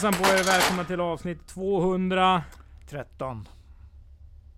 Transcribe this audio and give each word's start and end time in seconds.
Hejsan 0.00 0.22
på 0.22 0.28
er, 0.28 0.44
välkomna 0.44 0.84
till 0.84 1.00
avsnitt 1.00 1.46
200 1.46 2.42
13. 2.86 3.48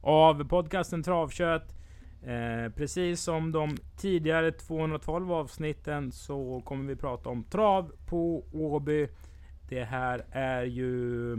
av 0.00 0.44
podcasten 0.48 1.02
Travkött. 1.02 1.74
Eh, 2.22 2.72
precis 2.72 3.20
som 3.20 3.52
de 3.52 3.76
tidigare 3.96 4.52
212 4.52 5.32
avsnitten 5.32 6.12
så 6.12 6.62
kommer 6.64 6.84
vi 6.88 6.96
prata 6.96 7.28
om 7.28 7.44
trav 7.44 7.92
på 8.06 8.44
Åby. 8.52 9.08
Det 9.68 9.84
här 9.84 10.24
är 10.30 10.62
ju... 10.62 11.34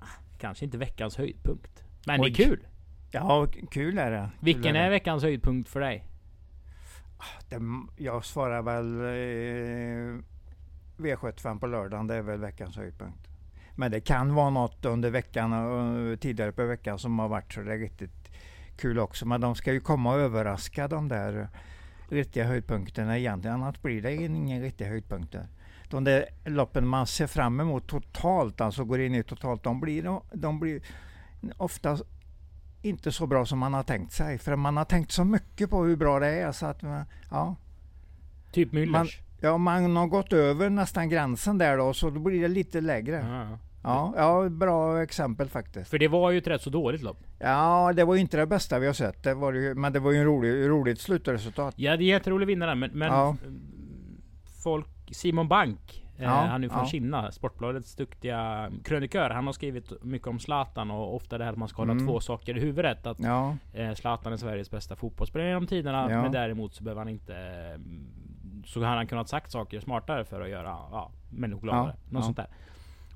ah, 0.00 0.06
Kanske 0.38 0.64
inte 0.64 0.78
veckans 0.78 1.16
höjdpunkt. 1.16 1.84
Men 2.06 2.20
Oj. 2.20 2.30
det 2.30 2.42
är 2.42 2.46
kul. 2.46 2.66
Ja, 3.10 3.46
kul 3.70 3.98
är 3.98 4.10
det. 4.10 4.30
Vilken 4.40 4.62
kul 4.62 4.76
är 4.76 4.84
det. 4.84 4.90
veckans 4.90 5.22
höjdpunkt 5.22 5.68
för 5.68 5.80
dig? 5.80 6.04
det? 7.48 7.60
Jag 7.96 8.24
svarar 8.24 8.62
väl 8.62 9.00
eh, 9.00 10.24
V75 10.96 11.60
på 11.60 11.66
lördagen. 11.66 12.06
Det 12.06 12.14
är 12.14 12.22
väl 12.22 12.40
veckans 12.40 12.76
höjdpunkt. 12.76 13.28
Men 13.76 13.90
det 13.90 14.00
kan 14.00 14.34
vara 14.34 14.50
något 14.50 14.84
under 14.84 15.10
veckan 15.10 15.52
och 15.52 16.20
tidigare 16.20 16.52
på 16.52 16.64
veckan 16.64 16.98
som 16.98 17.18
har 17.18 17.28
varit 17.28 17.52
så 17.52 17.60
det 17.60 17.74
är 17.74 17.78
riktigt 17.78 18.30
kul 18.76 18.98
också. 18.98 19.26
Men 19.26 19.40
de 19.40 19.54
ska 19.54 19.72
ju 19.72 19.80
komma 19.80 20.14
och 20.14 20.20
överraska 20.20 20.88
de 20.88 21.08
där 21.08 21.48
riktiga 22.08 22.44
höjdpunkterna 22.44 23.18
egentligen. 23.18 23.62
Annars 23.62 23.82
blir 23.82 24.02
det 24.02 24.14
ingen 24.14 24.62
riktiga 24.62 24.88
höjdpunkter. 24.88 25.46
De 25.88 26.04
där 26.04 26.24
loppen 26.44 26.86
man 26.86 27.06
ser 27.06 27.26
fram 27.26 27.60
emot 27.60 27.86
totalt, 27.86 28.60
alltså 28.60 28.84
går 28.84 29.00
in 29.00 29.14
i 29.14 29.22
totalt, 29.22 29.62
de 29.62 29.80
blir, 29.80 30.20
de 30.32 30.60
blir 30.60 30.82
ofta 31.56 31.98
inte 32.82 33.12
så 33.12 33.26
bra 33.26 33.46
som 33.46 33.58
man 33.58 33.74
har 33.74 33.82
tänkt 33.82 34.12
sig. 34.12 34.38
För 34.38 34.56
man 34.56 34.76
har 34.76 34.84
tänkt 34.84 35.12
så 35.12 35.24
mycket 35.24 35.70
på 35.70 35.84
hur 35.84 35.96
bra 35.96 36.18
det 36.20 36.26
är 36.26 36.52
så 36.52 36.66
att 36.66 36.82
man- 36.82 37.04
ja, 37.30 37.56
Typ 38.52 38.72
Müllers? 38.72 39.20
Ja, 39.44 39.58
man 39.58 39.96
har 39.96 40.06
gått 40.06 40.32
över 40.32 40.70
nästan 40.70 41.08
gränsen 41.08 41.58
där 41.58 41.76
då 41.76 41.92
så 41.94 42.10
då 42.10 42.20
blir 42.20 42.42
det 42.42 42.48
lite 42.48 42.80
lägre. 42.80 43.26
Ja. 43.28 43.58
Ja, 43.82 44.14
ja 44.16 44.48
bra 44.48 45.02
exempel 45.02 45.48
faktiskt. 45.48 45.90
För 45.90 45.98
det 45.98 46.08
var 46.08 46.30
ju 46.30 46.38
ett 46.38 46.46
rätt 46.46 46.62
så 46.62 46.70
dåligt 46.70 47.02
lopp. 47.02 47.18
Ja, 47.38 47.92
det 47.96 48.04
var 48.04 48.14
ju 48.14 48.20
inte 48.20 48.36
det 48.36 48.46
bästa 48.46 48.78
vi 48.78 48.86
har 48.86 48.92
sett. 48.94 49.22
Det 49.22 49.34
var 49.34 49.52
ju, 49.52 49.74
men 49.74 49.92
det 49.92 50.00
var 50.00 50.12
ju 50.12 50.18
en 50.18 50.24
rolig, 50.24 50.68
roligt 50.68 51.00
slutresultat. 51.00 51.74
Ja, 51.78 51.96
det 51.96 52.04
är 52.04 52.06
jätterolig 52.06 52.46
vinnare, 52.46 52.74
men, 52.74 52.90
men 52.94 53.08
Ja. 53.12 53.36
folk... 54.62 54.86
Simon 55.12 55.48
Bank, 55.48 56.04
eh, 56.16 56.24
Ja, 56.24 56.30
han 56.30 56.64
är 56.64 56.68
från 56.68 56.78
ja. 56.78 56.86
Kinna, 56.86 57.32
Sportbladets 57.32 57.94
duktiga 57.96 58.70
krönikör. 58.84 59.30
Han 59.30 59.46
har 59.46 59.52
skrivit 59.52 59.92
mycket 60.04 60.28
om 60.28 60.38
Zlatan 60.38 60.90
och 60.90 61.16
ofta 61.16 61.38
det 61.38 61.44
här 61.44 61.52
att 61.52 61.58
man 61.58 61.68
ska 61.68 61.82
hålla 61.82 61.92
Mm. 61.92 62.06
två 62.06 62.20
saker 62.20 62.56
i 62.56 62.60
huvudet. 62.60 63.06
Att 63.06 63.20
Ja, 63.20 63.56
eh, 63.72 63.94
Zlatan 63.94 64.32
är 64.32 64.36
Sveriges 64.36 64.70
bästa 64.70 64.96
fotbollsspelare 64.96 65.48
genom 65.48 65.66
tiderna, 65.66 66.08
men 66.08 66.32
däremot 66.32 66.74
så 66.74 66.84
behöver 66.84 67.00
han 67.00 67.08
inte... 67.08 67.34
eh, 67.34 67.80
Så 68.64 68.80
har 68.80 68.96
han 68.96 69.06
kunnat 69.06 69.28
sagt 69.28 69.50
saker 69.52 69.80
smartare 69.80 70.24
för 70.24 70.40
att 70.40 70.48
göra 70.48 70.68
ja, 70.90 71.10
människor 71.30 71.60
gladare. 71.62 71.94
Ja, 72.04 72.14
Något 72.14 72.24
sånt 72.24 72.36
där. 72.36 72.46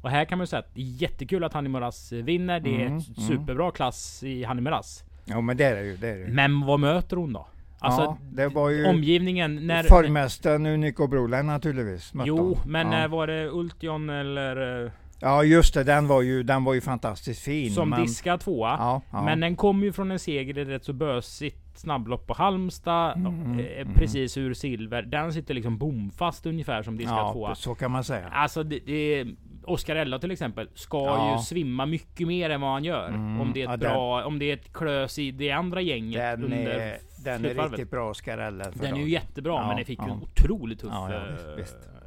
Och 0.02 0.10
här 0.10 0.24
kan 0.24 0.38
man 0.38 0.42
ju 0.42 0.46
säga 0.46 0.60
att 0.60 0.74
det 0.74 0.80
är 0.80 0.84
jättekul 0.84 1.44
att 1.44 1.52
Hanni 1.52 1.68
Moras 1.68 2.12
vinner. 2.12 2.60
Det 2.60 2.70
är 2.82 2.86
Mm, 2.86 2.98
ett 2.98 3.18
mm. 3.18 3.28
superbra 3.28 3.70
klass 3.70 4.22
i 4.22 4.44
Hanni 4.44 4.60
Moras. 4.60 5.05
ja 5.24 5.40
men 5.40 5.56
det 5.56 5.64
är 5.64 5.74
det 5.74 5.82
ju. 5.82 5.96
Det 5.96 6.08
är 6.08 6.14
det 6.14 6.20
ju. 6.20 6.28
Men 6.32 6.66
vad 6.66 6.80
möter 6.80 7.16
hon 7.16 7.32
då? 7.32 7.46
Alltså, 7.80 8.02
ja, 8.02 8.18
det 8.32 8.48
var 8.48 8.70
ju 8.70 8.86
omgivningen 8.86 9.66
när... 9.66 9.82
formmästaren 9.82 10.66
Unico 10.66 11.06
Broline 11.06 11.46
naturligtvis. 11.46 12.12
Jo, 12.24 12.36
hon. 12.38 12.72
men 12.72 12.86
ja. 12.86 12.90
när 12.90 13.08
var 13.08 13.27
det 13.27 13.48
Ultion 13.48 14.10
eller... 14.10 14.92
eh, 15.22 15.28
ja, 15.28 15.44
just 15.44 15.74
det. 15.74 15.84
Den 15.84 16.06
var 16.08 16.22
ju, 16.22 16.42
den 16.42 16.64
var 16.64 16.74
ju 16.74 16.80
fantastiskt 16.80 17.42
fin. 17.42 17.70
Som 17.70 17.91
men, 17.91 18.02
diskad 18.02 18.41
tvåa. 18.41 18.77
Ja, 18.78 19.02
ja. 19.11 19.22
Men 19.24 19.41
den 19.41 19.56
kom 19.56 19.83
ju 19.83 19.92
från 19.92 20.11
en 20.11 20.19
seger 20.19 20.58
i 20.58 20.64
rätt 20.64 20.84
så 20.84 20.92
bösigt 20.92 21.79
snabblopp 21.79 22.27
på 22.27 22.34
Halmstad. 22.34 23.17
Mm, 23.17 23.58
eh, 23.58 23.80
mm. 23.80 23.95
Precis 23.95 24.36
ur 24.36 24.55
silver. 24.55 25.02
Den 25.02 25.33
sitter 25.33 25.55
liksom 25.55 25.79
bomfast 25.79 26.46
ungefär 26.46 26.83
som 26.83 26.96
diskad 26.96 27.18
ja, 27.18 27.33
tvåa. 27.33 27.55
så 27.55 27.74
kan 27.74 27.90
man 27.90 28.05
säga. 28.05 28.29
Alltså 28.29 28.62
det, 28.62 28.79
det 28.86 29.27
Oscarella 29.64 30.18
till 30.18 30.30
exempel 30.30 30.68
ska 30.74 30.98
Ja. 30.98 31.36
ju 31.36 31.42
svimma 31.42 31.86
mycket 31.86 32.27
mer 32.27 32.50
än 32.50 32.61
vad 32.61 32.70
han 32.70 32.85
gör. 32.85 33.08
Mm, 33.08 33.40
Om 33.40 33.52
det 33.52 33.62
är 33.62 33.64
ett 33.64 33.83
ja, 33.83 33.89
bra, 33.90 34.24
om 34.24 34.39
det 34.39 34.50
är 34.50 34.55
ett 34.55 34.73
klös 34.73 35.18
i 35.18 35.30
det 35.30 35.50
andra 35.50 35.80
gänget 35.80 36.20
Den 36.20 36.45
under 36.45 36.56
är, 36.56 36.98
den 37.24 37.45
är 37.45 37.68
riktigt 37.68 37.90
bra 37.90 38.14
Scarella. 38.14 38.64
för 38.73 38.79
Den 38.79 38.95
är 38.95 39.00
ju 39.00 39.08
jättebra 39.11 39.67
men 39.67 39.77
det 39.77 39.85
fick 39.85 39.98
ju 39.98 40.05
en 40.05 40.23
otroligt 40.23 40.80
tuff 40.80 40.90
Ja, 40.92 41.11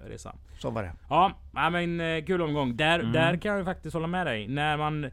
resa. 0.07 0.35
Så 0.59 0.69
var 0.69 0.83
det. 0.83 0.93
Ja, 1.09 1.33
men 1.53 1.99
eh, 2.01 2.23
kul 2.25 2.41
omgång. 2.41 2.77
Där, 2.77 2.99
Mm. 2.99 3.11
där 3.11 3.37
kan 3.37 3.55
jag 3.55 3.65
faktiskt 3.65 3.93
hålla 3.93 4.07
med 4.07 4.27
dig. 4.27 4.47
När 4.47 4.77
man 4.77 5.03
eh, 5.03 5.09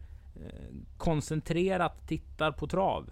koncentrerat 0.96 2.08
tittar 2.08 2.52
på 2.52 2.66
trav. 2.66 3.10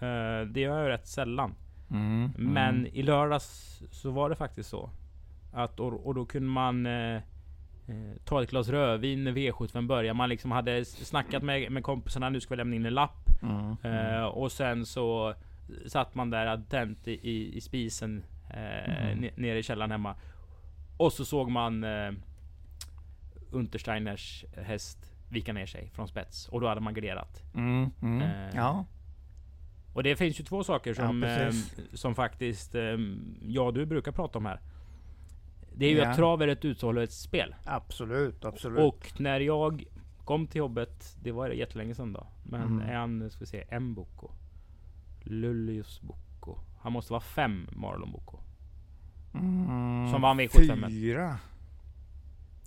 Eh, 0.00 0.40
det 0.46 0.60
gör 0.60 0.74
jag 0.76 0.82
ju 0.82 0.88
rätt 0.88 1.06
sällan. 1.06 1.54
Mm, 1.90 2.30
Men 2.36 2.74
mm. 2.78 2.86
i 2.92 3.02
lördags 3.02 3.82
så 3.90 4.10
var 4.10 4.28
det 4.30 4.36
faktiskt 4.36 4.70
så. 4.70 4.90
Att, 5.52 5.80
och, 5.80 6.06
och 6.06 6.14
då 6.14 6.26
kunde 6.26 6.48
man 6.48 6.86
eh, 6.86 7.20
ta 8.24 8.42
ett 8.42 8.50
glas 8.50 8.68
rödvin 8.68 9.24
när 9.24 9.32
V75 9.32 9.86
började. 9.86 10.14
Man 10.16 10.28
liksom 10.28 10.50
hade 10.50 10.84
snackat 10.84 11.42
med, 11.42 11.72
med 11.72 11.82
kompisarna. 11.82 12.28
Nu 12.30 12.40
ska 12.40 12.54
vi 12.54 12.56
lämna 12.56 12.76
in 12.76 12.86
en 12.86 12.94
lapp. 12.94 13.28
Mm, 13.42 13.76
Eh, 13.82 14.24
och 14.24 14.52
sen 14.52 14.86
så 14.86 15.34
satt 15.86 16.14
man 16.14 16.30
där 16.30 16.46
adtent 16.46 17.08
i, 17.08 17.12
i, 17.12 17.56
i 17.56 17.60
spisen 17.60 18.24
eh, 18.50 19.02
Mm. 19.02 19.18
ne- 19.24 19.30
nere 19.36 19.58
i 19.58 19.62
källaren 19.62 19.90
hemma. 19.90 20.14
Och 20.98 21.12
så 21.12 21.24
såg 21.24 21.50
man 21.50 21.84
eh, 21.84 22.12
Untersteiners 23.50 24.44
häst 24.56 25.12
vika 25.28 25.52
ner 25.52 25.66
sig 25.66 25.90
från 25.94 26.08
spets. 26.08 26.48
Och 26.48 26.60
då 26.60 26.68
hade 26.68 26.80
man 26.80 26.94
garderat. 26.94 27.42
Mm, 27.54 27.90
mm. 28.02 28.22
Eh, 28.22 28.56
Ja, 28.56 28.84
Och 29.94 30.02
det 30.02 30.16
finns 30.16 30.40
ju 30.40 30.44
två 30.44 30.64
saker 30.64 30.94
som, 30.94 31.22
Ja, 31.22 31.28
eh, 31.28 31.52
som 31.94 32.14
faktiskt 32.14 32.74
eh, 32.74 32.96
jag 33.42 33.66
och 33.66 33.74
du 33.74 33.86
brukar 33.86 34.12
prata 34.12 34.38
om 34.38 34.46
här. 34.46 34.60
Det 35.76 35.86
är 35.86 35.90
ju 35.90 35.96
Ja. 35.98 36.10
att 36.10 36.16
trav 36.16 36.42
är 36.42 36.48
ett 36.48 36.64
uthållighetsspel. 36.64 37.54
absolut, 37.64 38.44
absolut. 38.44 38.78
Och 38.78 39.12
när 39.20 39.40
jag 39.40 39.84
kom 40.24 40.46
till 40.46 40.58
jobbet, 40.58 41.16
det 41.22 41.32
var 41.32 41.48
jättelänge 41.48 41.94
sedan 41.94 42.12
då. 42.12 42.26
Men 42.44 42.62
Mm. 42.62 42.94
han, 42.96 43.30
ska 43.30 43.40
vi 43.40 43.46
se, 43.46 43.64
en 43.68 43.94
Boko. 43.94 44.30
Lullius 45.22 46.00
Boko. 46.00 46.58
Han 46.80 46.92
måste 46.92 47.12
vara 47.12 47.20
fem 47.20 47.68
Marlon 47.72 48.12
Boko. 48.12 48.38
Mm, 49.38 50.10
som 50.12 50.22
vann 50.22 50.40
V75. 50.40 50.88
Fyra. 50.88 51.36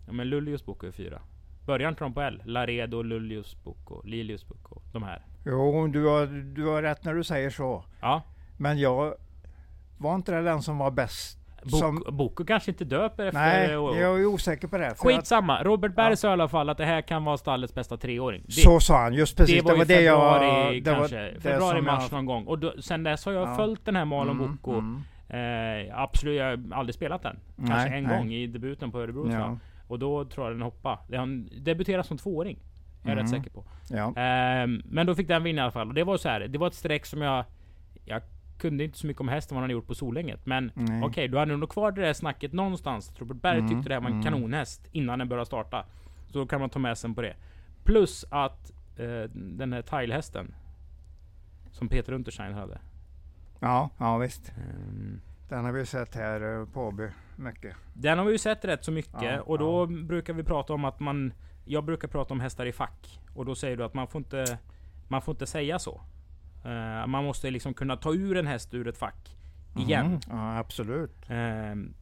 Ja, 0.07 0.13
men 0.13 0.29
Lullius 0.29 0.65
Boko 0.65 0.87
är 0.87 0.91
fyra. 0.91 1.19
Börjar 1.65 1.89
inte 1.89 2.03
de 2.03 2.13
på 2.13 2.21
L? 2.21 2.41
Laredo, 2.45 3.01
Lullius 3.03 3.63
Boko, 3.63 4.01
Lilius 4.05 4.47
Boko. 4.47 4.81
De 4.93 5.03
här. 5.03 5.21
Jo, 5.45 5.87
du 5.87 6.05
har, 6.05 6.25
du 6.55 6.65
har 6.67 6.81
rätt 6.81 7.03
när 7.05 7.13
du 7.13 7.23
säger 7.23 7.49
så. 7.49 7.83
Ja. 8.01 8.21
Men 8.57 8.79
jag 8.79 9.13
var 9.97 10.15
inte 10.15 10.31
det 10.31 10.41
den 10.41 10.61
som 10.61 10.77
var 10.77 10.91
bäst? 10.91 11.37
Boko, 11.63 11.77
Som, 11.77 12.03
Boko 12.11 12.45
kanske 12.45 12.71
inte 12.71 12.85
döper 12.85 13.25
efter... 13.25 13.39
nej, 13.39 13.77
och- 13.77 13.97
jag 13.97 14.19
är 14.21 14.25
osäker 14.25 14.67
på 14.67 14.77
det. 14.77 14.83
För 14.85 14.91
att, 15.09 15.15
Skitsamma. 15.15 15.63
Robert 15.63 15.95
Berg 15.95 16.09
Ja. 16.09 16.15
sa 16.15 16.29
i 16.29 16.31
alla 16.31 16.47
fall 16.47 16.69
att 16.69 16.77
det 16.77 16.85
här 16.85 17.01
kan 17.01 17.23
vara 17.23 17.37
stallets 17.37 17.73
bästa 17.75 17.97
treåring. 17.97 18.43
Det, 18.45 18.51
så 18.51 18.79
sa 18.79 19.01
han, 19.03 19.13
just 19.13 19.37
precis. 19.37 19.63
det 19.63 19.73
var 19.73 19.81
i 19.81 19.85
det 19.85 20.01
jag... 20.01 20.41
det 20.83 20.91
var 20.91 20.97
kanske. 20.99 21.15
det 21.17 21.39
Februari, 21.41 21.81
mars 21.81 22.03
jag- 22.03 22.11
någon 22.17 22.25
gång. 22.25 22.45
Och 22.45 22.59
då, 22.59 22.73
sen 22.81 23.03
dess 23.03 23.25
har 23.25 23.33
jag 23.33 23.49
Ja. 23.49 23.55
följt 23.55 23.85
den 23.85 23.95
här 23.95 24.05
Marlon 24.05 24.39
Mm, 24.39 24.51
Boko. 24.55 24.71
mm. 24.71 25.01
Eh, 25.37 25.99
absolut, 26.01 26.37
jag 26.39 26.45
har 26.45 26.77
aldrig 26.79 26.95
spelat 26.95 27.21
den. 27.23 27.39
Kanske 27.57 27.89
Nej, 27.89 27.97
en 27.97 28.03
nej. 28.03 28.17
gång 28.17 28.31
i 28.33 28.47
debuten 28.47 28.91
på 28.91 28.99
Örebro 29.01 29.31
Ja. 29.31 29.57
Och 29.87 29.99
då 29.99 30.25
tror 30.25 30.45
jag 30.47 30.55
den 30.55 30.61
hoppade. 30.61 31.17
Han 31.17 31.49
debuterade 31.61 32.03
som 32.03 32.17
tvååring. 32.17 32.59
Jag 33.01 33.09
är 33.09 33.13
Mm. 33.13 33.23
rätt 33.23 33.29
säker 33.29 33.49
på. 33.49 33.63
ja. 33.89 34.13
Ehm, 34.15 34.81
men 34.85 35.05
då 35.07 35.15
fick 35.15 35.27
den 35.27 35.43
vinna 35.43 35.59
i 35.59 35.63
alla 35.63 35.71
fall. 35.71 35.87
Och 35.87 35.93
det 35.93 36.03
var 36.03 36.17
så 36.17 36.29
här. 36.29 36.39
Det 36.39 36.57
var 36.57 36.67
ett 36.67 36.73
streck 36.73 37.05
som 37.05 37.21
jag... 37.21 37.45
Jag 38.05 38.21
kunde 38.57 38.83
inte 38.83 38.97
så 38.97 39.07
mycket 39.07 39.21
om 39.21 39.27
hästen 39.27 39.55
vad 39.55 39.63
han 39.63 39.71
gjort 39.71 39.87
på 39.87 39.95
Solänget. 39.95 40.45
Men 40.45 40.71
okej, 41.03 41.27
du 41.27 41.37
hade 41.37 41.57
nog 41.57 41.69
kvar 41.69 41.91
det 41.91 42.01
där 42.01 42.13
snacket 42.13 42.53
någonstans. 42.53 43.13
Robert 43.19 43.41
Berg 43.41 43.57
Mm, 43.59 43.69
tyckte 43.69 43.89
det 43.89 43.93
här 43.95 44.01
var 44.01 44.07
en 44.09 44.13
mm. 44.13 44.23
kanonhäst 44.23 44.87
innan 44.91 45.19
den 45.19 45.29
började 45.29 45.45
starta. 45.45 45.85
Så 46.27 46.39
då 46.39 46.45
kan 46.45 46.59
man 46.59 46.69
ta 46.69 46.79
med 46.79 46.97
sig 46.97 47.13
på 47.13 47.21
det. 47.21 47.35
Plus 47.83 48.25
att 48.29 48.71
eh, 48.97 49.29
den 49.33 49.73
här 49.73 49.81
Tile-hästen. 49.81 50.53
Som 51.71 51.87
Peter 51.89 52.13
Unterstein 52.13 52.53
hade. 52.53 52.79
ja, 53.59 53.89
ja 53.97 54.17
visst. 54.17 54.49
ehm, 54.57 55.21
Den 55.51 55.65
har 55.65 55.71
vi 55.71 55.85
sett 55.85 56.15
här 56.15 56.59
eh, 56.59 56.65
på 56.65 56.81
Åby 56.81 57.09
mycket. 57.35 57.75
Den 57.93 58.17
har 58.17 58.25
vi 58.25 58.31
ju 58.31 58.37
sett 58.37 58.65
rätt 58.65 58.85
så 58.85 58.91
mycket 58.91 59.21
Ja, 59.21 59.41
och 59.41 59.57
då 59.57 59.85
brukar 59.85 60.33
vi 60.33 60.43
prata 60.43 60.73
om 60.73 60.85
att 60.85 60.99
man... 60.99 61.33
Jag 61.65 61.85
brukar 61.85 62.07
prata 62.07 62.33
om 62.33 62.39
hästar 62.39 62.65
i 62.65 62.71
fack. 62.71 63.19
Och 63.35 63.45
då 63.45 63.55
säger 63.55 63.77
du 63.77 63.83
att 63.83 63.93
man 63.93 64.07
får 64.07 64.19
inte... 64.19 64.59
Man 65.07 65.21
får 65.21 65.33
inte 65.33 65.45
säga 65.45 65.79
så. 65.79 66.01
Eh, 66.65 67.07
man 67.07 67.23
måste 67.23 67.51
liksom 67.51 67.73
kunna 67.73 67.97
ta 67.97 68.13
ur 68.13 68.37
en 68.37 68.47
häst 68.47 68.73
ur 68.73 68.87
ett 68.87 68.97
fack. 68.97 69.37
Igen. 69.77 70.05
Mm, 70.05 70.19
ja, 70.29 70.57
absolut. 70.57 71.15
Ehm, 71.27 71.93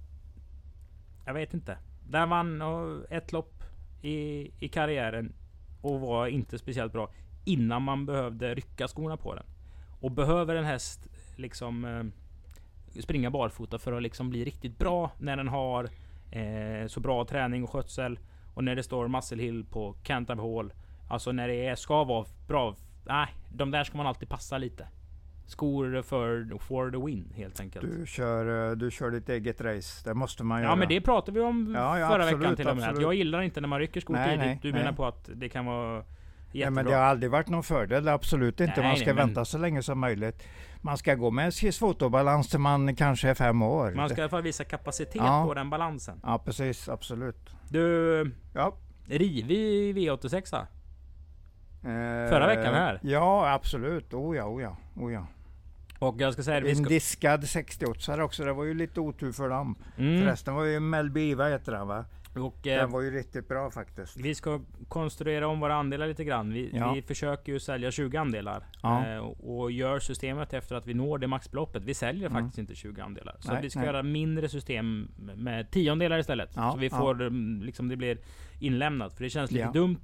jag 1.26 1.34
vet 1.34 1.54
inte. 1.54 1.78
Där 2.10 2.26
vann 2.26 2.62
ett 3.10 3.32
lopp 3.32 3.64
i, 4.02 4.52
i 4.60 4.70
karriären 4.70 5.34
och 5.82 6.00
var 6.00 6.28
inte 6.28 6.60
speciellt 6.60 6.94
bra 6.94 7.12
innan 7.46 7.82
man 7.82 8.06
behövde 8.06 8.56
rycka 8.56 8.88
skorna 8.88 9.18
på 9.18 9.36
den. 9.36 9.46
Och 10.02 10.12
behöver 10.12 10.56
en 10.56 10.66
häst 10.66 11.08
liksom 11.36 11.86
eh, 11.86 12.04
springa 13.02 13.30
barfota 13.30 13.78
för 13.80 13.94
att 13.94 14.04
liksom 14.04 14.30
bli 14.30 14.46
riktigt 14.46 14.78
bra 14.78 15.12
när 15.18 15.38
den 15.38 15.48
har 15.48 15.90
eh, 16.32 16.88
så 16.88 17.00
bra 17.00 17.26
träning 17.26 17.64
och 17.64 17.70
skötsel 17.70 18.20
och 18.54 18.64
när 18.64 18.76
det 18.76 18.84
står 18.84 19.08
Muscle 19.08 19.44
Hill 19.44 19.66
på 19.66 19.96
Canterbury 20.04 20.56
Hall. 20.56 20.74
Alltså 21.10 21.32
när 21.32 21.48
det 21.48 21.66
är, 21.66 21.76
ska 21.76 22.04
vara 22.04 22.26
bra. 22.48 22.76
Nej, 23.06 23.28
de 23.50 23.72
där 23.72 23.84
ska 23.84 23.98
man 23.98 24.08
alltid 24.08 24.30
passa 24.30 24.58
lite. 24.58 24.88
Skor 25.46 26.02
för 26.02 26.58
for 26.60 26.92
the 26.92 26.98
win 26.98 27.34
helt 27.36 27.60
enkelt. 27.60 27.86
Du 27.86 28.08
kör, 28.08 28.70
eh, 28.70 28.76
du 28.76 28.92
kör 28.92 29.12
ditt 29.12 29.30
eget 29.30 29.62
race. 29.62 30.10
Det 30.10 30.14
måste 30.14 30.44
man 30.44 30.62
ja 30.62 30.64
göra. 30.68 30.76
men 30.76 30.88
det 30.88 31.02
pratade 31.02 31.40
vi 31.40 31.46
om 31.46 31.74
Ja, 31.76 32.00
ja, 32.00 32.08
förra 32.08 32.24
absolut, 32.24 32.42
veckan 32.42 32.56
till 32.56 32.68
och 32.68 32.78
med. 32.78 32.90
Att 32.90 33.02
jag 33.02 33.14
gillar 33.14 33.42
inte 33.42 33.62
när 33.62 33.68
man 33.68 33.80
rycker 33.80 34.02
skor 34.02 34.14
Nej, 34.14 34.26
tidigt. 34.26 34.46
nej, 34.46 34.60
du 34.62 34.72
nej. 34.72 34.82
menar 34.82 34.94
på 34.94 35.06
att 35.06 35.30
det 35.34 35.50
kan 35.50 35.66
vara 35.66 36.04
Ja, 36.52 36.70
men 36.70 36.86
det 36.86 36.94
har 36.96 37.02
aldrig 37.04 37.32
varit 37.32 37.48
någon 37.48 37.64
fördel, 37.64 38.08
absolut 38.08 38.60
inte. 38.62 38.74
Nej, 38.82 38.84
man 38.90 38.96
ska 38.96 39.06
nej, 39.06 39.16
men- 39.16 39.28
vänta 39.28 39.46
så 39.46 39.58
länge 39.58 39.84
som 39.84 40.00
möjligt. 40.00 40.44
Man 40.82 40.98
ska 40.98 41.16
gå 41.16 41.32
med 41.32 41.48
SJs 41.48 41.80
fotobalans 41.80 42.50
till 42.50 42.60
man 42.60 42.96
kanske 42.96 43.30
är 43.30 43.34
fem 43.34 43.62
år. 43.62 43.92
Man 43.96 44.10
ska 44.10 44.18
i 44.18 44.22
alla 44.22 44.30
fall 44.30 44.42
visa 44.42 44.64
kapacitet 44.64 45.16
Ja. 45.16 45.44
på 45.48 45.54
den 45.54 45.70
balansen. 45.70 46.20
Ja, 46.24 46.40
precis. 46.46 46.90
Absolut. 46.90 47.50
Du, 47.70 48.32
Ja. 48.54 48.74
rivig 49.06 49.96
V86 49.98 50.56
a 50.56 50.68
Eh, 51.84 51.90
Förra 52.30 52.48
veckan 52.48 52.74
här. 52.74 53.00
Ja, 53.04 53.54
absolut. 53.54 54.14
Oh 54.14 54.36
ja, 54.38 54.44
oh 54.46 54.62
ja, 54.62 54.78
oh 54.96 55.14
ja. 55.14 55.28
Och 56.00 56.16
jag 56.22 56.34
ska 56.34 56.44
säga 56.44 56.60
det, 56.60 56.66
vi 56.66 56.72
En 56.72 56.76
ska... 56.78 56.90
diskad 56.90 57.48
68 57.50 58.24
också. 58.24 58.44
Det 58.46 58.54
var 58.54 58.64
ju 58.64 58.74
lite 58.74 59.00
otur 59.00 59.32
för 59.32 59.50
dem. 59.50 59.76
Mm. 59.98 60.22
Förresten 60.24 60.56
var 60.56 60.64
ju 60.64 60.80
Melby 60.80 61.22
Iva 61.32 61.48
heter 61.50 61.74
han 61.74 61.88
va? 61.88 62.06
Och, 62.36 62.68
eh, 62.68 62.80
Den 62.82 62.92
var 62.92 63.02
ju 63.02 63.12
riktigt 63.12 63.48
bra 63.48 63.72
faktiskt. 63.72 64.18
Vi 64.18 64.36
ska 64.36 64.62
konstruera 64.88 65.48
om 65.48 65.60
våra 65.60 65.76
andelar 65.76 66.08
lite 66.08 66.24
grann. 66.24 66.54
Vi, 66.54 66.70
Ja. 66.74 66.94
vi 66.94 67.02
försöker 67.02 67.52
ju 67.52 67.60
sälja 67.60 67.92
20 67.92 68.18
andelar. 68.18 68.64
Ja. 68.84 69.08
Eh, 69.08 69.18
och, 69.18 69.72
gör 69.72 70.00
systemet 70.00 70.54
efter 70.54 70.76
att 70.76 70.88
vi 70.88 70.94
når 70.94 71.18
det 71.18 71.28
maxbeloppet. 71.28 71.84
Vi 71.84 71.94
säljer 71.94 72.30
Mm. 72.30 72.42
faktiskt 72.44 72.58
inte 72.58 72.76
20 72.76 73.02
andelar. 73.02 73.36
Så 73.40 73.52
Nej, 73.54 73.62
vi 73.62 73.70
ska 73.70 73.80
nej. 73.80 73.88
göra 73.88 74.04
mindre 74.04 74.50
system 74.50 75.12
med 75.36 75.72
tiondelar 75.72 76.20
istället. 76.20 76.50
Ja, 76.56 76.72
så 76.72 76.78
vi 76.78 76.90
får 76.90 77.22
mm, 77.22 77.62
liksom 77.64 77.88
det 77.88 77.96
blir 77.96 78.18
inlämnat. 78.60 79.14
För 79.14 79.24
det 79.24 79.30
känns 79.30 79.52
lite 79.52 79.64
Ja. 79.66 79.72
dumt. 79.72 80.00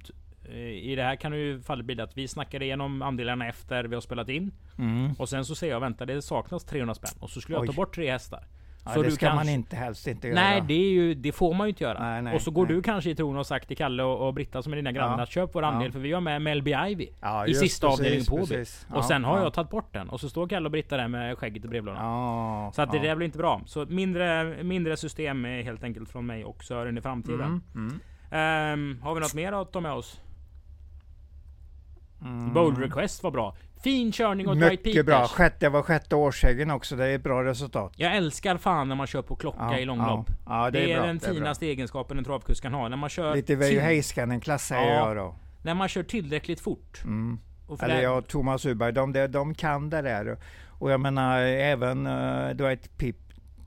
Eh, 0.48 0.56
I 0.58 0.94
det 0.96 1.02
här 1.02 1.16
kan 1.16 1.32
det 1.32 1.38
ju 1.38 1.60
fallet 1.60 1.86
bli 1.86 1.94
det 1.94 2.02
att 2.04 2.16
vi 2.16 2.28
snackar 2.28 2.62
igenom 2.62 3.02
andelarna 3.02 3.48
efter 3.48 3.84
vi 3.84 3.94
har 3.94 4.00
spelat 4.00 4.28
in. 4.28 4.52
Mm. 4.78 5.12
Och 5.18 5.28
sen 5.28 5.44
så 5.44 5.54
säger 5.54 5.72
jag 5.72 5.80
vänta 5.80 6.06
det 6.06 6.22
saknas 6.22 6.64
300 6.64 6.94
spänn. 6.94 7.10
Och 7.20 7.30
så 7.30 7.40
skulle 7.40 7.56
jag 7.56 7.62
Oj. 7.62 7.66
ta 7.68 7.72
bort 7.72 7.94
tre 7.94 8.10
hästar. 8.10 8.46
Ja, 8.86 8.92
Så 8.94 9.02
det 9.02 9.10
ska 9.10 9.26
man 9.26 9.36
kanske- 9.36 9.52
inte 9.52 9.76
helst 9.76 10.06
inte 10.06 10.28
göra. 10.28 10.40
Nej, 10.40 10.62
det, 10.68 10.74
är 10.74 10.90
ju, 10.90 11.14
det 11.14 11.32
får 11.32 11.54
man 11.54 11.66
ju 11.66 11.68
inte 11.68 11.84
göra. 11.84 11.98
Nej, 12.00 12.22
nej, 12.22 12.34
och 12.34 12.42
så 12.42 12.50
går 12.50 12.66
nej. 12.66 12.74
du 12.76 12.82
kanske 12.82 13.10
i 13.10 13.14
tron 13.14 13.36
och 13.36 13.46
sagt 13.46 13.68
till 13.68 13.76
Kalle 13.76 14.02
och, 14.02 14.26
och 14.26 14.34
Britta 14.34 14.62
som 14.62 14.72
är 14.72 14.76
dina 14.76 14.92
grannar 14.92 15.16
Ja. 15.16 15.22
att 15.22 15.30
köp 15.30 15.50
vår 15.54 15.62
andel 15.62 15.86
Ja. 15.88 15.92
för 15.92 15.98
vi 15.98 16.12
har 16.12 16.20
med 16.20 16.42
Melby 16.42 16.74
Ivy 16.88 17.06
Ja, 17.20 17.46
i 17.46 17.54
sista 17.54 17.86
avdelningen 17.86 18.24
på 18.26 18.34
Åby. 18.34 18.64
Och 18.94 19.04
sen 19.04 19.24
har 19.24 19.36
ja. 19.38 19.42
jag 19.42 19.52
tagit 19.54 19.70
bort 19.70 19.92
den 19.92 20.08
och 20.08 20.20
så 20.20 20.28
står 20.28 20.48
Kalle 20.48 20.64
och 20.66 20.70
Britta 20.72 20.96
där 20.96 21.08
med 21.08 21.38
skägget 21.38 21.64
i 21.64 21.68
brevlådan. 21.68 22.72
Så 22.72 22.82
att 22.82 22.92
det 22.92 22.98
där 22.98 23.16
blir 23.16 23.26
inte 23.26 23.38
bra. 23.38 23.60
Så 23.66 23.86
mindre, 23.88 24.44
mindre 24.62 24.96
system 24.96 25.44
är 25.44 25.62
helt 25.62 25.84
enkelt 25.84 26.08
från 26.10 26.26
mig 26.26 26.44
och 26.44 26.64
Sören 26.64 26.98
i 26.98 27.00
framtiden. 27.00 27.40
Mm, 27.40 27.62
mm, 27.74 28.00
Ehm, 28.30 29.00
har 29.02 29.14
vi 29.14 29.20
något 29.20 29.34
mer 29.34 29.52
att 29.52 29.72
ta 29.72 29.80
med 29.80 29.92
oss? 29.92 30.20
mm. 32.22 32.52
Bold 32.52 32.78
request 32.78 33.22
var 33.22 33.30
bra. 33.30 33.56
Fin 33.80 34.12
körning 34.12 34.48
åt 34.48 34.56
White 34.56 34.68
Peters. 34.70 34.84
Mycket 34.86 35.06
bra. 35.06 35.26
Sjätte, 35.28 35.56
det 35.58 35.68
var 35.68 35.82
sjätte 35.82 36.16
årssägen 36.16 36.70
också. 36.70 36.96
Det 36.96 37.06
är 37.06 37.14
ett 37.14 37.22
bra 37.22 37.44
resultat. 37.44 37.92
Jag 37.96 38.16
älskar 38.16 38.56
fan 38.56 38.88
när 38.88 38.96
man 38.96 39.06
kör 39.06 39.22
på 39.22 39.36
klocka 39.36 39.58
Ja, 39.60 39.78
i 39.78 39.84
långlopp. 39.84 40.26
Ja, 40.46 40.64
ja, 40.64 40.70
det, 40.70 40.92
är, 40.92 40.96
bra, 40.96 41.06
den 41.06 41.18
det 41.18 41.26
är 41.26 41.34
finaste 41.34 41.66
egenskapen 41.66 42.18
en 42.18 42.24
travkusk 42.24 42.62
kan 42.62 42.74
ha. 42.74 42.88
När 42.88 42.96
man 42.96 43.08
kör, 43.10 43.34
Lite 43.34 43.56
Veijo 43.56 43.80
Heiskanen-klass 43.80 44.66
säger 44.66 44.94
Ja. 44.94 45.08
jag 45.08 45.16
då. 45.16 45.34
när 45.62 45.74
man 45.74 45.88
kör 45.88 46.02
tillräckligt 46.02 46.60
fort. 46.60 47.00
Mm. 47.04 47.38
Eller 47.82 47.94
det- 47.94 48.02
jag 48.02 48.18
och 48.18 48.28
Thomas 48.28 48.66
Uberg, 48.66 48.92
de, 48.92 49.26
de, 49.30 49.54
kan 49.54 49.90
det 49.90 50.02
där. 50.02 50.38
Och 50.68 50.90
jag 50.90 51.00
menar 51.00 51.38
även 51.42 52.06
uh, 52.06 52.50
Dwight 52.56 52.98
Pip, 52.98 53.16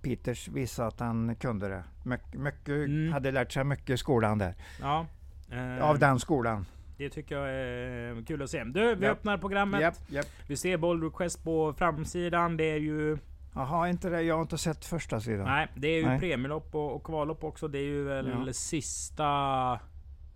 Peters 0.02 0.48
visade 0.48 0.88
att 0.88 1.00
han 1.00 1.36
kunde 1.36 1.70
det. 1.70 1.84
Mycket, 2.04 2.34
mycket 2.34 2.68
Mm. 2.70 3.14
hade 3.14 3.32
lärt 3.32 3.52
sig 3.52 3.64
mycket 3.64 3.90
i 3.90 3.98
skolan 3.98 4.38
där. 4.38 4.56
Ja. 4.82 5.06
Eh, 5.52 5.84
Av 5.90 6.00
den 6.00 6.20
skolan. 6.20 6.66
Det 7.00 7.10
tycker 7.10 7.36
jag 7.38 7.50
är 7.50 8.26
kul 8.26 8.42
att 8.42 8.50
se. 8.50 8.64
Du, 8.64 8.96
vi 8.96 9.06
Ja. 9.06 9.12
öppnar 9.12 9.38
programmet. 9.38 9.82
Japp, 9.82 9.96
japp. 10.08 10.26
Vi 10.48 10.58
ser 10.58 10.78
Bold 10.78 11.04
Request 11.04 11.44
på 11.44 11.74
framsidan. 11.74 12.58
Det 12.58 12.64
är 12.64 12.78
ju... 12.80 13.18
Jaha, 13.56 13.90
inte 13.90 14.10
det. 14.10 14.22
Jag 14.22 14.36
har 14.36 14.42
inte 14.42 14.58
sett 14.58 14.86
första 14.86 15.20
sidan. 15.22 15.46
Nej, 15.46 15.68
det 15.76 15.88
är 15.88 15.98
ju 16.00 16.06
Nej. 16.06 16.20
premielopp 16.20 16.76
och, 16.76 16.96
och 16.96 17.04
kvallopp 17.04 17.44
också. 17.44 17.68
Det 17.68 17.78
är 17.80 17.84
ju 17.84 18.04
väl 18.04 18.44
Ja. 18.48 18.54
sista 18.54 19.80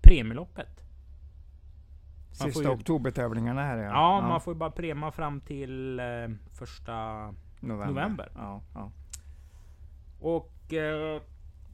premieloppet. 0.01 0.68
man 2.39 2.51
Sista 2.51 2.63
ju- 2.63 2.69
oktobertävlingarna 2.69 3.62
här 3.62 3.77
ja. 3.77 3.83
Ja, 3.92 4.21
man 4.27 4.42
får 4.42 4.54
ju 4.54 4.57
bara 4.59 4.71
prema 4.71 5.12
fram 5.12 5.42
till 5.42 6.00
eh, 6.00 6.06
första... 6.59 6.94
november. 7.59 7.86
november. 7.88 8.31
Ja, 8.36 8.62
ja. 8.74 8.92
Och 10.19 10.74
eh, 10.74 11.21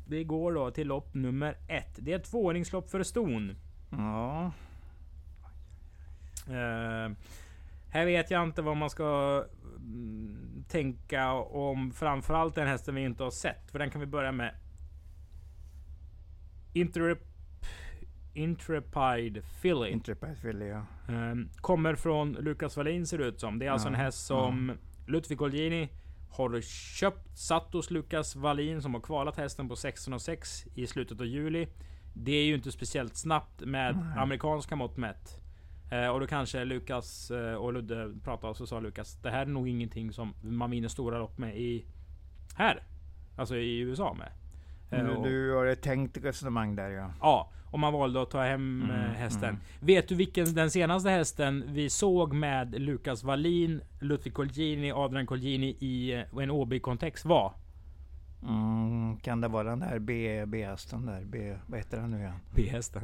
vi 0.08 0.24
går 0.24 0.54
då 0.54 0.72
till 0.72 0.88
lopp 0.88 1.14
nummer 1.14 1.58
ett. 1.68 1.96
Det 2.00 2.12
är 2.14 2.16
ett 2.20 2.24
tvååringslopp 2.32 2.90
för 2.90 3.04
ston. 3.04 3.56
ja. 3.92 4.52
Eh, 6.50 7.16
här 7.90 8.06
vet 8.06 8.32
jag 8.32 8.44
inte 8.44 8.62
vad 8.62 8.78
man 8.78 8.90
ska 8.90 9.46
mm, 9.78 10.64
tänka 10.70 11.34
om 11.34 11.92
framförallt 11.92 12.56
den 12.56 12.68
hästen 12.68 12.96
vi 12.96 13.02
inte 13.02 13.24
har 13.24 13.32
sett. 13.32 13.72
För 13.72 13.80
den 13.80 13.90
kan 13.90 14.02
vi 14.02 14.08
börja 14.08 14.32
med. 14.32 14.56
Intrep 16.74 17.20
Intrepid 18.34 19.44
Filly. 19.62 19.90
Intrepid 19.90 20.42
Philly 20.42 20.68
ja. 20.68 20.86
Eh, 21.08 21.36
kommer 21.62 21.96
från 21.96 22.32
Lukas 22.32 22.78
Wallin 22.78 23.08
ser 23.08 23.18
det 23.18 23.26
ut 23.26 23.40
som. 23.40 23.60
Det 23.60 23.66
är 23.66 23.72
alltså 23.72 23.88
Ja, 23.88 23.94
en 23.94 24.00
häst 24.00 24.26
som 24.26 24.72
Ludvig 25.08 25.42
Olgini 25.42 25.90
har 26.30 26.62
köpt. 26.62 27.38
Satt 27.38 27.74
hos 27.74 27.92
Lukas 27.92 28.36
Wallin 28.36 28.82
som 28.82 28.94
har 28.94 29.02
kvalat 29.02 29.38
hästen 29.38 29.70
på 29.70 29.76
16,6 29.76 30.68
i 30.76 30.88
slutet 30.88 31.20
av 31.20 31.26
juli. 31.26 31.68
Det 32.14 32.32
är 32.32 32.46
ju 32.46 32.56
inte 32.56 32.72
speciellt 32.72 33.16
snabbt 33.16 33.62
med 33.62 33.96
Nej. 33.96 34.18
amerikanska 34.18 34.76
mått 34.76 34.98
mätt. 34.98 35.40
Eh, 35.92 36.08
och 36.08 36.20
då 36.20 36.28
kanske 36.28 36.66
Lukas 36.66 37.32
eh, 37.32 37.54
och 37.56 37.74
Ludde 37.74 38.14
pratade 38.24 38.52
och 38.52 38.58
så 38.58 38.68
sa 38.68 38.80
Lukas 38.80 39.18
det 39.22 39.30
här 39.30 39.42
är 39.42 39.46
nog 39.46 39.68
ingenting 39.68 40.12
som 40.14 40.34
man 40.42 40.72
vinner 40.72 40.88
stora 40.88 41.20
lopp 41.20 41.38
med 41.38 41.58
i 41.58 41.86
här. 42.56 42.84
Alltså 43.36 43.56
i 43.56 43.80
USA 43.80 44.14
med. 44.14 44.30
Eh, 45.00 45.06
Du, 45.06 45.12
och- 45.16 45.24
du 45.24 45.54
har 45.54 45.66
ett 45.66 45.82
tänkt 45.82 46.18
resonemang 46.18 46.76
där 46.76 46.90
ja. 46.90 47.14
Ja, 47.22 47.52
och 47.72 47.80
man 47.80 47.94
valde 47.94 48.22
att 48.22 48.30
ta 48.32 48.44
hem 48.44 48.82
Mm, 48.84 48.96
eh, 48.96 49.12
hästen. 49.12 49.50
mm. 49.50 49.62
Vet 49.80 50.08
du 50.08 50.16
vilken 50.16 50.54
den 50.54 50.72
senaste 50.72 51.10
hästen 51.10 51.64
vi 51.68 51.90
såg 51.90 52.34
med 52.34 52.82
Lukas 52.82 53.24
Wallin, 53.24 53.82
Ludvig 54.00 54.34
Colgjini, 54.34 54.92
Adrian 54.92 55.26
Colgjini 55.28 55.68
i 55.80 56.24
en 56.42 56.52
OB-kontext 56.52 57.26
var? 57.26 57.54
Mm, 58.44 59.18
kan 59.20 59.42
det 59.42 59.48
vara 59.48 59.64
den 59.70 59.80
där 59.80 60.00
B-hästen 60.46 61.06
där? 61.06 61.24
B, 61.26 61.56
vad 61.68 61.80
heter 61.80 61.98
den 61.98 62.12
nu 62.12 62.18
igen? 62.20 62.34
B-hästen. 62.56 63.02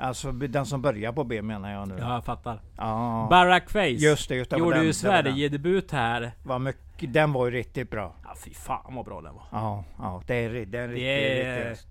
Alltså 0.00 0.32
den 0.32 0.66
som 0.66 0.82
börjar 0.82 1.12
på 1.12 1.24
B 1.24 1.42
menar 1.42 1.72
jag 1.72 1.88
nu. 1.88 1.96
Ja, 1.98 2.14
jag 2.14 2.24
fattar. 2.24 2.60
Ja. 2.76 3.26
Barack 3.30 3.70
Face. 3.70 3.80
Just 3.88 4.28
det, 4.28 4.34
just 4.34 4.50
det. 4.50 4.58
Gjorde 4.58 4.76
den, 4.76 4.86
ju. 4.86 4.92
Sverige-debut 4.92 5.92
här. 5.92 6.32
Var 6.42 6.58
mycket, 6.58 7.12
den 7.12 7.32
var 7.32 7.46
ju 7.46 7.50
riktigt 7.52 7.90
bra. 7.90 8.14
Ja, 8.24 8.34
fy 8.44 8.54
fan 8.54 8.94
vad 8.94 9.04
bra 9.04 9.20
den 9.20 9.34
var. 9.34 9.44
Ja, 9.52 9.84
ja 9.98 10.22
det 10.26 10.34
är, 10.34 10.50
det 10.50 10.58
är 10.58 10.62
en 10.64 10.70
Det 10.70 10.86
riktig, 10.88 11.08
är- 11.08 11.54
riktig 11.54 11.68
häst. 11.68 11.86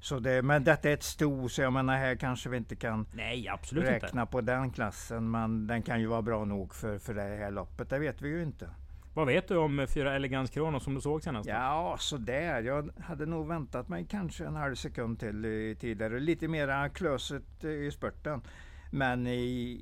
Så 0.00 0.18
det, 0.18 0.42
men 0.42 0.64
detta 0.64 0.88
är 0.90 0.94
ett 0.94 1.02
sto, 1.02 1.48
så 1.48 1.62
jag 1.62 1.72
menar 1.72 1.96
här 1.96 2.14
kanske 2.16 2.48
vi 2.48 2.56
inte 2.56 2.76
kan 2.76 3.06
Nej, 3.14 3.48
absolut 3.48 3.84
inte. 3.84 4.06
räkna 4.06 4.26
på 4.26 4.40
den 4.40 4.70
klassen. 4.70 5.30
Men 5.30 5.66
den 5.66 5.82
kan 5.82 6.00
ju 6.00 6.06
vara 6.06 6.22
bra 6.22 6.44
nog 6.44 6.74
för, 6.74 6.98
för 6.98 7.14
det 7.14 7.22
här 7.22 7.50
loppet. 7.50 7.90
Det 7.90 7.98
vet 7.98 8.22
vi 8.22 8.28
ju 8.28 8.42
inte. 8.42 8.68
Vad 9.14 9.26
vet 9.26 9.48
du 9.48 9.56
om 9.56 9.78
eh, 9.78 9.86
fyra 9.86 10.14
Elegans 10.14 10.50
Kronos 10.50 10.84
som 10.84 10.94
du 10.94 11.00
såg 11.00 11.22
senast? 11.22 11.48
Ja, 11.48 11.96
så 11.98 12.16
där. 12.16 12.62
Jag 12.62 12.90
hade 13.00 13.26
nog 13.26 13.48
väntat 13.48 13.88
mig 13.88 14.06
kanske 14.10 14.46
en 14.46 14.56
halv 14.56 14.74
sekund 14.74 15.20
till 15.20 15.44
i 15.44 15.76
tidigare. 15.80 16.20
Lite 16.20 16.48
mera 16.48 16.88
klöset 16.88 17.64
i 17.64 17.90
spurten. 17.90 18.40
Men 18.90 19.26
i, 19.26 19.80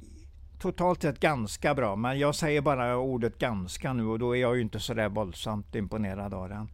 totalt 0.59 1.03
sett 1.03 1.21
ganska 1.21 1.75
bra. 1.75 1.97
Men 1.97 2.19
jag 2.19 2.35
säger 2.35 2.61
bara 2.61 2.97
ordet 2.97 3.39
ganska 3.39 3.93
nu 3.93 4.07
och 4.07 4.19
då 4.19 4.37
är 4.37 4.41
jag 4.41 4.57
ju 4.57 4.63
inte 4.63 4.81
så 4.81 4.95
där 4.95 5.09
våldsamt 5.09 5.75
imponerad 5.75 6.35
av 6.35 6.49
den. 6.49 6.69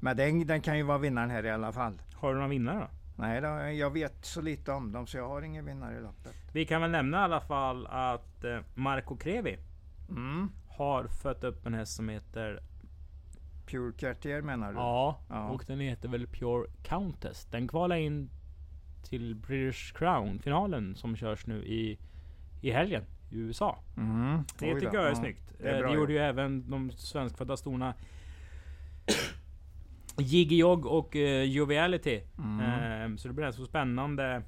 Men 0.00 0.16
den, 0.16 0.46
den 0.46 0.60
kan 0.60 0.76
ju 0.76 0.82
vara 0.82 0.98
vinnaren 0.98 1.30
här 1.30 1.46
i 1.46 1.50
alla 1.50 1.72
fall. 1.72 2.02
Har 2.14 2.28
du 2.28 2.34
några 2.34 2.48
vinnare 2.48 2.78
då? 2.78 2.86
Nej, 3.16 3.40
då, 3.40 3.48
jag 3.78 3.92
vet 3.92 4.24
så 4.24 4.40
lite 4.40 4.72
om 4.72 4.92
dem 4.92 5.06
så 5.06 5.16
jag 5.16 5.28
har 5.28 5.42
ingen 5.42 5.64
vinnare 5.64 5.96
i 5.96 6.00
loppet. 6.00 6.34
Vi 6.52 6.66
kan 6.66 6.80
väl 6.80 6.90
nämna 6.90 7.20
i 7.20 7.20
alla 7.20 7.40
fall 7.40 7.86
att 7.86 8.44
eh, 8.44 8.58
Marco 8.74 9.16
Crevi 9.16 9.58
Mm. 10.10 10.50
Har 10.84 11.08
fött 11.08 11.44
upp 11.44 11.66
en 11.66 11.74
häst 11.74 11.92
som 11.96 12.08
heter 12.08 12.60
Pure 13.66 13.92
Cartier 13.92 14.42
menar 14.42 14.72
du? 14.72 14.78
Ja, 14.78 15.20
Ja. 15.28 15.48
och 15.48 15.64
den 15.66 15.80
heter 15.80 16.08
väl 16.08 16.26
Pure 16.26 16.66
Countess. 16.82 17.44
Den 17.50 17.68
kvalar 17.68 17.96
in 17.96 18.30
till 19.02 19.34
British 19.34 19.92
Crown 19.94 20.38
finalen 20.38 20.94
som 20.94 21.16
körs 21.16 21.46
nu 21.46 21.64
i, 21.64 21.98
i 22.60 22.70
helgen 22.70 23.04
i 23.30 23.36
USA. 23.38 23.78
Mm. 23.96 24.38
Det 24.58 24.74
tycker 24.74 24.94
jag 24.94 25.04
är 25.04 25.08
Ja, 25.08 25.14
snyggt. 25.14 25.54
det 25.58 25.68
är 25.68 25.82
Eh, 25.82 25.88
det 25.88 25.94
gjorde 25.94 26.12
ju 26.12 26.18
även 26.18 26.70
de 26.70 26.90
svenskfödda 26.90 27.56
storna 27.56 27.94
Jiggy 30.18 30.56
Jog 30.56 30.86
och 30.86 31.16
uh, 31.16 31.42
Joviality. 31.42 32.22
Mm. 32.38 32.60
Eh, 33.12 33.16
så 33.16 33.28
det 33.28 33.34
blir 33.34 33.46
en 33.46 33.52
så 33.52 33.64
spännande 33.64 34.42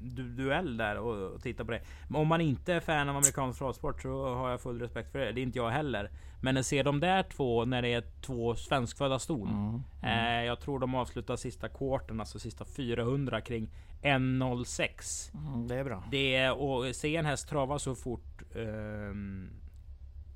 du 0.00 0.22
duell 0.28 0.76
där 0.76 0.98
och, 0.98 1.32
och 1.34 1.42
titta 1.42 1.64
på 1.64 1.70
det. 1.70 1.80
Men 2.08 2.20
om 2.20 2.28
man 2.28 2.40
inte 2.40 2.74
är 2.74 2.80
fan 2.80 3.08
av 3.08 3.16
amerikansk 3.16 3.58
travsport 3.58 4.02
så 4.02 4.34
har 4.34 4.50
jag 4.50 4.60
full 4.60 4.80
respekt 4.80 5.12
för 5.12 5.18
det. 5.18 5.32
Det 5.32 5.40
är 5.40 5.42
inte 5.42 5.58
jag 5.58 5.70
heller. 5.70 6.10
Men 6.40 6.56
att 6.56 6.66
se 6.66 6.82
de 6.82 7.00
där 7.00 7.22
två 7.22 7.64
när 7.64 7.82
det 7.82 7.88
är 7.92 8.04
två 8.20 8.54
svenskfödda 8.54 9.18
ston. 9.18 9.82
Mm. 10.02 10.38
Eh, 10.38 10.44
jag 10.44 10.60
tror 10.60 10.78
de 10.78 10.94
avslutar 10.94 11.36
sista 11.36 11.68
quarten, 11.68 12.20
alltså 12.20 12.38
sista 12.38 12.64
400 12.64 13.40
kring 13.40 13.68
1.06. 14.02 15.30
Mm, 15.34 15.68
det 15.68 15.74
är 15.74 15.84
bra. 15.84 16.04
Det 16.10 16.34
är 16.34 16.58
och 16.60 16.96
se 16.96 17.16
en 17.16 17.26
häst 17.26 17.48
trava 17.48 17.78
så 17.78 17.94
fort 17.94 18.42
ehm, 18.56 19.50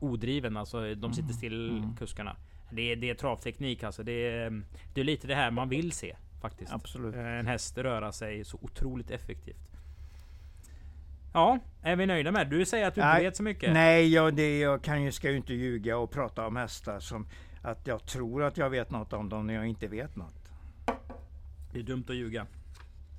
odriven. 0.00 0.56
Alltså 0.56 0.94
de 0.94 1.12
sitter 1.12 1.32
still 1.32 1.70
Mm. 1.70 1.96
kuskarna. 1.96 2.36
Det 2.70 2.92
är, 2.92 2.96
det 2.96 3.10
är 3.10 3.14
travteknik 3.14 3.82
alltså. 3.82 4.02
Det 4.02 4.48
det 4.94 5.00
är 5.00 5.04
lite 5.04 5.26
det 5.26 5.34
här 5.34 5.50
man 5.50 5.68
vill 5.68 5.92
se 5.92 6.16
faktiskt. 6.48 6.72
Absolut. 6.72 7.14
Eh, 7.14 7.38
En 7.38 7.46
häst 7.46 7.78
röra 7.78 8.12
sig 8.12 8.44
så 8.44 8.58
otroligt 8.62 9.10
effektivt. 9.10 9.70
Ja, 11.32 11.58
är 11.82 11.96
vi 11.96 12.06
nöjda 12.06 12.32
med? 12.32 12.48
Du 12.50 12.64
säger 12.66 12.86
att 12.88 12.94
du 12.94 13.00
inte 13.00 13.20
vet 13.20 13.36
så 13.36 13.42
mycket. 13.42 13.72
Nej, 13.72 14.12
jag, 14.14 14.34
det, 14.34 14.58
jag 14.58 14.82
kan 14.82 15.02
ju, 15.02 15.12
ska 15.12 15.30
ju 15.30 15.36
inte 15.36 15.54
ljuga 15.54 15.96
och 15.98 16.10
prata 16.10 16.46
om 16.46 16.56
hästar 16.56 17.00
som 17.00 17.26
att 17.62 17.86
jag 17.86 18.06
tror 18.06 18.42
att 18.42 18.56
jag 18.56 18.70
vet 18.70 18.90
något 18.90 19.12
om 19.12 19.28
dem 19.28 19.46
när 19.46 19.54
jag 19.54 19.66
inte 19.66 19.88
vet 19.88 20.16
något. 20.16 20.50
Det 21.72 21.78
är 21.78 21.82
dumt 21.82 22.04
att 22.08 22.14
ljuga. 22.14 22.46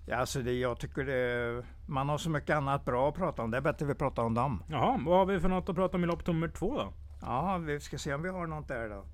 Ja, 0.08 0.15
alltså 0.15 0.41
det, 0.41 0.53
jag 0.53 0.79
tycker 0.79 1.03
det, 1.03 1.63
man 1.86 2.10
har 2.10 2.17
så 2.17 2.29
mycket 2.29 2.55
annat 2.55 2.86
bra 2.86 3.10
att 3.10 3.15
prata 3.15 3.41
om. 3.41 3.51
Det 3.51 3.58
är 3.58 3.62
bättre 3.62 3.86
vi 3.86 3.96
pratar 3.96 4.24
om 4.24 4.34
dem. 4.34 4.63
Jaha, 4.70 5.00
vad 5.05 5.17
har 5.17 5.25
vi 5.25 5.39
för 5.39 5.50
något 5.50 5.70
att 5.70 5.75
prata 5.75 5.98
om 5.98 6.03
i 6.03 6.08
lopp 6.08 6.27
nummer 6.27 6.48
två 6.48 6.77
då? 6.77 6.94
Ja, 7.22 7.58
vi 7.58 7.79
ska 7.79 7.98
se 7.98 8.13
om 8.13 8.22
vi 8.22 8.29
har 8.29 8.48
något 8.48 8.67
där 8.67 8.89
då. 8.89 9.05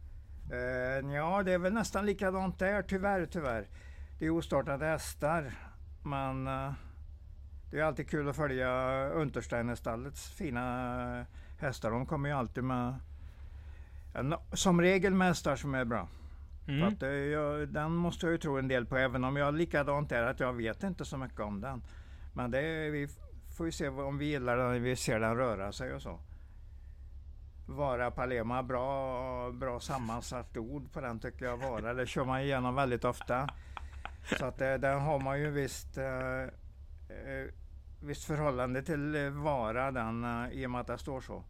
Eh, 0.55 1.15
ja, 1.15 1.43
det 1.43 1.51
är 1.53 1.57
väl 1.57 1.73
nästan 1.73 2.05
likadant 2.05 2.59
där, 2.59 2.81
tyvärr, 2.81 3.25
tyvärr. 3.25 3.67
Det 4.21 4.27
är 4.27 4.29
ostartade 4.29 4.85
hästar, 4.85 5.53
men 6.03 6.47
eh, 6.47 6.73
det 7.71 7.79
är 7.79 7.83
alltid 7.83 8.09
kul 8.09 8.29
att 8.29 8.35
följa 8.35 8.69
Untersteinestallets 9.09 10.29
fina 10.29 11.25
hästar. 11.59 11.91
De 11.91 12.05
kommer 12.05 12.29
ju 12.29 12.35
alltid 12.35 12.63
med, 12.63 12.95
som 14.53 14.81
regel 14.81 15.13
med 15.13 15.27
hästar 15.27 15.55
som 15.55 15.75
är 15.75 15.85
bra. 15.85 16.07
Mm. 16.67 16.87
att, 16.87 17.03
eh, 17.03 17.09
jag, 17.09 17.67
den 17.67 17.95
måste 17.95 18.25
jag 18.25 18.31
ju 18.31 18.37
tro 18.37 18.57
en 18.57 18.67
del 18.67 18.85
på, 18.85 18.97
även 18.97 19.23
om 19.23 19.35
jag 19.37 19.53
likadant 19.53 20.11
är 20.11 20.23
att 20.23 20.39
jag 20.39 20.53
vet 20.53 20.83
inte 20.83 21.05
så 21.05 21.17
mycket 21.17 21.39
om 21.39 21.61
den. 21.61 21.83
Men 22.33 22.51
det, 22.51 22.89
vi 22.89 23.07
får 23.57 23.65
ju 23.65 23.71
se 23.71 23.89
om 23.89 24.17
vi 24.17 24.25
gillar 24.25 24.57
den 24.57 24.71
när 24.71 24.79
vi 24.79 24.95
ser 24.95 25.19
den 25.19 25.35
röra 25.35 25.71
sig 25.71 25.93
och 25.93 26.01
så. 26.01 26.19
Vara 27.67 28.11
Palema, 28.11 28.63
bra, 28.63 29.51
bra 29.51 29.79
sammansatt 29.79 30.57
ord 30.57 30.91
på 30.93 31.01
den 31.01 31.19
tycker 31.19 31.45
jag. 31.45 31.57
Vara, 31.57 31.93
det 31.93 32.05
kör 32.05 32.25
man 32.25 32.41
igenom 32.41 32.75
väldigt 32.75 33.05
ofta. 33.05 33.49
Så 34.39 34.45
att 34.45 34.61
eh, 34.61 34.73
den 34.73 35.01
har 35.01 35.19
man 35.19 35.39
ju 35.39 35.51
visst, 35.51 35.97
eh, 35.97 36.41
eh, 36.41 37.47
visst 38.01 38.23
förhållande 38.23 38.81
till 38.81 39.15
eh, 39.15 39.29
Vara 39.29 39.91
den 39.91 40.23
eh, 40.23 40.51
i 40.51 40.65
och 40.65 40.71
med 40.71 40.81
att 40.81 40.87
det 40.87 40.97
står 40.97 41.21
så. 41.21 41.43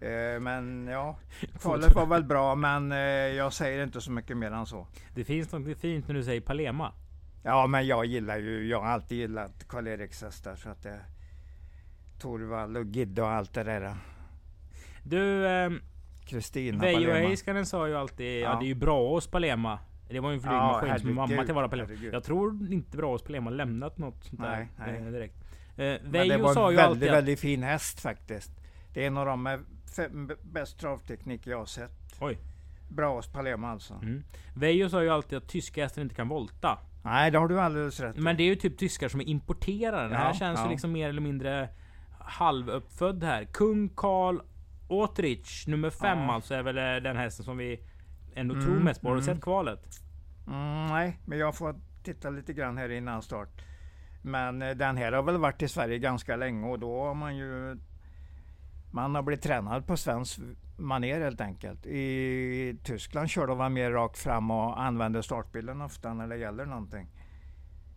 Eh, 0.00 0.40
men 0.40 0.86
ja, 0.86 1.18
kvalet 1.60 1.94
var 1.94 2.06
väl 2.06 2.24
bra 2.24 2.54
men 2.54 2.92
eh, 2.92 2.98
jag 2.98 3.52
säger 3.52 3.84
inte 3.84 4.00
så 4.00 4.10
mycket 4.10 4.36
mer 4.36 4.50
än 4.50 4.66
så. 4.66 4.86
Det 5.14 5.24
finns 5.24 5.52
något 5.52 5.78
fint 5.78 6.08
när 6.08 6.14
du 6.14 6.24
säger 6.24 6.40
Palema. 6.40 6.92
Ja 7.42 7.66
men 7.66 7.86
jag 7.86 8.04
gillar 8.04 8.38
ju, 8.38 8.68
jag 8.68 8.80
har 8.80 8.88
alltid 8.88 9.18
gillat 9.18 9.68
Karl-Eriks 9.68 10.22
hästar 10.22 10.56
så 10.56 10.68
att 10.68 10.82
det 10.82 11.00
Torvald 12.18 12.76
och 12.76 12.84
Gidde 12.84 13.22
och 13.22 13.30
allt 13.30 13.54
det 13.54 13.62
där. 13.62 13.96
Du, 15.02 15.80
Kristina 16.26 16.78
Veijo 16.78 16.98
Palema. 16.98 17.28
Heiskanen 17.28 17.66
sa 17.66 17.88
ju 17.88 17.96
alltid 17.96 18.40
ja. 18.40 18.50
Ja. 18.50 18.58
det 18.58 18.64
är 18.64 18.68
ju 18.68 18.74
bra 18.74 19.08
hos 19.08 19.26
Palema. 19.26 19.78
Det 20.12 20.20
var 20.20 20.30
ju 20.30 20.34
en 20.34 20.40
flygmaskin 20.40 20.88
Ja, 20.88 20.98
som 20.98 21.14
mamma 21.14 21.26
herregud, 21.26 21.46
till 21.46 21.54
vara 21.54 21.68
Palema. 21.68 21.88
herregud. 21.88 22.14
Jag 22.14 22.24
tror 22.24 22.72
inte 22.72 22.96
bra 22.96 23.12
hos 23.12 23.22
Palema 23.22 23.50
lämnat 23.50 23.98
något 23.98 24.24
sånt 24.24 24.40
där 24.42 24.50
Nej, 24.56 24.68
nej. 24.78 25.06
eh, 25.06 25.12
direkt. 25.12 25.34
Eh, 25.76 25.84
Men 26.10 26.28
det 26.28 26.36
var 26.36 26.54
sa 26.54 26.64
en 26.66 26.70
ju 26.70 26.76
väldigt, 26.76 26.90
alltid 26.96 27.08
att, 27.08 27.14
väldigt 27.16 27.40
fin 27.40 27.62
häst 27.62 28.00
faktiskt. 28.00 28.52
Det 28.94 29.02
är 29.02 29.06
en 29.06 29.16
av 29.16 29.26
de 29.26 29.42
med 29.42 29.60
fem, 29.96 30.30
bäst 30.42 30.78
travteknik 30.80 31.46
jag 31.46 31.58
har 31.58 31.66
sett. 31.66 31.92
Oj. 32.20 32.38
Bra 32.88 33.14
hos 33.14 33.32
Palema 33.32 33.70
alltså. 33.70 33.94
mm. 33.94 34.22
Veijo 34.54 34.88
sa 34.88 35.02
ju 35.02 35.08
alltid 35.10 35.38
att 35.38 35.48
tyska 35.48 35.82
hästar 35.82 36.02
inte 36.02 36.14
kan 36.14 36.28
volta. 36.28 36.78
Nej, 37.04 37.30
det 37.30 37.38
har 37.38 37.48
du 37.48 37.60
alldeles 37.60 38.00
rätt. 38.00 38.16
Men 38.16 38.36
det 38.36 38.42
är 38.42 38.46
ju 38.46 38.56
typ 38.56 38.78
tyskar 38.78 39.08
som 39.08 39.20
är 39.20 39.24
importerade. 39.28 40.02
Den 40.08 40.16
här 40.16 40.26
Ja, 40.28 40.34
känns 40.34 40.58
ju 40.60 40.64
ja. 40.64 40.70
liksom 40.70 40.92
mer 40.92 41.08
eller 41.08 41.20
mindre 41.20 41.68
halvuppfödd 42.18 43.22
här. 43.24 43.44
Kung 43.44 43.88
Karl 43.88 44.38
Åtrich 44.88 45.66
nummer 45.66 45.90
5 45.90 46.18
Ja. 46.18 46.32
alltså 46.34 46.54
är 46.54 46.62
väl 46.62 46.78
eh, 46.78 47.02
den 47.02 47.16
hästen 47.16 47.44
som 47.44 47.56
vi 47.56 47.80
ändå 48.34 48.54
Mm, 48.54 48.66
tror 48.66 48.78
mest 48.80 49.00
på. 49.00 49.08
Har 49.08 49.14
du 49.14 49.22
mm. 49.22 49.34
sett 49.34 49.44
kvalet? 49.44 49.88
Mm, 50.46 50.86
nej, 50.86 51.20
men 51.24 51.38
jag 51.38 51.54
får 51.54 51.74
titta 52.02 52.30
lite 52.30 52.52
grann 52.52 52.78
här 52.78 52.88
innan 52.88 53.22
start. 53.22 53.62
Men 54.22 54.62
eh, 54.62 54.70
den 54.70 54.96
här 54.96 55.12
har 55.12 55.22
väl 55.22 55.36
varit 55.36 55.62
i 55.62 55.68
Sverige 55.68 55.98
ganska 55.98 56.36
länge 56.36 56.68
och 56.68 56.78
då 56.78 57.04
har 57.04 57.14
man 57.14 57.36
ju 57.36 57.78
man 58.92 59.14
har 59.14 59.22
blivit 59.22 59.42
tränad 59.44 59.86
på 59.86 59.96
svensk 59.96 60.40
maner 60.76 61.20
helt 61.20 61.40
enkelt. 61.40 61.86
I 61.86 62.78
Tyskland 62.84 63.30
kör 63.30 63.46
de 63.46 63.74
mer 63.74 63.90
rakt 63.90 64.18
fram 64.18 64.50
och 64.50 64.82
använder 64.82 65.22
startbilen 65.22 65.80
ofta 65.80 66.14
när 66.14 66.28
det 66.28 66.36
gäller 66.36 66.66
någonting. 66.66 67.08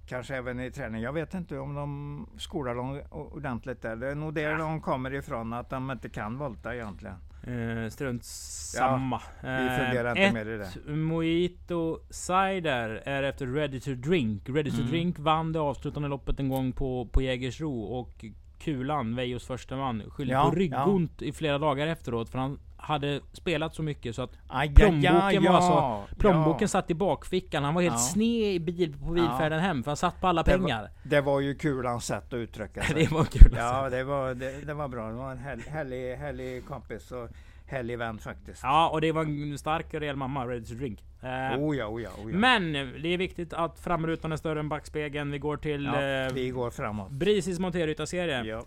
Kanske 0.08 0.36
även 0.36 0.60
i 0.60 0.72
träning. 0.72 1.02
Jag 1.02 1.14
vet 1.14 1.34
inte 1.34 1.60
om 1.60 1.76
de 1.76 2.30
skolar 2.38 2.76
dem 2.76 3.02
ordentligt 3.10 3.82
där. 3.82 3.96
Det 3.96 4.12
är 4.12 4.16
nog 4.16 4.34
där 4.34 4.58
de 4.58 4.82
kommer 4.82 5.14
ifrån, 5.14 5.54
att 5.54 5.70
de 5.70 5.92
inte 5.92 6.10
kan 6.10 6.38
volta 6.38 6.76
egentligen. 6.76 7.18
Eh, 7.48 7.90
strunt 7.90 8.24
samma. 8.24 9.22
vi 9.42 9.48
funderar 9.48 10.10
inte 10.10 10.22
ett 10.22 10.34
mer 10.34 10.46
i 10.50 10.58
det. 10.58 10.92
Mojito 10.96 12.00
Cider 12.10 13.02
är 13.06 13.24
efter 13.24 13.48
Ready 13.48 13.80
to 13.80 13.92
Drink. 13.92 14.50
Ready 14.50 14.72
to 14.72 14.78
Mm. 14.78 14.90
Drink 14.90 15.20
vann 15.20 15.52
det 15.52 15.60
avslutande 15.60 16.10
loppet 16.10 16.40
en 16.40 16.50
gång 16.50 16.72
på, 16.72 17.06
på 17.12 17.22
Jägersro 17.22 17.82
och 17.82 18.26
Kulan, 18.60 19.16
Veijos 19.16 19.48
första 19.48 19.76
man, 19.78 20.04
skyllde 20.10 20.34
Ja, 20.34 20.50
på 20.50 20.56
ryggont 20.56 21.22
i 21.22 21.32
flera 21.32 21.58
dagar 21.58 21.88
efteråt 21.88 22.30
för 22.30 22.40
han 22.40 22.60
hade 22.86 23.20
spelat 23.32 23.76
så 23.76 23.84
mycket 23.84 24.16
så 24.16 24.22
att 24.22 24.32
Aj, 24.48 24.74
Plånboken 24.76 25.44
var 25.44 25.54
alltså- 25.54 26.16
plånboken 26.20 26.62
ja. 26.62 26.68
satt 26.68 26.92
i 26.92 26.94
bakfickan. 26.94 27.64
Han 27.64 27.74
var 27.74 27.82
helt 27.82 27.94
Ja. 27.94 27.98
sned 28.00 28.54
i 28.56 28.60
bil 28.60 28.96
på 29.00 29.12
bilfärden 29.12 29.60
hem 29.60 29.84
för 29.84 29.92
han 29.92 29.98
satt 29.98 30.22
på 30.22 30.28
alla 30.28 30.44
Det 30.44 30.52
var- 30.52 30.58
pengar. 30.58 30.90
Det 31.04 31.22
var 31.22 31.40
ju 31.40 31.56
kulans 31.56 32.06
sätt 32.06 32.28
att 32.28 32.34
uttrycka 32.34 32.84
sig. 32.84 32.96
det 32.96 33.12
var 33.12 33.24
kul 33.26 33.54
Ja, 33.58 33.90
det 33.90 34.04
var, 34.04 34.34
det, 34.34 34.66
det 34.66 34.74
var 34.74 34.88
bra. 34.88 35.08
Det 35.08 35.14
var 35.14 35.32
en 35.32 35.38
härlig, 35.70 36.16
härlig 36.16 36.66
kompis 36.68 37.12
och 37.12 37.30
härlig 37.68 37.98
vän 37.98 38.18
faktiskt. 38.20 38.64
Ja, 38.64 38.90
och 38.90 39.02
det 39.02 39.12
var 39.12 39.22
en 39.22 39.58
stark 39.58 39.94
och 39.94 40.00
rejäl 40.00 40.16
mamma, 40.16 40.46
ready 40.48 40.66
to 40.66 40.74
drink. 40.74 41.04
Eh, 41.22 41.60
Oh 41.60 41.78
ja, 41.78 41.88
oh 41.88 42.02
ja, 42.02 42.10
oh 42.24 42.32
ja. 42.32 42.38
Men 42.38 42.74
det 42.74 43.08
är 43.14 43.18
viktigt 43.18 43.54
att 43.54 43.80
framrutan 43.80 44.32
är 44.32 44.38
större 44.38 44.60
än 44.60 44.70
backspegeln. 44.70 45.32
Vi 45.32 45.40
går 45.40 45.58
till 45.58 45.86
ja, 45.86 46.02
eh, 46.02 46.34
vi 46.34 46.50
går 46.50 46.70
framåt. 46.72 47.12
Brisis 47.12 47.60
monterryttarserie. 47.60 48.44
Ja. 48.44 48.64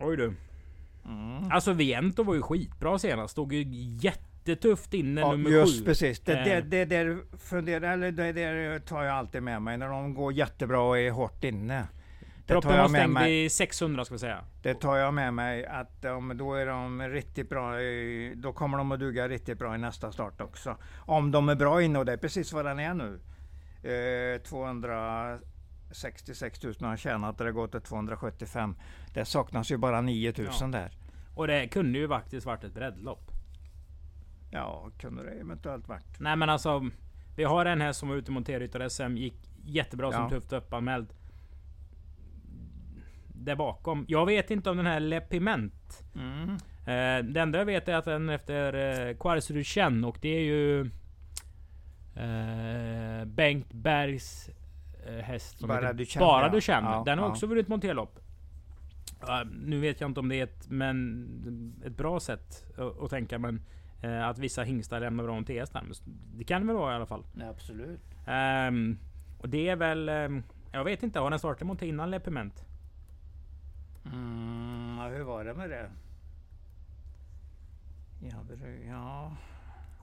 Oj 0.00 0.16
du. 0.16 0.34
Mm. 1.04 1.50
Alltså 1.52 1.72
Viento 1.72 2.22
var 2.22 2.34
ju 2.34 2.42
skitbra 2.42 2.98
senast. 2.98 3.32
Stod 3.32 3.52
ju 3.52 3.64
jättetufft 4.08 4.94
inne 4.94 5.20
Ja, 5.20 5.30
nummer 5.32 5.50
just 5.50 5.78
sju. 5.80 5.84
precis. 5.84 6.20
Det, 6.20 6.34
det, 6.34 6.54
Eh. 6.56 6.64
det, 6.64 6.84
där 6.84 7.18
funderar, 7.38 7.92
eller 7.92 8.12
det 8.12 8.32
där 8.32 8.78
tar 8.78 9.02
jag 9.02 9.14
alltid 9.16 9.42
med 9.42 9.62
mig 9.62 9.78
när 9.78 9.88
de 9.88 10.14
går 10.14 10.32
jättebra 10.32 10.80
och 10.80 10.98
är 10.98 11.10
hårt 11.10 11.44
inne. 11.44 11.86
Det 12.46 12.54
Proppen 12.54 12.70
var 12.70 12.78
jag 12.78 12.90
med 12.90 13.00
stängd 13.00 13.12
mig. 13.12 13.32
vid 13.42 13.52
600 13.52 14.04
ska 14.04 14.14
vi 14.14 14.18
säga. 14.18 14.44
Det 14.62 14.74
tar 14.74 14.96
jag 14.96 15.14
med 15.14 15.34
mig 15.34 15.66
att 15.66 16.02
de, 16.02 16.36
då 16.36 16.54
är 16.54 16.66
de 16.66 17.02
riktigt 17.08 17.48
bra. 17.48 17.80
i- 17.82 18.32
Då 18.36 18.52
kommer 18.52 18.78
de 18.78 18.92
att 18.92 19.00
duga 19.00 19.28
riktigt 19.28 19.58
bra 19.58 19.74
i 19.74 19.78
nästa 19.78 20.12
start 20.12 20.40
också. 20.40 20.76
Om 20.98 21.30
de 21.30 21.48
är 21.48 21.54
bra 21.54 21.82
inne 21.82 21.98
och 21.98 22.04
det 22.04 22.12
är 22.12 22.16
precis 22.16 22.52
vad 22.52 22.64
den 22.64 22.78
är 22.78 22.94
nu. 22.94 23.20
Eh, 23.82 24.40
266 25.94 26.62
000 26.62 26.74
har 26.80 26.88
han 26.88 26.96
tjänat 26.96 27.40
och 27.40 27.46
det 27.46 27.52
går 27.52 27.68
till 27.68 27.80
275. 27.80 28.76
Det 29.14 29.24
saknas 29.24 29.70
ju 29.70 29.76
bara 29.76 30.00
9 30.00 30.32
000 30.38 30.46
Ja. 30.60 30.66
där. 30.66 30.90
Och 31.34 31.46
det 31.46 31.68
kunde 31.68 31.98
ju 31.98 32.08
faktiskt 32.08 32.46
varit 32.46 32.64
ett 32.64 32.74
breddlopp. 32.74 33.30
Ja, 34.50 34.90
kunde 34.98 35.22
det 35.22 35.30
eventuellt 35.30 35.88
varit. 35.88 36.20
Nej 36.20 36.36
men 36.36 36.48
alltså. 36.50 36.90
Vi 37.36 37.44
har 37.44 37.66
en 37.66 37.80
här 37.80 37.92
som 37.92 38.08
var 38.08 38.16
ute 38.16 38.30
i 38.30 38.34
monterryttar-SM. 38.34 39.16
Gick 39.16 39.34
jättebra 39.64 40.12
som 40.12 40.22
Ja. 40.22 40.28
tufft 40.30 40.52
uppanmäld. 40.52 41.06
Där 43.34 43.56
bakom. 43.56 44.04
Jag 44.08 44.26
vet 44.26 44.50
inte 44.50 44.70
om 44.70 44.76
den 44.76 44.86
här 44.86 45.00
Le 45.00 45.20
Piment. 45.20 46.02
Mm. 46.14 46.48
Eh, 46.80 47.32
det 47.32 47.40
enda 47.40 47.58
jag 47.58 47.66
vet 47.66 47.88
är 47.88 47.94
att 47.94 48.04
den 48.04 48.28
efter 48.28 48.74
eh, 49.08 49.16
Quares 49.16 49.48
Duchenne 49.48 50.06
och 50.06 50.18
det 50.20 50.28
är 50.28 50.40
ju 50.40 50.80
eh, 52.16 53.24
Bengt 53.24 53.72
Bergs 53.72 54.50
häst 55.22 55.58
som 55.58 55.68
Bara 55.68 55.80
heter 55.80 55.94
Duchenne, 55.94 56.26
Bara 56.26 56.46
ja. 56.46 56.52
Duchenne. 56.52 56.90
Ja, 56.90 57.02
den 57.06 57.18
har 57.18 57.26
ja. 57.26 57.30
också 57.30 57.46
vunnit 57.46 57.68
monterlopp. 57.68 58.18
Uh, 59.22 59.50
nu 59.52 59.80
vet 59.80 60.00
jag 60.00 60.10
inte 60.10 60.20
om 60.20 60.28
det 60.28 60.36
är 60.36 60.44
ett, 60.44 60.68
men, 60.68 61.82
ett 61.86 61.96
bra 61.96 62.20
sätt 62.20 62.66
att, 62.78 63.02
att 63.02 63.10
tänka 63.10 63.38
men 63.38 63.62
eh, 64.02 64.28
att 64.28 64.38
vissa 64.38 64.62
hingstar 64.62 65.00
lämnar 65.00 65.24
bra 65.24 65.36
MTS. 65.36 65.72
Men 65.74 65.92
Det 66.36 66.44
kan 66.44 66.60
det 66.60 66.66
väl 66.66 66.76
vara 66.76 66.92
i 66.92 66.96
alla 66.96 67.06
fall. 67.06 67.24
Nej, 67.32 67.48
absolut. 67.48 68.00
Ehm, 68.26 68.98
och 69.38 69.48
det 69.48 69.68
är 69.68 69.76
väl... 69.76 70.08
ehm, 70.08 70.42
jag 70.72 70.84
vet 70.84 71.02
inte, 71.02 71.20
har 71.20 71.30
den 71.30 71.38
startat 71.38 71.66
mot 71.66 71.82
innan 71.82 72.10
Le 72.10 72.20
Piment? 72.20 72.64
Mm, 74.04 74.96
ja, 74.98 75.08
hur 75.08 75.22
var 75.24 75.44
det 75.44 75.54
med 75.54 75.70
det? 75.70 75.90
Ja, 78.22 78.36
det- 78.48 78.86
ja. 78.88 79.32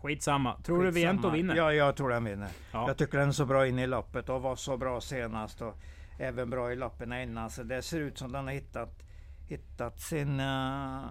Skitsamma. 0.02 0.62
Tror 0.64 0.84
du 0.84 0.92
Viento 0.92 1.18
Skitsamma. 1.18 1.34
vinner? 1.34 1.56
Ja, 1.56 1.74
jag 1.74 1.96
tror 1.96 2.10
den 2.10 2.24
vinner. 2.24 2.50
Ja. 2.72 2.88
Jag 2.88 2.98
tycker 2.98 3.18
den 3.18 3.28
är 3.28 3.32
så 3.32 3.46
bra 3.46 3.68
in 3.68 3.80
i 3.80 3.88
loppet 3.88 4.30
och 4.30 4.42
var 4.42 4.56
så 4.56 4.78
bra 4.78 5.02
senast 5.02 5.62
och 5.62 5.76
även 6.20 6.50
bra 6.50 6.72
i 6.72 6.76
loppen 6.76 7.14
innan. 7.14 7.50
Så 7.50 7.64
det 7.64 7.82
ser 7.82 8.00
ut 8.00 8.18
som 8.18 8.32
den 8.32 8.46
har 8.46 8.54
hittat, 8.54 9.04
hittat 9.48 10.00
sin, 10.00 10.40
eh, 10.40 11.02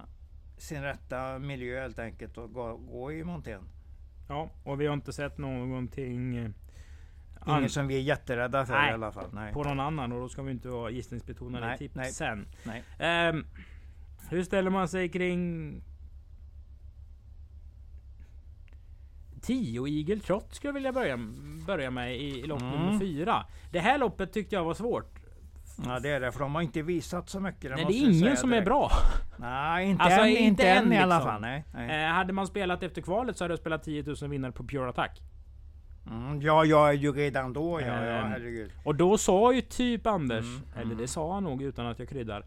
sin 0.58 0.82
rätta 0.82 1.38
miljö 1.38 1.80
helt 1.80 1.98
enkelt 1.98 2.38
och 2.38 2.52
gå, 2.52 2.76
gå 2.76 3.12
i 3.12 3.24
montén. 3.24 3.62
Ja, 4.28 4.50
och 4.64 4.80
vi 4.80 4.86
har 4.86 4.94
inte 4.94 5.12
sett 5.12 5.38
någonting 5.38 6.36
eh, 6.36 6.50
Inget 7.48 7.72
som 7.72 7.86
vi 7.86 7.96
är 7.96 8.00
jätterädda 8.00 8.66
för 8.66 8.74
Nej. 8.74 8.90
i 8.90 8.94
alla 8.94 9.12
fall. 9.12 9.28
Nej. 9.32 9.52
på 9.52 9.64
någon 9.64 9.80
annan 9.80 10.12
och 10.12 10.20
då 10.20 10.28
ska 10.28 10.42
vi 10.42 10.50
inte 10.50 10.68
vara 10.68 10.90
gissningsbetonade 10.90 11.66
Nej, 11.66 11.74
i 11.74 11.78
tips 11.78 11.94
nej. 11.94 12.12
sen. 12.12 12.46
Nej. 12.64 12.84
Ehm, 12.98 13.46
Hur 14.30 14.42
ställer 14.42 14.70
man 14.70 14.88
sig 14.88 15.08
kring 15.08 15.82
10 19.46 19.86
Eagle 19.86 20.20
Trot 20.20 20.54
skulle 20.54 20.68
jag 20.68 20.74
vilja 20.74 20.92
börja, 20.92 21.16
börja 21.66 21.90
med 21.90 22.16
i 22.16 22.42
lopp 22.42 22.60
Mm. 22.62 22.72
nummer 22.74 22.98
4. 22.98 23.44
Det 23.72 23.80
här 23.80 23.98
loppet 23.98 24.32
tyckte 24.32 24.54
jag 24.54 24.64
var 24.64 24.74
svårt. 24.74 25.12
Ja 25.86 26.00
det 26.00 26.08
är 26.10 26.20
det, 26.20 26.32
för 26.32 26.40
de 26.40 26.54
har 26.54 26.62
inte 26.62 26.82
visat 26.82 27.28
så 27.28 27.40
mycket. 27.40 27.70
Nej, 27.76 27.84
det 27.88 27.92
är 27.92 28.08
ingen 28.20 28.36
som 28.36 28.50
är 28.50 28.54
direkt. 28.56 28.66
bra. 28.68 28.90
Nej, 29.36 29.86
inte 29.90 30.02
Alltså, 30.04 30.20
än, 30.20 30.28
inte 30.28 30.42
inte 30.42 30.68
än 30.68 30.84
än, 30.86 30.92
i 30.92 30.98
alla 30.98 31.14
liksom. 31.16 31.30
fall. 31.32 31.40
Nej, 31.40 31.64
nej. 31.74 32.04
Eh, 32.04 32.10
hade 32.12 32.32
man 32.32 32.46
spelat 32.46 32.82
efter 32.82 33.02
kvalet 33.02 33.36
så 33.36 33.44
hade 33.44 33.52
jag 33.52 33.58
spelat 33.58 33.82
10 33.82 34.02
000 34.22 34.30
vinnare 34.30 34.52
på 34.52 34.64
Pure 34.64 34.88
Attack. 34.88 35.20
Mm, 36.10 36.40
ja, 36.42 36.64
jag 36.64 36.88
är 36.88 36.92
ju 36.92 37.12
redan 37.12 37.52
då, 37.52 37.80
ja, 37.80 37.86
ja 37.86 37.92
Ehm, 37.92 38.30
herregud. 38.30 38.70
Och 38.84 38.94
då 38.94 39.18
sa 39.18 39.52
ju 39.52 39.60
typ 39.60 40.06
Anders, 40.06 40.44
Mm, 40.44 40.62
eller 40.74 40.84
mm. 40.84 40.98
det 40.98 41.08
sa 41.08 41.34
han 41.34 41.44
nog 41.44 41.62
utan 41.62 41.86
att 41.86 41.98
jag 41.98 42.08
kryddar. 42.08 42.44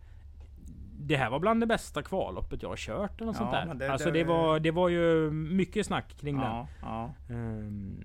Det 1.02 1.18
här 1.18 1.30
var 1.30 1.40
bland 1.40 1.60
det 1.62 1.68
bästa 1.68 2.04
kvalloppet 2.04 2.62
jag 2.64 2.70
har 2.70 2.76
kört 2.78 3.22
eller 3.22 3.26
något 3.26 3.36
Ja, 3.36 3.40
sånt 3.40 3.52
där. 3.52 3.74
det- 3.86 3.92
alltså 3.92 4.12
det- 4.12 4.24
var, 4.24 4.60
det 4.60 4.72
var 4.72 4.90
ju 4.90 5.32
mycket 5.32 5.86
snack 5.86 6.16
kring 6.20 6.38
Ja, 6.38 6.68
ja. 6.82 7.14
den. 7.28 7.38
Ehm, 7.38 8.04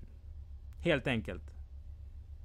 helt 0.81 1.07
enkelt. 1.07 1.43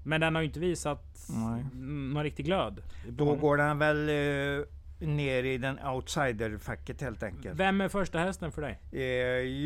Men 0.05 0.21
den 0.21 0.35
har 0.35 0.41
ju 0.41 0.47
inte 0.47 0.59
visat 0.59 1.27
Nej. 1.29 1.65
någon 1.73 2.23
riktig 2.23 2.45
glöd. 2.45 2.81
Då 3.09 3.35
går 3.35 3.57
den 3.57 3.77
väl 3.79 4.09
eh, 4.09 4.65
ner 5.07 5.43
i 5.43 5.57
den 5.57 5.79
outsider-facket 5.79 7.01
helt 7.01 7.23
enkelt. 7.23 7.59
Vem 7.59 7.81
är 7.81 7.89
första 7.89 8.19
hästen 8.19 8.51
för 8.51 8.61
dig? 8.61 8.79
Eh, 8.91 8.99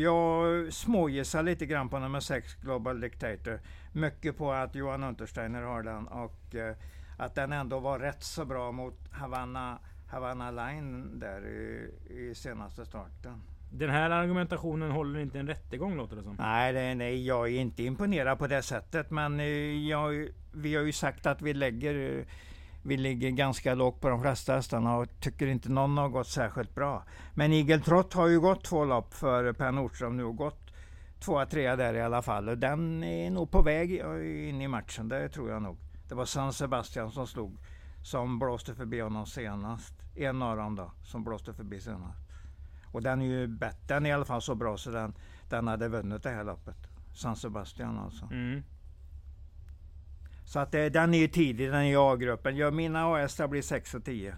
jag 0.02 0.72
smågissar 0.72 1.42
lite 1.42 1.66
grann 1.66 1.88
på 1.88 1.98
nummer 1.98 2.20
6, 2.20 2.54
Global 2.54 3.00
Dictator. 3.00 3.60
Mycket 3.92 4.36
på 4.38 4.52
att 4.52 4.74
Johan 4.74 5.04
Untersteiner 5.04 5.62
har 5.62 5.82
den 5.82 6.06
och 6.08 6.54
eh, 6.54 6.76
att 7.18 7.34
den 7.34 7.52
ändå 7.52 7.78
var 7.80 7.98
rätt 7.98 8.22
så 8.22 8.44
bra 8.44 8.72
mot 8.72 9.08
Havana, 9.12 9.78
Havana 10.06 10.50
Line 10.50 11.18
där 11.18 11.46
i, 11.46 11.90
i 12.08 12.34
senaste 12.34 12.86
starten. 12.86 13.42
Den 13.72 13.90
här 13.90 14.10
argumentationen 14.10 14.90
håller 14.90 15.20
inte 15.20 15.38
en 15.38 15.46
rättegång 15.46 15.96
låter 15.96 16.16
det 16.16 16.22
som. 16.22 16.36
Nej, 16.38 16.94
nej, 16.94 17.26
jag 17.26 17.46
är 17.48 17.60
inte 17.60 17.82
imponerad 17.82 18.38
på 18.38 18.46
det 18.46 18.62
sättet. 18.62 19.10
Men 19.10 19.40
eh, 19.40 19.46
jag, 19.88 20.28
vi 20.52 20.74
har 20.74 20.82
ju 20.82 20.92
sagt 20.92 21.26
att 21.26 21.42
vi 21.42 21.54
lägger 21.54 22.18
eh, 22.18 22.24
vi 22.86 22.96
ligger 22.96 23.30
ganska 23.30 23.74
lågt 23.74 24.00
på 24.00 24.08
de 24.08 24.22
flesta 24.22 24.54
hästarna 24.54 24.96
och 24.96 25.20
tycker 25.20 25.46
inte 25.46 25.68
någon 25.68 25.98
har 25.98 26.08
gått 26.08 26.26
särskilt 26.26 26.74
bra. 26.74 27.04
Men 27.34 27.52
Eagle 27.52 27.78
Trott 27.78 28.14
har 28.14 28.28
ju 28.28 28.40
gått 28.40 28.64
två 28.64 28.84
lopp 28.84 29.14
för 29.14 29.52
Per 29.52 29.72
Nordström 29.72 30.16
nu 30.16 30.24
och 30.24 30.36
gått 30.36 30.64
tvåa, 31.20 31.46
trea 31.46 31.76
där 31.76 31.94
i 31.94 32.02
alla 32.02 32.22
fall. 32.22 32.48
Och 32.48 32.58
den 32.58 33.04
är 33.04 33.30
nog 33.30 33.50
på 33.50 33.62
väg 33.62 34.00
eh, 34.00 34.48
in 34.48 34.60
i 34.60 34.68
matchen, 34.68 35.08
det 35.08 35.28
tror 35.28 35.50
jag 35.50 35.62
nog. 35.62 35.76
Det 36.08 36.14
var 36.14 36.24
San 36.24 36.52
Sebastian 36.52 37.10
som 37.10 37.26
slog, 37.26 37.58
som 38.04 38.38
blåste 38.38 38.74
förbi 38.74 39.00
honom 39.00 39.26
senast. 39.26 39.94
En 40.14 40.42
av 40.42 40.56
dem 40.56 40.76
då, 40.76 40.92
som 41.02 41.24
blåste 41.24 41.54
förbi 41.54 41.80
senast. 41.80 42.18
Och 42.92 43.02
den 43.02 43.20
är 43.20 43.26
ju 43.26 43.46
bättre, 43.46 43.78
den 43.86 44.06
är 44.06 44.10
i 44.10 44.12
alla 44.12 44.24
fall 44.24 44.42
så 44.42 44.54
bra 44.54 44.76
så 44.76 44.90
den, 44.90 45.14
den 45.48 45.68
hade 45.68 45.88
vunnit 45.88 46.22
det 46.22 46.30
här 46.30 46.44
loppet. 46.44 46.76
San 47.14 47.36
Sebastian 47.36 47.98
alltså. 47.98 48.28
Mm. 48.32 48.62
Så 50.44 50.58
att 50.58 50.72
det, 50.72 50.88
den 50.88 51.14
är 51.14 51.18
ju 51.18 51.28
tidig, 51.28 51.70
den 51.70 51.80
är 51.80 51.92
i 51.92 51.96
A-gruppen. 51.96 52.56
Ja, 52.56 52.70
mina 52.70 53.04
A-hästar 53.04 53.48
blir 53.48 53.62
6 53.62 53.94
och 53.94 54.04
10. 54.04 54.36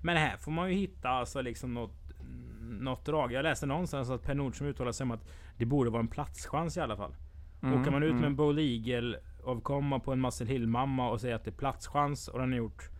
Men 0.00 0.16
här 0.16 0.36
får 0.36 0.52
man 0.52 0.68
ju 0.68 0.74
hitta 0.74 1.08
alltså 1.08 1.40
liksom 1.40 1.74
något, 1.74 2.12
något 2.60 3.04
drag. 3.04 3.32
Jag 3.32 3.42
läste 3.42 3.66
någonstans 3.66 4.10
att 4.10 4.22
Per 4.22 4.34
Nordström 4.34 4.68
uttalade 4.68 4.94
sig 4.94 5.04
om 5.04 5.10
att 5.10 5.28
det 5.56 5.66
borde 5.66 5.90
vara 5.90 6.00
en 6.00 6.08
platschans 6.08 6.76
i 6.76 6.80
alla 6.80 6.96
fall. 6.96 7.16
Mm, 7.62 7.80
Åker 7.80 7.90
man 7.90 8.02
ut 8.02 8.14
med 8.14 8.24
en 8.24 8.36
Bowl 8.36 8.58
Eagle 8.58 9.18
och 9.46 9.62
komma 9.62 9.98
på 9.98 10.12
en 10.12 10.20
Muscle 10.20 10.46
Hill 10.46 10.66
mamma 10.66 11.10
och 11.10 11.20
säga 11.20 11.36
att 11.36 11.44
det 11.44 11.50
är 11.50 11.52
platschans 11.52 12.28
och 12.28 12.38
den 12.38 12.52
har 12.52 12.58
gjort 12.58 12.90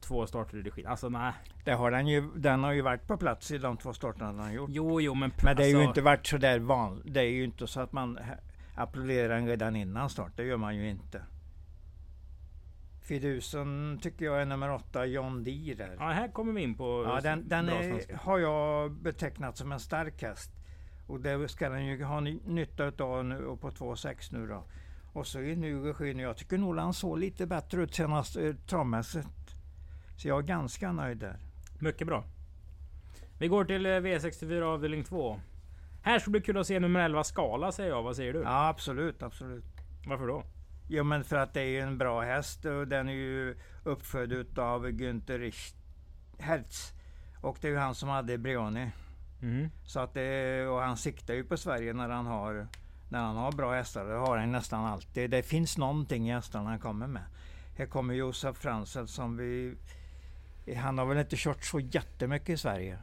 två 0.00 0.26
starter 0.26 0.58
i 0.58 0.62
regi. 0.62 0.86
Alltså 0.86 1.08
nej. 1.08 1.32
Det 1.64 1.72
har 1.72 1.90
den 1.90 2.06
ju, 2.06 2.30
den 2.36 2.64
har 2.64 2.72
ju 2.72 2.82
varit 2.82 3.06
på 3.06 3.16
plats 3.16 3.50
i 3.50 3.58
de 3.58 3.76
två 3.76 3.92
starterna 3.92 4.32
den 4.32 4.40
har 4.40 4.52
gjort. 4.52 4.70
Jo, 4.72 5.00
jo, 5.00 5.14
men... 5.14 5.32
Men 5.44 5.56
det 5.56 5.62
har 5.62 5.68
ju 5.68 5.76
alltså, 5.76 5.88
inte 5.88 6.02
varit 6.02 6.26
så 6.26 6.36
där 6.36 6.58
vanligt. 6.58 7.14
Det 7.14 7.20
är 7.20 7.30
ju 7.30 7.44
inte 7.44 7.66
så 7.66 7.80
att 7.80 7.92
man 7.92 8.18
applåderar 8.74 9.34
den 9.34 9.46
redan 9.46 9.76
innan 9.76 10.10
start. 10.10 10.32
Det 10.36 10.44
gör 10.44 10.56
man 10.56 10.76
ju 10.76 10.90
inte. 10.90 11.22
Fidusen 13.02 13.98
tycker 14.02 14.24
jag 14.24 14.42
är 14.42 14.46
nummer 14.46 14.70
åtta, 14.70 15.06
John 15.06 15.44
Deere. 15.44 15.74
Där. 15.74 15.96
Ja, 15.98 16.08
här 16.08 16.28
kommer 16.28 16.52
vi 16.52 16.62
in 16.62 16.74
på 16.74 17.04
Ja, 17.06 17.20
den, 17.20 17.48
den 17.48 17.68
är, 17.68 18.16
har 18.16 18.38
jag 18.38 18.92
betecknat 18.92 19.56
som 19.56 19.72
en 19.72 19.80
stark 19.80 20.22
häst. 20.22 20.50
Och 21.06 21.20
det 21.20 21.48
ska 21.48 21.68
den 21.68 21.86
ju 21.86 22.04
ha 22.04 22.20
ny- 22.20 22.40
nytta 22.46 22.84
utav 22.84 23.24
nu 23.24 23.46
och 23.46 23.60
på 23.60 23.70
2,6 23.70 24.32
nu 24.32 24.46
då. 24.46 24.64
Och 25.12 25.26
så 25.26 25.40
i 25.40 25.56
ny 25.56 25.74
regi 25.74 26.14
nu. 26.14 26.22
Jag 26.22 26.36
tycker 26.36 26.58
nog 26.58 26.78
han 26.78 26.94
såg 26.94 27.18
lite 27.18 27.46
bättre 27.46 27.82
ut 27.82 27.94
senast 27.94 28.36
eh, 28.36 28.54
travmässigt. 28.66 29.28
Så 30.16 30.28
jag 30.28 30.38
är 30.38 30.42
ganska 30.42 30.92
nöjd 30.92 31.18
där. 31.18 31.36
Mycket 31.80 32.06
bra. 32.06 32.24
Vi 33.38 33.48
går 33.48 33.64
till 33.64 33.86
eh, 33.86 33.90
V64 33.90 34.62
avdelning 34.62 35.04
2. 35.04 35.40
Här 36.02 36.18
ska 36.18 36.28
det 36.28 36.30
bli 36.30 36.40
kul 36.40 36.58
att 36.58 36.66
se 36.66 36.80
nummer 36.80 37.00
11 37.00 37.24
Skala 37.24 37.72
säger 37.72 37.90
jag. 37.90 38.02
Vad 38.02 38.16
säger 38.16 38.32
du? 38.32 38.38
Ja 38.38 38.68
absolut, 38.68 39.22
absolut. 39.22 39.64
Varför 40.06 40.26
då? 40.26 40.44
Jo 40.88 41.04
men 41.04 41.24
för 41.24 41.36
att 41.36 41.54
det 41.54 41.62
är 41.62 41.82
en 41.82 41.98
bra 41.98 42.20
häst 42.20 42.64
och 42.64 42.88
den 42.88 43.08
är 43.08 43.12
ju 43.12 43.56
uppfödd 43.84 44.32
utav 44.32 44.86
Günther 44.88 45.52
Hertz. 46.38 46.92
Och 47.40 47.58
det 47.60 47.68
är 47.68 47.72
ju 47.72 47.78
han 47.78 47.94
som 47.94 48.08
hade 48.08 48.38
Brioni. 48.38 48.90
Mhm. 49.40 49.70
Så 49.84 50.00
att 50.00 50.14
det, 50.14 50.66
och 50.66 50.80
han 50.80 50.96
siktar 50.96 51.34
ju 51.34 51.44
på 51.44 51.56
Sverige 51.56 51.92
när 51.92 52.08
han 52.08 52.26
har 52.26 52.68
när 53.12 53.18
han 53.22 53.36
har 53.36 53.52
bra 53.52 53.74
hästar. 53.74 54.04
Det 54.04 54.14
har 54.14 54.36
han 54.38 54.52
nästan 54.52 54.84
alltid. 54.84 55.30
Det 55.30 55.42
finns 55.42 55.78
någonting 55.78 56.28
i 56.28 56.32
hästarna 56.32 56.70
han 56.70 56.78
kommer 56.78 57.06
med. 57.06 57.22
Här 57.76 57.86
kommer 57.86 58.14
Josef 58.14 58.56
Fransel 58.56 59.08
som 59.08 59.36
vi... 59.36 59.74
Han 60.76 60.98
har 60.98 61.06
väl 61.06 61.18
inte 61.18 61.36
kört 61.38 61.64
så 61.64 61.80
jättemycket 61.80 62.48
i 62.48 62.56
Sverige. 62.56 62.98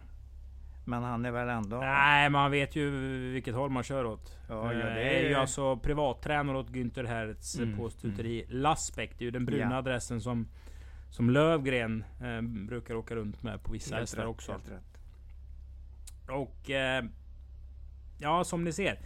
Men 0.86 1.04
han 1.04 1.26
är 1.26 1.32
väl 1.32 1.50
ändå... 1.50 1.78
Nej, 1.80 2.30
man 2.30 2.52
vet 2.52 2.76
ju 2.76 2.89
vilket 3.34 3.56
håll 3.56 3.69
man 3.69 3.84
kör 3.84 4.06
åt. 4.06 4.38
Ja, 4.50 4.74
ja, 4.74 4.80
Eh, 4.80 4.93
det 4.95 5.19
är 5.19 5.30
ju 5.30 5.36
alltså 5.36 5.78
privattränare 5.78 6.58
åt 6.58 6.69
Günther 6.69 7.04
Hertz 7.06 7.60
Mm, 7.60 7.78
på 7.78 7.89
stuteri 7.89 8.45
Lasbeck. 8.50 9.12
Det 9.17 9.24
är 9.24 9.26
ju 9.26 9.32
den 9.32 9.45
bruna 9.45 9.72
Ja. 9.72 9.78
adressen 9.78 10.22
som 10.22 10.48
som 11.10 11.30
Lövgren 11.30 12.04
eh, 12.22 12.41
brukar 12.41 12.95
åka 12.95 13.15
runt 13.15 13.43
med 13.43 13.63
på 13.63 13.72
vissa 13.72 13.95
hästar 13.95 14.26
också. 14.26 14.52
helt 14.52 14.69
rätt. 14.69 14.98
Och 16.30 16.69
eh, 16.69 17.04
ja, 18.19 18.43
som 18.43 18.63
ni 18.63 18.71
ser. 18.73 18.99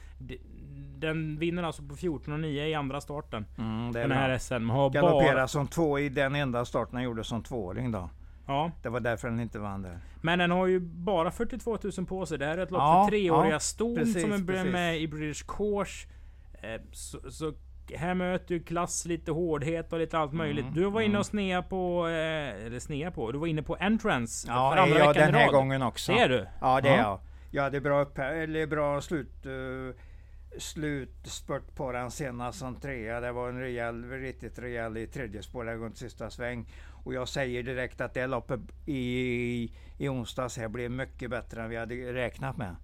Den 0.98 1.40
vinner 1.40 1.64
alltså 1.64 1.84
på 1.84 1.96
14,9 1.96 2.46
i 2.46 2.74
andra 2.74 3.02
starten. 3.02 3.46
Mm, 3.58 3.92
Den 3.92 4.12
här 4.12 4.28
bra. 4.30 4.40
SM. 4.40 4.70
Har 4.70 4.90
bara, 4.90 5.02
Galopperade 5.02 5.48
som 5.48 5.68
två 5.68 6.00
i 6.00 6.10
den 6.10 6.36
enda 6.36 6.66
starten 6.66 6.96
han 6.96 7.04
gjorde 7.04 7.24
som 7.24 7.44
tvååring 7.44 7.92
då. 7.92 8.10
ja, 8.48 8.72
Det 8.84 8.90
var 8.90 9.00
därför 9.00 9.30
den 9.30 9.40
inte 9.40 9.60
vann 9.60 9.82
där. 9.82 10.00
men 10.22 10.40
den 10.40 10.52
har 10.52 10.68
ju 10.68 10.80
bara 10.80 11.32
42 11.32 11.78
000 11.98 12.06
på 12.06 12.26
sig. 12.26 12.38
Det 12.38 12.46
här 12.46 12.58
är 12.58 12.64
ett 12.64 12.72
lopp 12.72 12.80
Ja, 12.82 13.04
för 13.06 13.12
treåriga 13.12 13.54
ja, 13.54 13.60
ston 13.60 13.96
precis, 13.96 14.22
som 14.22 14.32
är 14.32 14.46
precis. 14.48 14.72
med 14.72 14.98
i 15.02 15.08
British 15.08 15.46
Course. 15.48 16.08
Eh, 16.62 16.82
så, 16.92 17.32
så 17.32 17.54
här 17.96 18.14
möter 18.14 18.56
ju 18.56 18.64
klass 18.64 19.06
lite 19.06 19.32
hårdhet 19.32 19.94
och 19.94 20.00
lite 20.00 20.18
allt 20.18 20.34
möjligt. 20.34 20.64
Mm, 20.66 20.74
Du 20.76 20.86
var 20.86 21.02
inne 21.02 21.10
mm. 21.10 21.20
och 21.20 21.26
snea 21.26 21.62
på, 21.62 22.08
eh, 22.08 22.66
eller 22.66 22.80
snea 22.80 23.12
på, 23.12 23.32
du 23.32 23.38
var 23.38 23.48
inne 23.48 23.64
på 23.64 23.76
entrance 23.80 24.48
Ja, 24.48 24.72
för 24.72 24.78
andra 24.82 25.12
i 25.12 25.14
den 25.14 25.34
här 25.34 25.46
rad. 25.46 25.54
gången 25.54 25.82
också. 25.82 26.12
Det 26.14 26.20
är 26.20 26.30
du? 26.30 26.46
Ja, 26.62 26.82
det 26.82 26.90
är 26.90 26.98
Ja. 26.98 27.02
jag. 27.02 27.20
Jag 27.56 27.64
hade 27.64 27.82
bra, 27.82 28.06
eller 28.16 28.68
bra 28.68 29.02
slut, 29.02 29.46
uh, 29.46 29.94
slutspurt 30.58 31.76
på 31.76 31.92
den 31.92 32.12
senast 32.12 32.60
som 32.60 32.76
trea. 32.76 33.20
Det 33.20 33.32
var 33.32 33.50
en 33.50 33.60
rejäl, 33.60 34.10
riktigt 34.10 34.60
rejäl 34.60 34.98
i 34.98 35.08
tredje 35.08 35.44
spår 35.44 35.66
runt 35.66 35.98
sista 35.98 36.30
sväng. 36.30 36.70
Och 37.04 37.14
jag 37.14 37.28
säger 37.28 37.64
direkt 37.64 38.02
att 38.02 38.14
det 38.14 38.28
loppet 38.28 38.60
i, 38.86 39.74
i 39.98 40.10
onsdags 40.10 40.58
här 40.58 40.68
blev 40.68 40.92
mycket 40.92 41.30
bättre 41.30 41.64
än 41.64 41.70
vi 41.70 41.78
hade 41.78 42.14
räknat 42.14 42.58
med. 42.58 42.76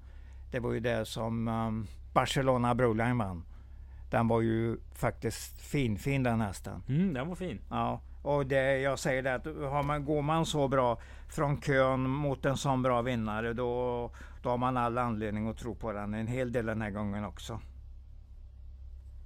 Det 0.51 0.59
var 0.59 0.73
ju 0.73 0.79
det 0.79 1.05
som 1.05 1.47
um, 1.47 1.87
Barcelona 2.13 2.75
Broline 2.75 3.17
vann. 3.17 3.43
Den 4.09 4.27
var 4.27 4.41
ju 4.41 4.77
faktiskt 4.95 5.61
fin, 5.61 5.97
fin 5.97 6.23
den 6.23 6.41
hästen. 6.41 6.83
Mm, 6.87 7.13
den 7.13 7.27
var 7.27 7.35
fin. 7.35 7.61
Ja, 7.69 8.01
och 8.21 8.45
det, 8.45 8.77
jag 8.79 8.99
säger 8.99 9.23
det 9.23 9.35
att 9.35 9.45
har 9.45 9.83
man, 9.83 10.05
går 10.05 10.21
man 10.21 10.45
så 10.45 10.67
bra 10.67 10.99
från 11.29 11.61
kön 11.61 12.09
mot 12.09 12.45
en 12.45 12.57
sån 12.57 12.81
bra 12.81 13.01
vinnare 13.01 13.53
då, 13.53 14.11
då 14.43 14.49
har 14.49 14.57
man 14.57 14.77
all 14.77 14.97
anledning 14.97 15.47
att 15.49 15.57
tro 15.57 15.75
på 15.75 15.91
den 15.91 16.13
en 16.13 16.27
hel 16.27 16.51
del 16.51 16.65
den 16.65 16.81
här 16.81 16.89
gången 16.91 17.25
också. 17.25 17.59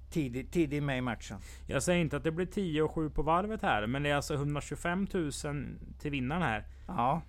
Tidigt, 0.10 0.52
tidigt 0.52 0.84
med 0.84 0.98
i 0.98 1.02
matchen. 1.02 1.38
Jag 1.68 1.84
säger 1.84 2.02
inte 2.02 2.18
att 2.18 2.24
det 2.24 2.32
blir 2.32 2.46
10 2.46 2.82
och 2.82 2.92
7 2.92 3.10
på 3.10 3.22
varvet 3.22 3.62
här, 3.62 3.88
men 3.88 4.04
det 4.04 4.10
är 4.10 4.16
alltså 4.16 4.34
125 4.34 5.08
000 5.14 5.32
till 6.00 6.12
vinnaren 6.12 6.42
här. 6.42 6.64
Ja, 6.88 7.22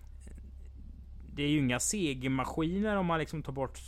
Det 1.35 1.43
är 1.43 1.49
ju 1.49 1.59
inga 1.59 1.81
segermaskiner 1.81 2.97
om 2.97 3.07
man 3.07 3.19
liksom 3.19 3.43
tar 3.43 3.53
bort 3.53 3.79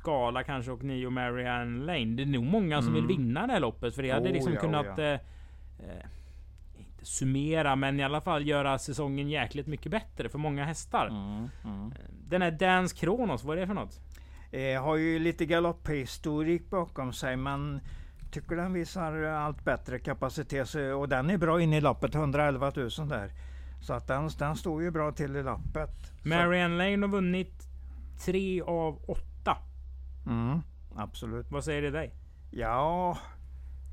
Skala 0.00 0.44
kanske 0.44 0.70
och 0.70 0.84
Neo 0.84 1.10
Marianne 1.10 1.84
Lane. 1.84 2.04
Det 2.16 2.22
är 2.22 2.26
nog 2.26 2.44
många 2.44 2.82
som 2.82 2.94
Mm. 2.94 3.06
vill 3.06 3.16
vinna 3.16 3.46
det 3.46 3.52
här 3.52 3.60
loppet. 3.60 3.94
För 3.94 4.02
det 4.02 4.10
hade 4.10 4.28
Oh, 4.28 4.32
liksom 4.32 4.52
ja, 4.52 4.58
oh, 4.58 4.62
kunnat... 4.62 4.86
ja. 4.96 5.02
Eh, 5.04 5.12
eh, 5.78 6.06
inte 6.96 7.06
summera, 7.10 7.76
men 7.76 8.00
i 8.00 8.04
alla 8.04 8.20
fall 8.20 8.46
göra 8.48 8.78
säsongen 8.78 9.28
jäkligt 9.28 9.66
mycket 9.66 9.92
bättre 9.92 10.28
för 10.28 10.38
många 10.38 10.64
hästar. 10.64 11.06
mm, 11.06 11.48
mm. 11.64 11.92
Den 12.28 12.42
här 12.42 12.50
Dance 12.50 12.96
Kronos, 12.96 13.44
vad 13.44 13.56
är 13.56 13.60
det 13.60 13.66
för 13.66 13.74
något? 13.74 14.00
Eh, 14.50 14.82
har 14.82 14.96
ju 14.96 15.18
lite 15.18 15.46
galopphistorik 15.46 16.70
bakom 16.70 17.12
sig 17.12 17.36
men 17.36 17.80
tycker 18.30 18.56
den 18.56 18.72
visar 18.72 19.22
allt 19.22 19.64
bättre 19.64 19.98
kapacitet 19.98 20.74
och 20.96 21.08
den 21.08 21.30
är 21.30 21.38
bra 21.38 21.60
inne 21.60 21.76
i 21.76 21.80
loppet, 21.80 22.14
111 22.14 22.72
000 22.76 22.88
där. 23.08 23.32
Så 23.80 23.92
att 23.92 24.06
den, 24.06 24.28
den 24.38 24.56
står 24.56 24.82
ju 24.82 24.90
bra 24.90 25.12
till 25.12 25.36
i 25.36 25.42
lappet. 25.42 25.90
Så- 26.22 26.28
Marianne 26.28 26.76
Lane 26.76 27.06
har 27.06 27.08
vunnit 27.12 27.68
tre 28.24 28.62
av 28.62 28.98
åtta. 29.08 29.56
Mm, 30.26 30.60
absolut. 30.96 31.50
Vad 31.50 31.64
säger 31.64 31.82
det 31.82 31.90
dig? 31.90 32.14
Ja, 32.50 33.18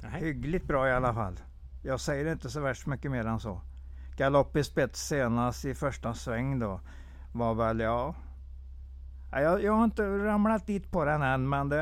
Nej. 0.03 0.21
hyggligt 0.21 0.65
bra 0.67 0.87
i 0.87 0.91
alla 0.91 1.13
fall. 1.13 1.39
Jag 1.85 1.99
säger 1.99 2.31
inte 2.31 2.49
så 2.49 2.59
värst 2.61 2.85
mycket 2.85 3.11
mer 3.11 3.25
än 3.25 3.39
så. 3.39 3.61
Galopp 4.17 4.55
i 4.55 4.63
spets 4.63 5.07
senast 5.07 5.65
i 5.65 5.73
första 5.73 6.13
sväng 6.13 6.59
då 6.59 6.79
var 7.31 7.53
väl 7.53 7.79
ja. 7.79 8.15
Ja, 9.31 9.41
Jag, 9.41 9.63
jag 9.63 9.73
har 9.73 9.83
inte 9.83 10.03
ramlat 10.03 10.67
dit 10.67 10.91
på 10.91 11.05
den 11.05 11.21
än 11.21 11.49
men 11.49 11.69
det, 11.69 11.77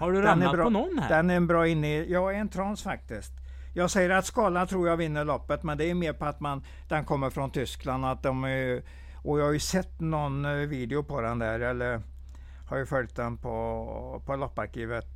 Har 0.00 0.12
du 0.12 0.18
är 0.18 0.22
ramlat 0.22 0.52
bra. 0.52 0.64
på 0.64 0.70
någon 0.70 0.98
här? 0.98 1.08
Den 1.08 1.30
är 1.30 1.36
en 1.36 1.46
bra 1.46 1.66
inne 1.68 1.96
i, 1.98 2.12
ja 2.12 2.32
en 2.32 2.48
trans 2.48 2.82
faktiskt. 2.82 3.32
Jag 3.74 3.90
säger 3.90 4.10
att 4.10 4.26
Skala 4.26 4.66
tror 4.66 4.88
jag 4.88 4.96
vinner 4.96 5.24
loppet 5.24 5.62
men 5.62 5.78
det 5.78 5.90
är 5.90 5.94
mer 5.94 6.12
på 6.12 6.24
att 6.24 6.40
man, 6.40 6.64
den 6.88 7.04
kommer 7.04 7.30
från 7.30 7.50
Tyskland 7.50 8.04
att 8.06 8.22
de 8.22 8.44
är, 8.44 8.82
och 9.22 9.40
jag 9.40 9.44
har 9.44 9.52
ju 9.52 9.58
sett 9.58 10.00
någon 10.00 10.44
eh, 10.44 10.52
video 10.52 11.02
på 11.02 11.20
den 11.20 11.38
där 11.38 11.60
eller 11.60 12.02
har 12.66 12.76
ju 12.78 12.86
följt 12.86 13.16
den 13.16 13.36
på, 13.38 14.22
på 14.26 14.36
lopparkivet 14.36 15.06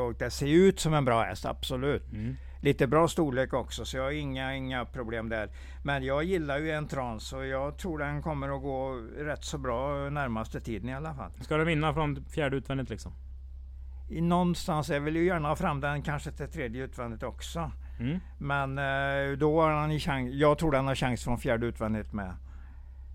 och 0.00 0.14
det 0.14 0.30
ser 0.30 0.46
ut 0.46 0.80
som 0.80 0.94
en 0.94 1.04
bra 1.04 1.22
häst, 1.22 1.46
absolut. 1.46 2.12
Mm. 2.12 2.36
Lite 2.62 2.86
bra 2.86 3.08
storlek 3.08 3.52
också 3.52 3.84
så 3.84 3.96
jag 3.96 4.04
har 4.04 4.10
inga, 4.10 4.54
inga 4.54 4.84
problem 4.84 5.28
där. 5.28 5.48
Men 5.82 6.04
jag 6.04 6.24
gillar 6.24 6.58
ju 6.58 6.70
en 6.70 6.88
trans 6.88 7.32
och 7.32 7.46
jag 7.46 7.78
tror 7.78 7.98
den 7.98 8.22
kommer 8.22 8.56
att 8.56 8.62
gå 8.62 8.92
rätt 9.18 9.44
så 9.44 9.58
bra 9.58 10.10
närmaste 10.10 10.60
tiden 10.60 10.88
i 10.88 10.94
alla 10.94 11.14
fall. 11.14 11.30
Ska 11.40 11.56
du 11.56 11.64
vinna 11.64 11.94
från 11.94 12.24
fjärde 12.24 12.56
utvändigt 12.56 12.90
liksom? 12.90 13.12
I 14.10 14.20
någonstans, 14.20 14.88
jag 14.88 15.00
vill 15.00 15.16
ju 15.16 15.24
gärna 15.24 15.48
ha 15.48 15.56
fram 15.56 15.80
den 15.80 16.02
kanske 16.02 16.32
till 16.32 16.48
tredje 16.48 16.84
utvändigt 16.84 17.22
också. 17.22 17.70
Mm. 18.00 18.18
Men 18.38 18.78
eh, 18.78 19.38
då 19.38 19.60
har 19.62 19.70
han 19.70 19.98
chans, 19.98 20.34
jag 20.34 20.58
tror 20.58 20.72
den 20.72 20.86
har 20.86 20.94
chans 20.94 21.24
från 21.24 21.38
fjärde 21.38 21.66
utvändigt 21.66 22.12
med. 22.12 22.34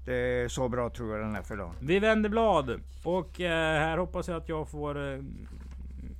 Det 0.05 0.13
är 0.15 0.47
så 0.47 0.69
bra 0.69 0.89
tror 0.89 1.11
jag 1.17 1.25
den 1.25 1.35
är 1.35 1.41
för 1.41 1.57
dagen. 1.57 1.73
Vi 1.79 1.99
vänder 1.99 2.29
blad. 2.29 2.81
Och 3.03 3.41
eh, 3.41 3.79
här 3.79 3.97
hoppas 3.97 4.27
jag 4.27 4.37
att 4.37 4.49
jag 4.49 4.69
får 4.69 5.13
eh, 5.13 5.19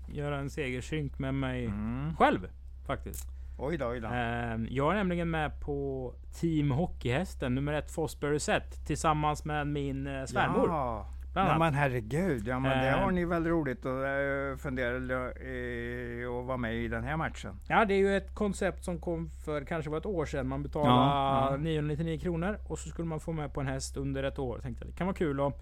göra 0.07 0.39
en 0.39 0.49
segersynk 0.49 1.19
med 1.19 1.33
mig 1.33 1.65
Mm. 1.65 2.15
själv. 2.15 2.47
Faktiskt. 2.87 3.27
Oj 3.59 3.77
då, 3.77 3.87
oj 3.87 3.99
då. 3.99 4.07
Eh, 4.07 4.57
jag 4.69 4.91
är 4.91 4.95
nämligen 4.95 5.29
med 5.29 5.59
på 5.59 6.13
Team 6.39 6.71
Hockeyhästen 6.71 7.55
nummer 7.55 7.73
ett 7.73 7.91
Fosbury 7.91 8.39
Set. 8.39 8.85
Tillsammans 8.85 9.45
med 9.45 9.67
min 9.67 10.07
eh, 10.07 10.25
svärmor. 10.25 10.67
Ja. 10.69 11.07
Ja, 11.35 11.57
men 11.59 11.73
herregud, 11.73 12.47
ja, 12.47 12.59
men 12.59 12.77
det 12.83 12.89
Eh. 12.89 12.99
har 12.99 13.11
ni 13.11 13.25
väl 13.25 13.45
roligt 13.45 13.85
att 13.85 13.85
uh, 13.85 14.57
fundera 14.57 14.97
uh, 14.97 16.39
att 16.39 16.45
vara 16.45 16.57
med 16.57 16.75
i 16.75 16.87
den 16.87 17.03
här 17.03 17.17
matchen. 17.17 17.59
Ja, 17.67 17.85
det 17.85 17.93
är 17.93 17.97
ju 17.97 18.17
ett 18.17 18.35
koncept 18.35 18.83
som 18.83 18.99
kom 18.99 19.29
för 19.29 19.61
kanske 19.65 19.91
var 19.91 19.97
ett 19.97 20.05
år 20.05 20.25
sedan. 20.25 20.47
Man 20.47 20.63
betalade 20.63 20.91
Ja, 20.91 21.47
ja. 21.51 21.57
999 21.57 22.19
kronor 22.19 22.59
och 22.67 22.79
så 22.79 22.89
skulle 22.89 23.07
man 23.07 23.19
få 23.19 23.31
med 23.31 23.53
på 23.53 23.61
en 23.61 23.67
häst 23.67 23.97
under 23.97 24.23
ett 24.23 24.39
år. 24.39 24.59
Tänkte 24.59 24.85
det 24.85 24.91
kan 24.91 25.07
vara 25.07 25.15
kul 25.17 25.39
att 25.41 25.53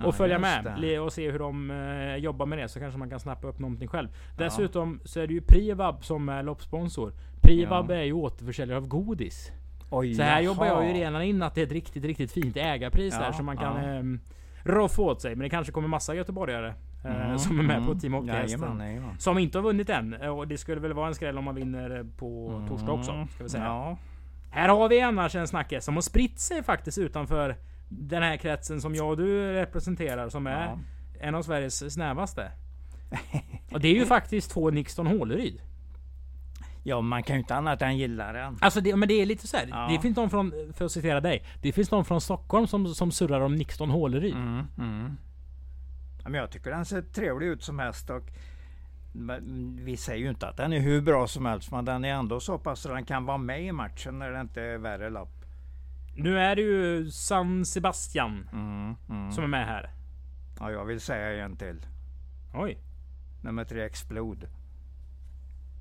Ja, 0.00 0.06
och 0.06 0.14
följa 0.14 0.34
just 0.38 0.64
med 0.64 0.74
det. 0.80 0.98
och 0.98 1.12
se 1.12 1.30
hur 1.30 1.38
de 1.38 1.70
eh, 1.70 2.16
jobbar 2.16 2.46
med 2.46 2.58
det. 2.58 2.68
Så 2.68 2.80
kanske 2.80 2.98
man 2.98 3.10
kan 3.10 3.20
snappa 3.20 3.46
upp 3.48 3.58
någonting 3.58 3.88
själv. 3.88 4.08
Ja. 4.38 4.44
Dessutom 4.44 5.00
så 5.04 5.20
är 5.20 5.26
det 5.26 5.34
ju 5.34 5.40
Privab 5.40 6.04
som 6.04 6.28
är 6.28 6.42
loppsponsor. 6.42 7.12
Privab 7.40 7.90
Ja. 7.90 7.94
är 7.94 8.02
ju 8.02 8.12
återförsäljare 8.12 8.76
av 8.78 8.86
godis. 8.86 9.50
Oj, 9.90 10.14
Så 10.14 10.22
här 10.22 10.40
jobbar 10.40 10.66
jag 10.66 10.82
ju 10.82 10.88
jaha. 10.90 10.98
redan 10.98 11.22
in 11.22 11.42
att 11.42 11.54
det 11.54 11.60
är 11.60 11.66
ett 11.66 11.72
riktigt, 11.72 12.04
riktigt 12.04 12.32
fint 12.32 12.56
ägarpris 12.56 13.14
Ja, 13.18 13.24
där 13.26 13.32
som 13.32 13.46
man 13.46 13.56
kan 13.56 13.76
ja. 13.76 13.88
ehm, 13.90 14.20
roffa 14.64 15.02
åt 15.02 15.20
sig. 15.22 15.34
Men 15.34 15.42
det 15.42 15.50
kanske 15.50 15.72
kommer 15.72 15.88
massa 15.88 16.14
göteborgare 16.14 16.74
eh, 17.04 17.24
Mm, 17.26 17.38
som 17.38 17.58
är 17.58 17.62
med 17.62 17.76
på 17.76 17.82
mm. 17.90 17.98
Team 17.98 18.12
Hockeyhästen. 18.12 18.60
Jajamän, 18.60 18.86
jajamän. 18.86 19.18
Som 19.18 19.38
inte 19.38 19.58
har 19.58 19.62
vunnit 19.62 19.90
än. 19.90 20.14
Eh, 20.14 20.28
Och 20.38 20.48
det 20.48 20.58
skulle 20.58 20.80
väl 20.80 20.92
vara 20.92 21.08
en 21.08 21.14
skräll 21.14 21.38
om 21.38 21.44
man 21.44 21.54
vinner 21.54 21.98
eh, 21.98 22.04
på 22.18 22.62
torsdag 22.68 22.92
också. 22.92 23.10
Mm, 23.12 23.28
Ska 23.28 23.42
vi 23.42 23.48
säga. 23.50 23.64
Ja. 23.64 23.96
Här 24.50 24.68
har 24.68 24.88
vi 24.88 25.00
annars 25.00 25.34
en 25.34 25.46
snackis 25.48 25.84
som 25.84 25.94
har 25.94 26.02
spritt 26.02 26.38
sig 26.40 26.62
faktiskt 26.62 26.98
utanför 26.98 27.56
den 27.92 28.22
här 28.22 28.36
kretsen 28.36 28.80
som 28.80 28.94
jag 28.94 29.08
och 29.10 29.16
du 29.16 29.52
representerar. 29.52 30.28
Som 30.28 30.46
är 30.46 30.66
Ja. 30.66 30.78
en 31.20 31.34
av 31.34 31.42
Sveriges 31.42 31.92
snävaste. 31.94 32.52
Och 33.72 33.80
det 33.80 33.88
är 33.88 33.94
ju 33.94 34.06
faktiskt 34.06 34.50
två 34.50 34.70
Nixton 34.70 35.06
Håleryd. 35.06 35.60
ja, 36.82 37.00
man 37.00 37.22
kan 37.22 37.36
ju 37.36 37.40
inte 37.40 37.54
annat 37.54 37.82
än 37.82 37.96
gilla 37.98 38.32
den. 38.32 38.58
Alltså 38.60 38.80
det, 38.80 38.96
men 38.96 39.08
det 39.08 39.14
är 39.14 39.26
lite 39.26 39.46
så 39.46 39.56
här. 39.56 39.66
Ja. 39.70 39.88
Det 39.92 39.98
finns 40.00 40.16
någon 40.16 40.30
från, 40.30 40.52
för 40.72 40.84
att 40.84 40.92
citera 40.92 41.20
dig. 41.20 41.44
Det 41.62 41.72
finns 41.72 41.90
någon 41.90 42.04
från 42.04 42.20
Stockholm 42.20 42.66
som, 42.66 42.94
som 42.94 43.12
surrar 43.12 43.40
om 43.40 43.54
Nixton 43.54 43.90
Håleryd. 43.90 44.34
Mm, 44.34 44.64
mm. 44.78 45.16
Ja, 46.22 46.28
men 46.28 46.40
jag 46.40 46.50
tycker 46.50 46.70
den 46.70 46.84
ser 46.84 47.02
trevlig 47.02 47.46
ut 47.46 47.62
som 47.62 47.78
häst. 47.78 48.10
Och, 48.10 48.30
vi 49.80 49.96
säger 49.96 50.18
ju 50.24 50.30
inte 50.30 50.48
att 50.48 50.56
den 50.56 50.72
är 50.72 50.80
hur 50.80 51.00
bra 51.00 51.26
som 51.26 51.46
helst, 51.46 51.70
men 51.70 51.84
den 51.84 52.04
är 52.04 52.08
ändå 52.14 52.40
så 52.40 52.58
pass 52.58 52.80
så 52.80 52.88
den 52.94 53.04
kan 53.04 53.24
vara 53.24 53.38
med 53.38 53.62
i 53.64 53.72
matchen 53.72 54.18
när 54.18 54.30
det 54.30 54.40
inte 54.40 54.62
är 54.62 54.78
värre 54.78 55.10
lopp. 55.10 55.39
Nu 56.22 56.38
är 56.38 56.56
det 56.56 56.62
ju 56.62 57.10
San 57.10 57.64
Sebastian 57.64 58.48
Mm, 58.52 58.96
mm. 59.08 59.32
som 59.32 59.44
är 59.44 59.48
med 59.48 59.66
här. 59.66 59.90
Ja, 60.60 60.70
jag 60.70 60.84
vill 60.84 61.00
säga 61.00 61.44
en 61.44 61.56
till. 61.56 61.86
Oj. 62.54 62.78
Nummer 63.42 63.64
tre, 63.64 63.84
Explode. 63.84 64.46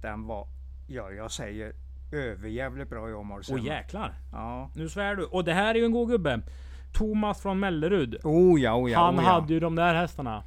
Den 0.01 0.27
var, 0.27 0.47
ja 0.87 1.11
jag 1.11 1.31
säger 1.31 1.73
överjävligt 2.11 2.89
bra 2.89 3.09
i 3.09 3.13
Åmål. 3.13 3.41
Åh 3.51 3.65
jäklar. 3.65 4.13
Ja. 4.31 4.69
Nu 4.75 4.89
svär 4.89 5.15
du. 5.15 5.23
Och 5.25 5.43
det 5.43 5.53
här 5.53 5.75
är 5.75 5.79
ju 5.79 5.85
en 5.85 5.91
god 5.91 6.09
gubbe. 6.09 6.41
Thomas 6.93 7.41
från 7.41 7.59
Mellerud. 7.59 8.17
Oh 8.23 8.61
ja, 8.61 8.75
oh 8.75 8.91
ja, 8.91 8.99
Han 9.05 9.19
oh 9.19 9.23
ja. 9.23 9.29
hade 9.31 9.53
ju 9.53 9.59
de 9.59 9.75
där 9.75 9.93
hästarna. 9.95 10.43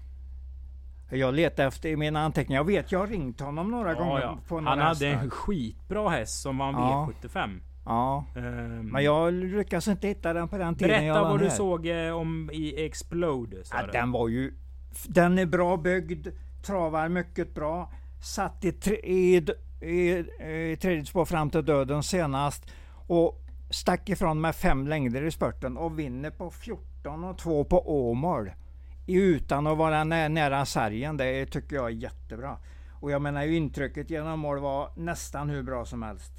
Jag 1.10 1.34
letar 1.34 1.66
efter 1.66 1.88
i 1.88 1.96
mina 1.96 2.20
anteckningar. 2.20 2.58
Jag 2.60 2.64
vet, 2.66 2.92
jag 2.92 2.98
har 2.98 3.06
ringt 3.06 3.40
honom 3.40 3.70
några 3.70 3.94
gånger 3.94 4.20
Ja, 4.20 4.38
på 4.48 4.56
ja. 4.56 4.60
några 4.60 4.70
Han 4.70 4.78
hade 4.78 5.06
hästar. 5.06 5.22
en 5.24 5.30
skitbra 5.30 6.08
häst 6.08 6.42
som 6.42 6.58
vann 6.58 6.74
Ja. 6.74 7.08
V75. 7.22 7.60
Ja, 7.84 8.24
Ehm, 8.36 8.88
men 8.88 9.04
jag 9.04 9.32
lyckas 9.32 9.88
inte 9.88 10.08
hitta 10.08 10.32
den 10.32 10.48
på 10.48 10.58
den 10.58 10.74
tiden 10.74 11.04
jag 11.04 11.14
Berätta 11.14 11.22
var 11.22 11.30
vad 11.30 11.40
du 11.40 11.48
här. 11.48 11.56
såg 11.56 11.86
eh, 11.86 12.16
om 12.16 12.50
i 12.52 12.84
Explode. 12.86 13.56
Ja, 13.72 13.86
den 13.92 14.12
var 14.12 14.28
ju... 14.28 14.54
Den 15.08 15.38
är 15.38 15.46
bra 15.46 15.76
byggd, 15.76 16.28
travar 16.66 17.08
mycket 17.08 17.54
bra. 17.54 17.92
Satt 18.22 18.64
i, 18.64 18.72
tre, 18.72 18.94
i, 18.96 19.36
i, 19.80 20.10
i 20.72 20.76
tredje 20.80 21.04
spår 21.04 21.24
fram 21.24 21.50
till 21.50 21.64
döden 21.64 22.02
senast. 22.02 22.70
Och 23.06 23.42
stack 23.70 24.08
ifrån 24.08 24.40
med 24.40 24.54
fem 24.56 24.88
längder 24.88 25.22
i 25.24 25.30
spurten 25.30 25.76
och 25.76 25.98
vinner 25.98 26.30
på 26.30 26.50
14 26.50 27.24
och 27.24 27.38
2 27.38 27.64
på 27.64 28.08
Åmål. 28.10 28.50
Utan 29.06 29.66
att 29.66 29.78
vara 29.78 30.04
nä, 30.04 30.28
nära 30.28 30.66
sargen. 30.66 31.16
Det 31.16 31.46
tycker 31.46 31.76
jag 31.76 31.86
är 31.86 31.90
jättebra. 31.90 32.56
Och 33.00 33.10
jag 33.10 33.22
menar 33.22 33.42
ju 33.44 33.56
intrycket 33.56 34.10
genom 34.10 34.40
mål 34.40 34.58
var 34.58 34.90
nästan 34.96 35.48
hur 35.50 35.62
bra 35.62 35.84
som 35.84 36.02
helst. 36.02 36.32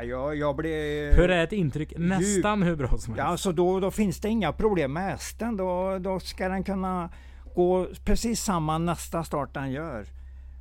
Ja, 0.00 0.04
jag, 0.04 0.36
jag 0.36 0.56
blev... 0.56 1.12
Hur 1.12 1.30
är 1.30 1.44
ett 1.44 1.52
intryck 1.52 1.92
nästan 1.96 2.62
hur 2.62 2.76
bra 2.76 2.88
som 2.88 2.98
helst? 2.98 3.18
Ja, 3.18 3.24
alltså 3.24 3.52
då, 3.52 3.80
då 3.80 3.90
finns 3.90 4.20
det 4.20 4.28
inga 4.28 4.52
problem 4.52 4.92
med 4.92 5.02
hästen. 5.02 5.56
Då, 5.56 5.98
då 5.98 6.20
ska 6.20 6.48
den 6.48 6.64
kunna 6.64 7.10
gå 7.54 7.86
precis 8.04 8.40
samma 8.40 8.78
nästa 8.78 9.24
start 9.24 9.54
den 9.54 9.72
gör. 9.72 10.06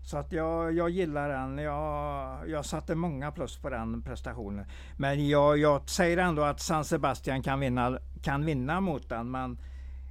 Så 0.04 0.18
att 0.18 0.32
jag, 0.32 0.74
jag 0.74 0.90
gillar 0.90 1.30
den. 1.30 1.58
Jag, 1.58 2.50
jag 2.50 2.66
satte 2.66 2.96
många 2.96 3.32
plus 3.32 3.58
på 3.58 3.70
den 3.70 4.02
prestationen. 4.02 4.66
Men 4.98 5.28
jag, 5.28 5.58
jag 5.58 5.90
säger 5.90 6.18
ändå 6.18 6.44
att 6.44 6.60
San 6.60 6.86
Sebastian 6.86 7.44
kan 7.44 7.60
vinna, 7.60 8.00
kan 8.24 8.46
vinna 8.46 8.82
mot 8.82 9.10
den. 9.10 9.32
Men 9.32 9.58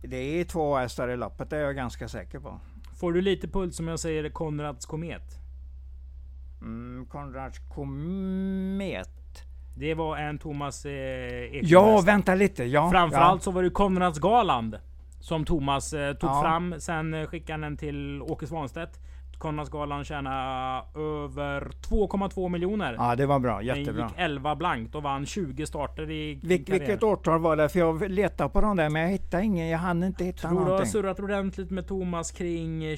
det 0.03 0.41
är 0.41 0.45
två 0.45 0.77
hästar 0.77 1.09
i 1.09 1.17
loppet, 1.17 1.51
det 1.51 1.57
är 1.57 1.63
jag 1.63 1.77
ganska 1.77 2.09
säker 2.09 2.39
på. 2.39 2.61
Får 3.01 3.13
du 3.13 3.21
lite 3.21 3.49
puls 3.49 3.77
som 3.77 3.89
jag 3.89 4.01
säger 4.01 4.31
Konrads 4.31 4.87
Komet? 4.87 5.39
Mm, 6.61 7.07
Konrads 7.07 7.59
Komet. 7.59 9.18
Det 9.79 9.95
var 9.95 10.17
en 10.17 10.39
Thomas 10.39 10.85
eh, 10.87 10.93
Ja, 11.63 12.03
vänta 12.07 12.35
lite. 12.35 12.65
Ja, 12.65 12.91
Framförallt 12.91 13.43
så 13.43 13.51
var 13.51 13.63
det 13.63 13.71
Konrads 13.71 14.19
Galand. 14.19 14.79
Som 15.21 15.45
Thomas 15.45 15.93
eh, 15.93 16.13
tog 16.15 16.31
Ja. 16.31 16.43
fram. 16.43 16.75
Sen 16.79 17.15
eh, 17.15 17.27
skickade 17.27 17.53
han 17.53 17.61
den 17.61 17.77
till 17.77 18.23
Åke 18.23 18.47
Svanstedt. 18.47 18.99
Konrads 19.39 19.71
Galand 19.71 20.07
tjänade 20.07 20.83
över 20.95 21.61
2,2 21.89 22.49
miljoner. 22.49 22.95
Ja, 22.99 23.17
det 23.17 23.27
var 23.27 23.39
bra. 23.39 23.57
Den 23.57 23.67
Jättebra. 23.67 24.05
gick 24.05 24.15
11 24.17 24.57
blankt 24.57 24.95
och 24.95 25.03
vann 25.03 25.27
20 25.27 25.67
starter 25.67 26.11
i 26.11 26.35
Vil, 26.43 26.65
vilket 26.69 27.03
årtal 27.03 27.41
var 27.41 27.57
det? 27.57 27.69
För 27.69 27.79
jag 27.79 28.11
letade 28.11 28.51
på 28.51 28.61
de 28.61 28.77
där 28.77 28.91
men 28.91 29.03
jag 29.03 29.09
hittade 29.09 29.45
ingen. 29.45 29.69
Jag 29.69 29.79
hann 29.79 30.03
inte 30.05 30.25
hitta 30.25 30.41
Tror 30.41 30.51
du 30.51 30.57
har 30.59 30.65
någonting. 30.65 30.91
surrat 30.93 31.21
ordentligt 31.21 31.71
med 31.71 31.87
Thomas 31.89 32.31
kring 32.31 32.85
eh, 32.85 32.97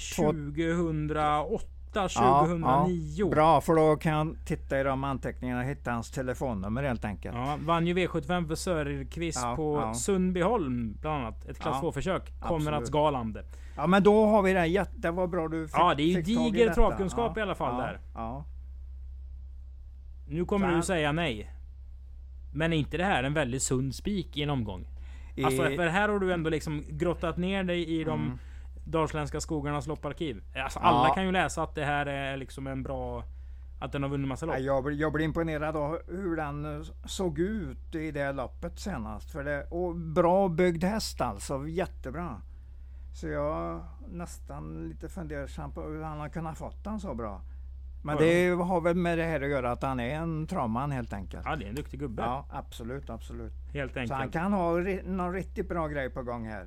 Två- 1.92 2.08
2008, 2.08 2.70
Ja, 2.70 2.84
2009. 2.84 3.30
Bra, 3.30 3.60
för 3.60 3.74
då 3.74 3.96
kan 3.96 4.12
jag 4.12 4.36
titta 4.46 4.80
i 4.80 4.82
de 4.82 5.04
anteckningarna 5.04 5.60
och 5.60 5.66
hitta 5.66 5.92
hans 5.92 6.10
telefonnummer 6.10 6.82
helt 6.82 7.04
enkelt. 7.04 7.36
Ja, 7.36 7.58
vann 7.66 7.86
ju 7.86 7.94
V75 7.94 8.48
för 8.48 8.54
Söderqvist 8.54 9.38
Ja, 9.42 9.56
på 9.56 9.76
ja. 9.80 9.94
Sundbyholm 9.94 10.96
bland 11.00 11.16
annat. 11.24 11.44
Ett 11.48 11.58
klass 11.58 11.78
Ja, 11.82 11.88
2-försök. 11.90 12.40
Konrads 12.40 12.90
Galand. 12.90 13.38
Ja 13.76 13.86
men 13.86 14.02
då 14.02 14.26
har 14.26 14.42
vi 14.42 14.52
det. 14.52 14.66
Jätte, 14.66 14.92
det 14.96 15.10
var 15.10 15.26
bra 15.26 15.48
du 15.48 15.68
fick, 15.68 15.78
Ja, 15.78 15.94
det 15.94 16.02
är 16.02 16.06
ju 16.06 16.22
diger 16.22 16.74
travkunskap 16.74 17.38
i 17.38 17.40
alla 17.40 17.54
fall 17.54 17.76
där. 17.76 18.00
Ja. 18.14 18.44
Nu 20.28 20.44
kommer 20.44 20.66
Fan. 20.66 20.76
du 20.76 20.82
säga 20.82 21.12
nej. 21.12 21.50
Men 22.52 22.72
är 22.72 22.76
inte 22.76 22.96
det 22.96 23.04
här 23.04 23.24
en 23.24 23.34
väldigt 23.34 23.62
sund 23.62 23.94
spik 23.94 24.36
i 24.36 24.42
en 24.42 24.50
omgång? 24.50 24.86
Alltså 25.44 25.62
för 25.62 25.86
här 25.86 26.08
har 26.08 26.18
du 26.18 26.32
ändå 26.32 26.50
liksom 26.50 26.84
grottat 26.88 27.36
ner 27.36 27.64
dig 27.64 28.00
i 28.00 28.04
de 28.04 28.20
Mm. 28.20 28.38
Dalsländska 28.90 29.40
skogarnas 29.40 29.86
lopparkiv. 29.86 30.42
Alltså 30.56 30.78
Ja. 30.82 30.86
alla 30.86 31.14
kan 31.14 31.24
ju 31.24 31.32
läsa 31.32 31.62
att 31.62 31.74
det 31.74 31.84
här 31.84 32.06
är 32.06 32.36
liksom 32.36 32.66
en 32.66 32.82
bra... 32.82 33.24
Att 33.82 33.92
den 33.92 34.02
har 34.02 34.10
vunnit 34.10 34.28
massa 34.28 34.46
lopp? 34.46 34.58
Jag, 34.58 34.92
jag 34.92 35.12
blir 35.12 35.24
imponerad 35.24 35.76
av 35.76 35.98
hur 36.08 36.36
den 36.36 36.76
eh, 36.76 36.86
såg 37.04 37.38
ut 37.38 37.94
i 37.94 38.10
det 38.10 38.32
loppet 38.32 38.78
senast. 38.78 39.30
För 39.30 39.44
det, 39.44 39.66
och 39.70 39.96
bra 39.96 40.48
byggd 40.48 40.84
häst 40.84 41.20
alltså, 41.20 41.66
jättebra. 41.68 42.40
Så 43.14 43.28
jag 43.28 43.80
nästan 44.08 44.88
lite 44.88 45.08
fundersam 45.08 45.72
på 45.72 45.82
hur 45.82 46.02
han 46.02 46.20
har 46.20 46.28
kunnat 46.28 46.58
fått 46.58 46.84
den 46.84 47.00
så 47.00 47.14
bra. 47.14 47.40
Men 48.02 48.16
Ja. 48.16 48.22
det 48.24 48.48
har 48.50 48.80
väl 48.80 48.96
med 48.96 49.18
det 49.18 49.24
här 49.24 49.40
att 49.40 49.48
göra 49.50 49.72
att 49.72 49.82
han 49.82 50.00
är 50.00 50.14
en 50.14 50.46
travman 50.46 50.90
helt 50.92 51.12
enkelt. 51.12 51.42
Ja, 51.46 51.56
det 51.56 51.64
är 51.64 51.68
en 51.68 51.74
duktig 51.74 52.00
gubbe. 52.00 52.22
Ja, 52.22 52.46
absolut, 52.50 53.10
absolut. 53.10 53.52
Helt 53.72 53.92
Så 53.92 53.98
han 54.00 54.10
enkelt. 54.12 54.32
kan 54.32 54.52
ha 54.52 54.72
ri- 54.78 55.02
någon 55.08 55.32
riktigt 55.32 55.68
bra 55.68 55.88
grej 55.88 56.10
på 56.10 56.22
gång 56.22 56.46
här. 56.46 56.66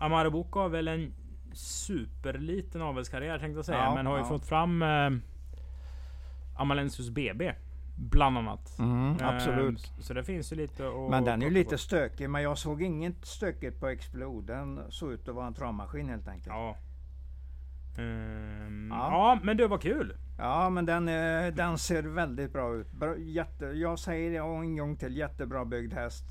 Amaro 0.00 0.30
Boko 0.30 0.58
har 0.60 0.68
väl 0.68 0.88
en 0.88 1.14
superliten 1.54 2.82
avelskarriär 2.82 3.38
tänkte 3.38 3.58
jag 3.58 3.64
säga. 3.64 3.78
Ja, 3.78 3.94
men 3.94 4.06
har 4.06 4.16
ju 4.16 4.22
ja. 4.22 4.28
fått 4.28 4.46
fram 4.46 4.82
eh, 4.82 5.10
Amalensius 6.56 7.10
BB. 7.10 7.52
Bland 7.96 8.38
annat. 8.38 8.78
Mm, 8.78 9.16
Eh, 9.20 9.28
absolut. 9.28 9.92
Så 10.00 10.14
det 10.14 10.24
finns 10.24 10.52
ju 10.52 10.56
lite 10.56 10.88
att 10.88 11.10
Men 11.10 11.24
den 11.24 11.42
är 11.42 11.46
ju 11.46 11.52
lite 11.52 11.70
på. 11.70 11.78
stökig. 11.78 12.30
Men 12.30 12.42
jag 12.42 12.58
såg 12.58 12.82
inget 12.82 13.26
stökigt 13.26 13.80
på 13.80 13.88
Explode. 13.88 14.52
Den 14.54 14.80
såg 14.88 15.12
ut 15.12 15.28
att 15.28 15.34
vara 15.34 15.46
en 15.46 15.54
travmaskin 15.54 16.08
helt 16.08 16.28
enkelt. 16.28 16.46
Ja. 16.56 16.76
Ehm, 17.98 18.88
Ja. 18.92 19.08
ja. 19.10 19.40
men 19.42 19.56
det 19.56 19.66
var 19.66 19.78
kul. 19.78 20.16
Ja, 20.38 20.70
men 20.70 20.86
den, 20.86 21.08
eh, 21.08 21.54
den 21.54 21.78
ser 21.78 22.02
väldigt 22.02 22.52
bra 22.52 22.74
ut. 22.74 22.86
Jätte, 23.18 23.64
jag 23.66 23.98
säger 23.98 24.30
det 24.30 24.36
en 24.36 24.76
gång 24.76 24.96
till, 24.96 25.16
jättebra 25.16 25.64
byggd 25.64 25.92
häst. 25.94 26.24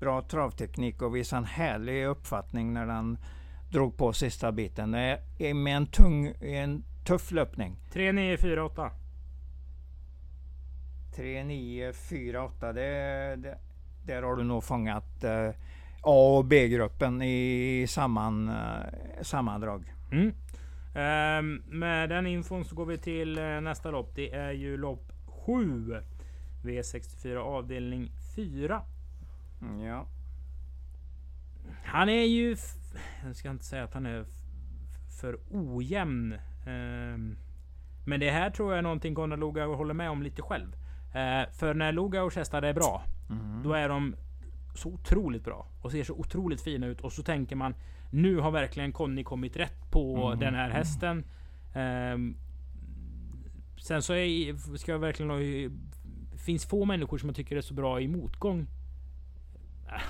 Bra 0.00 0.22
travteknik 0.22 1.02
och 1.02 1.16
visade 1.16 1.38
en 1.40 1.44
härlig 1.44 2.06
uppfattning 2.06 2.72
när 2.72 2.86
den 2.86 3.18
drog 3.72 3.96
på 3.96 4.12
sista 4.12 4.52
biten. 4.52 4.92
Det 4.92 5.20
är 5.38 5.54
med 5.54 5.76
en 5.76 5.86
tung, 5.86 6.34
en 6.40 6.84
tuff 7.04 7.30
löpning. 7.30 7.76
3, 7.92 8.12
9, 8.12 8.36
4, 8.36 8.64
8. 8.64 8.90
3, 11.16 11.44
9, 11.44 11.92
4, 11.92 12.44
8. 12.44 12.72
Det, 12.72 12.82
det, 13.36 13.58
där 14.06 14.22
har 14.22 14.36
du 14.36 14.44
nog 14.44 14.64
fångat 14.64 15.24
eh, 15.24 15.48
A 16.02 16.36
och 16.36 16.44
B-gruppen 16.44 17.22
i 17.22 17.86
samman, 17.88 18.48
eh, 18.48 19.22
sammandrag. 19.22 19.94
Mm. 20.12 20.32
Ehm, 20.94 21.62
med 21.66 22.08
den 22.08 22.26
infon 22.26 22.64
så 22.64 22.74
går 22.74 22.86
vi 22.86 22.98
till 22.98 23.38
eh, 23.38 23.60
nästa 23.60 23.90
lopp. 23.90 24.14
Det 24.14 24.32
är 24.34 24.52
ju 24.52 24.76
lopp 24.76 25.12
7. 25.26 25.96
V64 26.64 27.36
avdelning 27.36 28.10
4. 28.36 28.82
Mm, 29.62 29.80
Ja. 29.80 30.06
Han 31.84 32.08
är 32.08 32.24
ju... 32.24 32.56
Jag 33.24 33.36
ska 33.36 33.50
inte 33.50 33.64
säga 33.64 33.84
att 33.84 33.94
han 33.94 34.06
är 34.06 34.24
för 35.20 35.38
ojämn. 35.50 36.34
Ehm, 36.66 37.36
men 38.06 38.20
det 38.20 38.30
här 38.30 38.50
tror 38.50 38.70
jag 38.72 38.78
är 38.78 38.82
någonting 38.82 39.14
Konrad 39.14 39.40
Lugauer 39.40 39.76
håller 39.76 39.94
med 39.94 40.10
om 40.10 40.22
lite 40.22 40.42
själv. 40.42 40.72
Eh, 41.14 41.50
för 41.52 41.74
när 41.74 41.92
Lugauers 41.92 42.36
hästar 42.36 42.62
är 42.62 42.72
bra, 42.74 43.02
Mm. 43.30 43.62
då 43.62 43.72
är 43.72 43.88
de 43.88 44.14
så 44.74 44.88
otroligt 44.88 45.44
bra 45.44 45.66
och 45.82 45.90
ser 45.92 46.04
så 46.04 46.14
otroligt 46.14 46.60
fina 46.62 46.86
ut. 46.86 47.00
Och 47.00 47.12
så 47.12 47.22
tänker 47.22 47.56
man, 47.56 47.74
nu 48.10 48.36
har 48.38 48.50
verkligen 48.50 48.92
Conny 48.92 49.24
kommit 49.24 49.56
rätt 49.56 49.90
på 49.90 50.26
Mm. 50.26 50.38
den 50.38 50.54
här 50.54 50.70
hästen. 50.70 51.24
Ehm, 51.74 52.36
sen 53.78 54.02
så 54.02 54.14
är, 54.14 54.76
ska 54.76 54.92
jag 54.92 54.98
verkligen 54.98 55.30
ha... 55.30 55.38
finns 56.38 56.66
få 56.66 56.84
människor 56.84 57.18
som 57.18 57.28
jag 57.28 57.36
tycker 57.36 57.56
är 57.56 57.60
så 57.60 57.74
bra 57.74 58.00
i 58.00 58.08
motgång. 58.08 58.66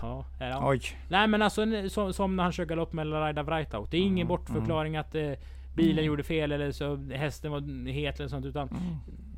Ja, 0.03 0.25
ja. 0.39 0.69
Oj. 0.71 0.81
Nej 1.09 1.27
men 1.29 1.43
alltså 1.43 1.89
som, 1.89 2.13
som 2.13 2.37
när 2.37 2.43
han 2.43 2.53
kör 2.53 2.65
galopp 2.65 2.93
med 2.93 3.07
Laida 3.07 3.45
Breithout. 3.45 3.91
Det 3.91 3.97
är 3.97 4.01
ingen 4.01 4.27
Mm, 4.27 4.29
bortförklaring 4.29 4.97
att 4.97 5.15
eh, 5.15 5.33
bilen 5.75 5.93
Mm. 5.99 6.05
gjorde 6.05 6.23
fel 6.23 6.53
eller 6.53 6.73
så 6.73 6.97
hästen 6.97 7.53
var 7.53 7.89
het 7.89 8.19
eller 8.21 8.29
sånt. 8.29 8.47
Utan 8.47 8.69
Mm. 8.69 8.81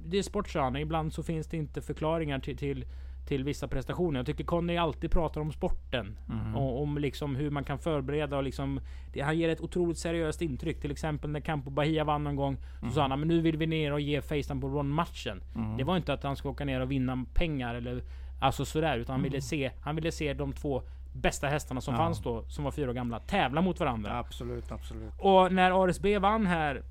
det 0.07 0.19
är 0.19 0.23
sportkörning. 0.23 0.83
Ibland 0.83 1.13
så 1.13 1.23
finns 1.23 1.47
det 1.47 1.57
inte 1.57 1.81
förklaringar 1.83 2.39
till, 2.39 2.57
till, 2.57 2.85
till 3.29 3.45
vissa 3.45 3.69
prestationer. 3.69 4.19
Jag 4.19 4.27
tycker 4.27 4.45
Conny 4.45 4.77
alltid 4.77 5.11
pratar 5.11 5.41
om 5.41 5.53
sporten. 5.53 6.17
Mm. 6.33 6.57
Och 6.57 6.83
om 6.83 6.99
liksom 6.99 7.37
hur 7.37 7.51
man 7.51 7.65
kan 7.65 7.79
förbereda 7.79 8.37
och 8.37 8.43
liksom... 8.45 8.81
Det, 9.13 9.21
han 9.21 9.39
ger 9.39 9.49
ett 9.49 9.61
otroligt 9.61 9.99
seriöst 9.99 10.43
intryck. 10.43 10.81
Till 10.81 10.91
exempel 10.91 11.31
när 11.31 11.41
Campo 11.41 11.71
Bahia 11.71 12.05
vann 12.05 12.25
någon 12.25 12.37
gång. 12.37 12.57
Så 12.83 12.91
sa 12.91 13.09
han 13.09 13.19
men 13.19 13.29
nu 13.29 13.41
vill 13.41 13.57
vi 13.57 13.67
ner 13.67 13.93
och 13.93 14.01
ge 14.01 14.23
Facetime 14.23 14.61
på 14.61 14.69
Ron-matchen. 14.69 15.43
Mm. 15.57 15.77
Det 15.77 15.85
var 15.85 15.97
inte 15.97 16.13
att 16.13 16.23
han 16.23 16.37
skulle 16.37 16.53
åka 16.53 16.65
ner 16.65 16.81
och 16.81 16.91
vinna 16.91 17.25
pengar 17.35 17.75
eller 17.75 18.03
alltså 18.45 18.65
sådär. 18.65 18.99
Utan 18.99 19.13
han 19.13 19.23
ville 19.23 19.41
se, 19.41 19.71
han 19.81 19.97
ville 19.97 20.13
se 20.13 20.35
de 20.35 20.53
två 20.53 20.83
bästa 21.13 21.47
hästarna 21.47 21.81
som 21.81 21.95
Ja. 21.95 21.99
fanns 21.99 22.23
då, 22.23 22.45
som 22.49 22.65
var 22.65 22.71
fyra 22.71 22.91
år 22.91 22.95
gamla, 22.95 23.21
tävla 23.21 23.61
mot 23.61 23.81
varandra. 23.81 24.19
Absolut, 24.19 24.73
absolut. 24.73 25.13
Och 25.19 25.53
när 25.53 25.85
ARSB 25.85 26.19
vann 26.19 26.47
här 26.47 26.83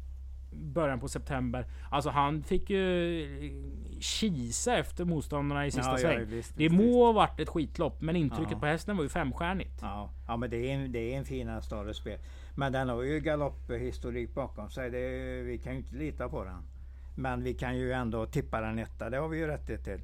början 0.52 1.00
på 1.00 1.08
september. 1.08 1.66
Alltså 1.92 2.10
han 2.10 2.44
fick 2.44 2.70
ju 2.70 3.28
kisa 4.00 4.78
efter 4.78 5.06
motståndarna 5.06 5.66
i 5.68 5.72
sista 5.72 5.92
Ja, 5.92 5.98
sväng. 5.98 6.20
ja, 6.20 6.26
visst, 6.26 6.58
det 6.58 6.64
visst, 6.64 6.76
må 6.76 7.06
ha 7.06 7.12
varit 7.12 7.40
ett 7.40 7.50
skitlopp, 7.50 8.02
men 8.02 8.16
intrycket 8.16 8.52
Ja. 8.52 8.60
på 8.60 8.66
hästen 8.66 8.98
var 8.98 9.04
ju 9.04 9.10
femstjärnigt. 9.10 9.80
Ja, 9.82 10.10
ja 10.28 10.38
men 10.38 10.50
det 10.50 10.58
är, 10.72 10.76
en, 10.76 10.92
det 10.92 11.14
är 11.14 11.18
en 11.18 11.26
fin 11.26 11.48
häst 11.48 11.74
spel. 11.94 12.20
Men 12.56 12.72
den 12.72 12.90
har 12.90 13.02
ju 13.04 13.20
galopphistorik 13.20 14.34
bakom 14.36 14.70
sig. 14.70 14.90
Det, 14.90 15.42
vi 15.42 15.58
kan 15.58 15.74
ju 15.74 15.80
inte 15.80 15.96
lita 15.96 16.30
på 16.30 16.44
den. 16.44 16.62
Men 17.16 17.44
vi 17.44 17.54
kan 17.54 17.78
ju 17.78 17.92
ändå 17.94 18.26
tippa 18.26 18.62
den 18.62 18.80
etta. 18.80 19.10
Det 19.10 19.18
har 19.18 19.28
vi 19.28 19.38
ju 19.38 19.48
rätt 19.48 19.84
till. 19.84 20.00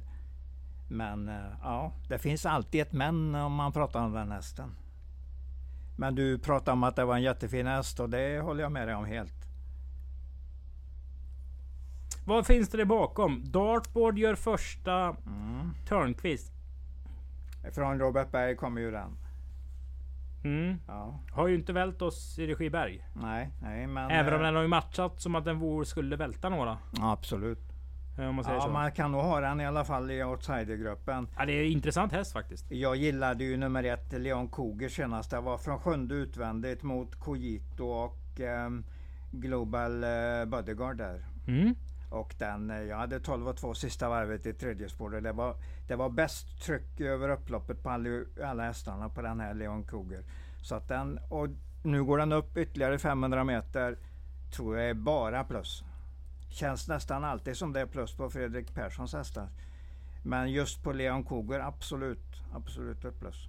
Men 0.90 1.28
eh, 1.28 1.34
ja, 1.62 1.92
det 2.08 2.18
finns 2.18 2.46
alltid 2.46 2.80
ett 2.82 2.92
men 2.92 3.34
om 3.34 3.54
man 3.54 3.72
pratar 3.72 4.00
om 4.04 4.12
den 4.12 4.30
hästen. 4.30 4.70
Men 5.96 6.14
du 6.14 6.38
pratar 6.38 6.72
om 6.72 6.82
att 6.84 6.96
det 6.96 7.04
var 7.04 7.14
en 7.14 7.22
jättefin 7.22 7.66
häst 7.66 8.00
och 8.00 8.10
det 8.10 8.40
håller 8.40 8.62
jag 8.62 8.72
med 8.72 8.88
dig 8.88 8.94
om 8.94 9.04
helt. 9.04 9.34
Vad 12.26 12.46
finns 12.46 12.68
det 12.68 12.84
bakom? 12.84 13.42
Dartboard 13.44 14.18
gör 14.18 14.34
första 14.34 15.16
Mm. 15.26 15.70
Törnqvist. 15.88 16.52
Från 17.74 17.98
Robert 17.98 18.30
Berg 18.30 18.56
kommer 18.56 18.80
ju 18.80 18.90
den. 18.90 19.16
Mm. 20.44 20.78
Ja, 20.86 21.20
Har 21.32 21.48
ju 21.48 21.54
inte 21.54 21.72
vält 21.72 22.02
oss 22.02 22.38
i 22.38 22.46
Regiberg. 22.46 23.04
nej, 23.14 23.50
nej 23.62 23.86
men... 23.86 24.10
Även 24.10 24.34
om 24.34 24.40
eh, 24.40 24.44
den 24.46 24.54
har 24.54 24.62
ju 24.62 24.68
matchat 24.68 25.20
som 25.20 25.34
att 25.34 25.44
den 25.44 25.58
vore, 25.58 25.84
skulle 25.86 26.16
välta 26.16 26.48
några. 26.48 26.78
Absolut. 27.00 27.69
Eh, 28.20 28.28
Om 28.28 28.34
man 28.34 28.44
säger 28.44 28.58
Ja, 28.58 28.62
så. 28.62 28.70
man 28.70 28.92
kan 28.92 29.12
nog 29.12 29.20
ha 29.20 29.40
den 29.40 29.60
i 29.60 29.66
alla 29.66 29.84
fall 29.84 30.10
i 30.10 30.24
outsidergruppen. 30.24 31.28
Ja, 31.38 31.46
det 31.46 31.52
är 31.52 31.64
en 31.64 31.72
intressant 31.72 32.12
häst 32.12 32.32
faktiskt. 32.32 32.70
Jag 32.70 32.96
gillade 32.96 33.44
ju 33.44 33.56
nummer 33.56 33.84
ett, 33.84 34.12
Leon 34.12 34.48
Koger 34.48 34.88
senast. 34.88 35.30
Det 35.30 35.40
var 35.40 35.58
från 35.58 35.78
sjunde 35.78 36.14
utvändigt 36.14 36.82
mot 36.82 37.16
Cogito 37.20 37.84
och 37.84 38.40
ehm, 38.40 38.84
Global 39.30 40.04
eh, 40.04 40.44
Bodyguard 40.46 40.96
där. 40.96 41.24
Mm. 41.46 41.74
Och 42.10 42.34
den, 42.38 42.70
eh, 42.70 42.82
jag 42.82 42.96
hade 42.96 43.20
12 43.20 43.48
och 43.48 43.56
2 43.56 43.74
sista 43.74 44.08
varvet 44.08 44.46
i 44.46 44.52
tredje 44.52 44.88
spåret. 44.88 45.22
Det 45.24 45.32
var, 45.32 45.56
det 45.88 45.96
var 45.96 46.10
bäst 46.10 46.62
tryck 46.62 47.00
över 47.00 47.28
upploppet 47.28 47.82
på 47.82 47.90
alla, 47.90 48.08
alla 48.44 48.62
hästarna 48.62 49.08
på 49.08 49.22
den 49.22 49.40
här 49.40 49.54
Leon 49.54 49.84
Koger. 49.84 50.24
Så 50.62 50.74
att 50.74 50.88
den, 50.88 51.18
och 51.28 51.48
nu 51.82 52.04
går 52.04 52.18
den 52.18 52.32
upp 52.32 52.56
ytterligare 52.56 52.98
500 52.98 53.44
meter. 53.44 53.98
Tror 54.56 54.78
jag 54.78 54.90
är 54.90 54.94
bara 54.94 55.44
plus. 55.44 55.84
Känns 56.50 56.88
nästan 56.88 57.24
alltid 57.24 57.56
som 57.56 57.72
det 57.72 57.80
är 57.80 57.86
plus 57.86 58.16
på 58.16 58.30
Fredrik 58.30 58.74
Perssons 58.74 59.12
hästar. 59.12 59.48
Men 60.22 60.52
just 60.52 60.82
på 60.82 60.92
Leon 60.92 61.24
Koger 61.24 61.60
absolut, 61.60 62.42
absolut 62.52 63.04
ett 63.04 63.20
plus. 63.20 63.48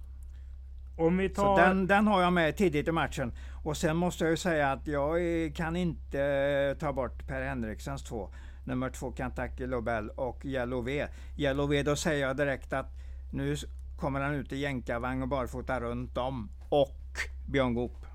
Om 0.96 1.16
vi 1.16 1.28
Så 1.28 1.34
tar... 1.34 1.68
den, 1.68 1.86
den 1.86 2.06
har 2.06 2.22
jag 2.22 2.32
med 2.32 2.56
tidigt 2.56 2.88
i 2.88 2.92
matchen. 2.92 3.32
Och 3.64 3.76
sen 3.76 3.96
måste 3.96 4.24
jag 4.24 4.30
ju 4.30 4.36
säga 4.36 4.72
att 4.72 4.86
jag 4.86 5.20
kan 5.54 5.76
inte 5.76 6.22
eh, 6.22 6.78
ta 6.78 6.92
bort 6.92 7.26
Per 7.26 7.42
Henriksens 7.42 8.02
två. 8.02 8.30
Nummer 8.64 8.90
två 8.90 9.14
Kentucky 9.16 9.66
Lobel 9.66 10.10
och 10.10 10.44
Yellow 10.44 10.84
V. 10.84 11.06
Yellow 11.36 11.68
V, 11.68 11.82
då 11.82 11.96
säger 11.96 12.26
jag 12.26 12.36
direkt 12.36 12.72
att 12.72 12.90
nu 13.32 13.56
kommer 13.96 14.20
han 14.20 14.34
ut 14.34 14.52
i 14.52 14.56
jänkarvagn 14.56 15.22
och 15.22 15.28
barfota 15.28 15.80
runt 15.80 16.18
om. 16.18 16.50
Och 16.68 16.98
Björn 17.46 17.74
Goop. 17.74 18.06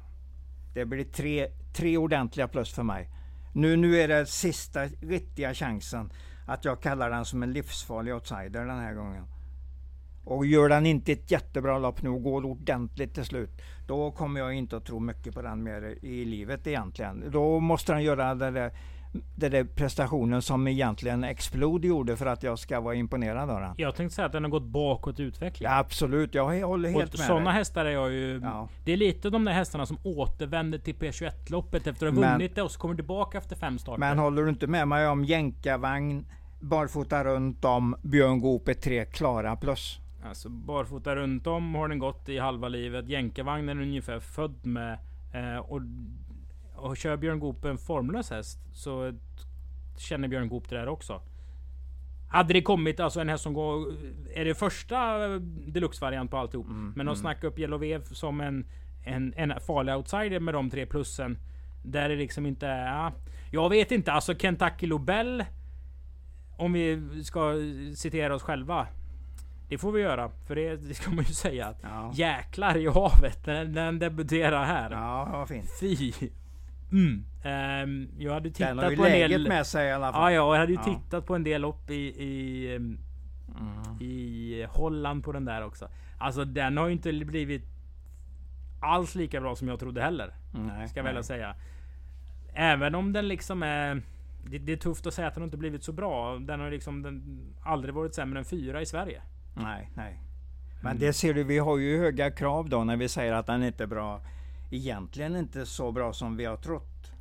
Det 0.73 0.86
blir 0.86 1.04
tre, 1.04 1.47
tre 1.73 1.97
ordentliga 1.97 2.47
plus 2.47 2.73
för 2.73 2.84
mig. 2.84 3.10
Nu, 3.58 3.76
nu 3.76 4.02
är 4.02 4.08
det 4.08 4.26
sista 4.26 4.86
riktiga 4.86 5.54
chansen 5.54 6.10
att 6.46 6.65
jag 6.65 6.82
kallar 6.82 7.10
den 7.10 7.26
som 7.26 7.43
en 7.43 7.54
livsfarlig 7.54 8.13
outsider 8.13 8.65
den 8.65 8.80
här 8.80 8.93
gången. 8.93 9.26
Och 10.24 10.46
gör 10.46 10.70
den 10.70 10.86
inte 10.86 11.12
ett 11.12 11.32
jättebra 11.32 11.80
lopp 11.80 12.02
nu 12.02 12.10
och 12.10 12.24
går 12.24 12.46
ordentligt 12.46 13.13
till 13.13 13.26
slut. 13.26 13.62
Då 13.88 14.12
kommer 14.12 14.39
jag 14.39 14.54
inte 14.54 14.78
att 14.78 14.86
tro 14.86 15.00
mycket 15.00 15.34
på 15.34 15.41
den 15.41 15.63
mer 15.63 15.98
i 16.02 16.26
livet 16.26 16.67
egentligen. 16.67 17.24
Då 17.32 17.60
måste 17.60 17.93
den 17.93 18.04
göra 18.04 18.36
det 18.36 18.52
där, 18.52 18.72
den 19.36 19.52
där 19.52 19.63
prestationen 19.63 20.41
som 20.41 20.67
egentligen 20.67 21.24
Explode 21.24 21.88
gjorde 21.88 22.17
för 22.17 22.26
att 22.26 22.43
jag 22.43 22.60
ska 22.60 22.80
vara 22.80 22.96
imponerad 22.96 23.50
av 23.50 23.62
den. 23.62 23.74
Jag 23.78 23.96
tänkte 23.96 24.15
säga 24.15 24.26
att 24.26 24.32
den 24.32 24.43
har 24.43 24.52
gått 24.52 24.63
bakåt 24.63 25.20
i 25.20 25.24
utveckling. 25.24 25.70
Ja, 25.70 25.78
absolut, 25.78 26.36
jag 26.36 26.67
håller 26.67 26.89
helt 26.89 27.13
och 27.13 27.20
med 27.20 27.28
sådana 27.28 27.52
hästar 27.52 27.86
är 27.86 27.89
jag 27.89 28.12
ju... 28.12 28.39
Ja. 28.43 28.70
Det 28.86 28.93
är 28.93 28.98
lite 28.98 29.30
de 29.30 29.46
där 29.46 29.54
hästarna 29.54 29.86
som 29.86 29.98
återvänder 30.04 30.80
till 30.80 30.96
P21-loppet 30.96 31.88
efter 31.88 32.08
att 32.08 32.15
ha 32.15 32.32
vunnit 32.32 32.56
det 32.56 32.62
och 32.62 32.72
så 32.72 32.80
kommer 32.80 32.96
tillbaka 32.96 33.38
efter 33.38 33.56
fem 33.56 33.80
starter. 33.80 34.00
Men 34.00 34.20
håller 34.20 34.43
du 34.43 34.50
inte 34.50 34.67
med 34.67 34.88
mig 34.88 35.08
om 35.08 35.26
jänkarvagn, 35.26 36.26
barfota 36.60 37.24
runt 37.24 37.65
om, 37.65 37.96
Björn 38.02 38.39
Goop 38.39 38.67
är 38.67 38.74
tre 38.74 39.06
klara 39.06 39.56
plus? 39.56 40.00
Alltså 40.26 40.50
barfota 40.50 41.15
runt 41.15 41.48
om 41.48 41.76
har 41.76 41.88
den 41.88 42.00
gått 42.00 42.30
i 42.30 42.38
halva 42.38 42.67
livet. 42.67 43.10
Jänkarvagnen 43.10 43.78
är 43.78 43.82
ungefär 43.82 44.20
född 44.20 44.65
med. 44.65 45.00
Eh, 45.34 45.58
och, 45.58 45.82
och 46.77 46.97
kör 46.97 47.17
Björn 47.17 47.39
Goop 47.39 47.65
en 47.65 47.77
formlös 47.77 48.29
häst 48.29 48.59
så 48.73 49.13
känner 49.97 50.27
Björn 50.27 50.49
Goop 50.49 50.69
det 50.69 50.75
där 50.75 50.87
också. 50.87 51.21
Hade 52.29 52.53
det 52.53 52.61
kommit 52.61 52.99
alltså 52.99 53.19
en 53.19 53.29
häst 53.29 53.43
som 53.43 53.53
går... 53.53 53.93
Är 54.33 54.45
det 54.45 54.55
första 54.55 55.17
deluxe-variant 55.67 56.31
på 56.31 56.37
alltihop? 56.37 56.67
Mm, 56.67 56.93
men 56.95 57.07
att 57.07 57.15
mm. 57.17 57.21
snacka 57.21 57.47
upp 57.47 57.59
Yellow 57.59 57.79
Vev 57.79 58.03
som 58.03 58.41
en, 58.41 58.65
en, 59.05 59.33
en 59.37 59.53
farlig 59.59 59.95
outsider 59.95 60.39
med 60.39 60.53
de 60.53 60.69
tre 60.69 60.85
plussen. 60.85 61.37
Där 61.83 62.09
det 62.09 62.15
liksom 62.15 62.45
inte... 62.45 62.65
Ja, 62.65 63.11
jag 63.51 63.69
vet 63.69 63.91
inte. 63.91 64.11
Alltså 64.11 64.35
Kentucky 64.35 64.87
Lobel. 64.87 65.45
Om 66.57 66.73
vi 66.73 67.23
ska 67.23 67.53
citera 67.95 68.35
oss 68.35 68.43
själva. 68.43 68.87
Det 69.69 69.77
får 69.77 69.91
vi 69.91 70.01
göra. 70.01 70.31
För 70.47 70.55
det, 70.55 70.75
det 70.75 70.93
ska 70.93 71.11
man 71.11 71.25
ju 71.25 71.33
säga. 71.33 71.65
Att 71.65 71.79
Ja. 71.83 72.11
Jäklar 72.13 72.77
i 72.77 72.87
havet 72.87 73.45
när 73.45 73.65
den 73.65 73.99
debuterar 73.99 74.65
här. 74.65 74.91
Ja, 74.91 75.29
vad 75.31 75.47
fint. 75.47 75.69
Fy. 75.79 76.13
Mm. 76.91 77.26
Ehm, 77.43 78.08
jag 78.17 78.34
hade 78.34 78.50
tittat 78.52 78.67
Den 78.69 78.80
har 78.80 78.91
ju 78.91 78.97
på 78.97 79.06
en 79.06 79.12
läget 79.12 79.30
del... 79.30 79.47
med 79.47 79.67
sig 79.67 79.88
i 79.88 79.91
alla 79.91 80.12
fall. 80.13 80.34
ja, 80.34 80.54
jag 80.54 80.60
hade 80.60 80.71
ju 80.71 80.80
Ja. 80.86 81.00
tittat 81.00 81.26
på 81.26 81.36
en 81.36 81.43
del 81.43 81.62
lopp 81.62 81.89
i, 81.89 81.95
i, 82.23 82.76
ehm, 82.76 82.97
Mm. 83.60 84.02
i 84.02 84.65
Holland 84.69 85.23
på 85.23 85.32
den 85.32 85.45
där 85.45 85.65
också. 85.65 85.89
Alltså 86.17 86.45
den 86.45 86.78
har 86.78 86.88
ju 86.88 86.91
inte 86.93 87.13
blivit 87.13 87.63
alls 88.82 89.15
lika 89.15 89.41
bra 89.41 89.56
som 89.56 89.67
jag 89.67 89.80
trodde 89.80 90.02
heller. 90.02 90.34
Nej, 90.54 90.88
Ska 90.88 91.00
jag 91.00 91.04
väl 91.13 91.23
säga. 91.23 91.56
Även 92.54 92.95
om 92.95 93.13
den 93.13 93.28
liksom 93.28 93.63
är... 93.63 94.02
Det, 94.50 94.58
det 94.58 94.71
är 94.73 94.78
tufft 94.78 95.08
att 95.08 95.13
säga 95.13 95.28
att 95.28 95.34
den 95.34 95.43
inte 95.43 95.58
blivit 95.58 95.84
så 95.84 95.91
bra. 95.91 96.38
Den 96.39 96.60
har 96.60 96.71
liksom 96.71 97.02
den, 97.02 97.39
aldrig 97.63 97.93
varit 97.95 98.15
sämre 98.15 98.39
än 98.39 98.45
fyra 98.45 98.82
i 98.82 98.86
Sverige. 98.86 99.21
Nej, 99.56 99.89
nej. 99.95 100.19
Men 100.82 100.91
Mm. 100.91 101.00
det 101.00 101.13
ser 101.13 101.34
du, 101.34 101.43
vi 101.43 101.58
har 101.58 101.78
ju 101.78 101.97
höga 102.00 102.32
krav 102.32 102.69
då 102.69 102.84
när 102.84 102.97
vi 102.97 103.10
säger 103.10 103.34
att 103.34 103.45
den 103.45 103.63
inte 103.63 103.84
är 103.84 103.88
bra. 103.88 104.21
Egentligen 104.69 105.36
inte 105.36 105.65
så 105.65 105.91
bra 105.91 106.13
som 106.13 106.38
vi 106.38 106.45
har 106.45 106.58
trott. 106.58 107.12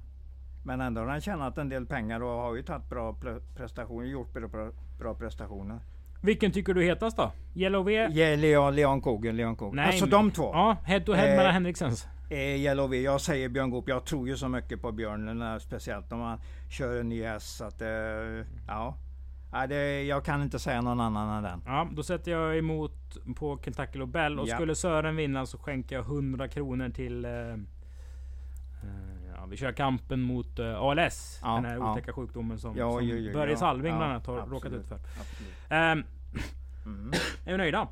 Men 0.64 0.80
ändå 0.80 1.00
har 1.00 1.08
den 1.08 1.20
tjänat 1.20 1.58
en 1.58 1.68
del 1.68 1.86
pengar 1.86 2.20
och 2.22 2.28
har 2.42 2.56
ju 2.56 2.62
tagit 2.62 2.88
bra 2.88 3.12
pre- 3.12 3.40
prestationer, 3.56 4.06
gjort 4.06 4.32
bra, 4.32 4.70
bra 4.98 5.14
prestationer. 5.14 5.78
Vilken 6.22 6.52
tycker 6.52 6.74
du 6.74 6.84
hetast 6.84 7.16
då? 7.16 7.32
Yellow 7.54 7.84
V? 7.84 7.94
Ja, 8.10 8.36
Leon, 8.36 8.74
Leon 8.76 9.00
Kogen, 9.00 9.36
Leon 9.36 9.56
Kogen. 9.56 9.76
Nej, 9.76 9.86
alltså 9.86 10.06
de 10.06 10.30
två. 10.30 10.42
Ja, 10.52 10.76
head 10.84 11.00
to 11.00 11.12
head 11.12 11.28
Eh, 11.30 11.36
mellan 11.36 11.52
Henriksens. 11.52 12.06
Eh, 12.30 12.38
Yellow 12.38 12.88
V. 12.90 13.00
Jag 13.00 13.20
säger 13.20 13.48
Björn 13.48 13.70
Goop. 13.70 13.88
Jag 13.88 14.04
tror 14.04 14.28
ju 14.28 14.36
så 14.36 14.48
mycket 14.48 14.82
på 14.82 14.92
Björn. 14.92 15.42
eh, 15.42 15.58
Speciellt 15.58 16.12
om 16.12 16.20
han 16.20 16.38
kör 16.70 17.00
en 17.00 17.08
ny 17.08 17.22
häst. 17.24 17.56
Så 17.56 17.64
att, 17.64 17.82
eh, 17.82 17.88
ja. 18.68 18.94
Ja, 19.60 19.66
det, 19.66 20.02
jag 20.02 20.24
kan 20.24 20.42
inte 20.42 20.58
säga 20.58 20.80
någon 20.80 21.00
annan 21.00 21.36
än 21.36 21.42
den. 21.42 21.62
Ja, 21.66 21.88
då 21.92 22.02
sätter 22.02 22.30
jag 22.30 22.58
emot 22.58 23.16
på 23.36 23.58
Kentucky 23.64 23.98
Lobel. 23.98 24.38
Och 24.38 24.48
Ja. 24.48 24.54
skulle 24.56 24.74
Sören 24.74 25.16
vinna 25.16 25.46
så 25.46 25.58
skänker 25.58 25.96
jag 25.96 26.04
100 26.04 26.48
kronor 26.48 26.88
till... 26.88 27.24
Eh, 27.24 27.30
eh, 27.30 27.56
ja, 29.36 29.46
vi 29.50 29.56
kör 29.56 29.72
kampen 29.72 30.22
mot 30.22 30.58
eh, 30.58 30.76
ALS. 30.82 31.40
Ja, 31.42 31.54
den 31.54 31.64
här 31.64 31.76
ja. 31.76 31.92
otäcka 31.92 32.12
sjukdomen 32.12 32.58
som, 32.58 32.76
Ja, 32.76 32.92
som 32.92 33.08
jo, 33.08 33.32
Börje 33.32 33.56
Salving 33.56 33.96
bland 33.96 34.12
annat 34.12 34.26
har 34.26 34.38
absolut. 34.38 34.64
råkat 34.64 34.72
ut 34.72 34.86
för. 34.88 34.98
Ehm, 35.70 36.04
Mm. 36.86 37.12
är 37.46 37.50
vi 37.52 37.56
nöjda? 37.56 37.88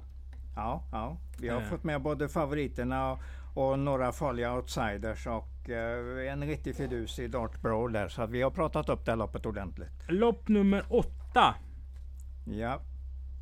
Ja, 0.57 0.83
ja, 0.93 1.17
vi 1.39 1.49
har 1.49 1.61
Eh. 1.61 1.67
fått 1.69 1.85
med 1.85 2.03
både 2.03 2.29
favoriterna 2.29 3.13
och, 3.13 3.19
och 3.55 3.79
några 3.79 4.13
farliga 4.13 4.55
outsiders 4.55 5.27
och 5.27 5.71
eh, 5.71 6.33
en 6.33 6.47
riktig 6.47 6.77
fidus 6.77 7.19
i 7.19 7.29
Dart 7.29 7.61
Brawl 7.63 7.93
där. 7.93 8.09
Så 8.09 8.27
vi 8.27 8.43
har 8.43 8.51
pratat 8.51 8.89
upp 8.89 9.05
det 9.05 9.11
här 9.13 9.17
loppet 9.17 9.47
ordentligt. 9.47 9.91
Lopp 10.09 10.49
nummer 10.49 10.83
åtta. 10.89 11.24
Ja, 11.35 12.81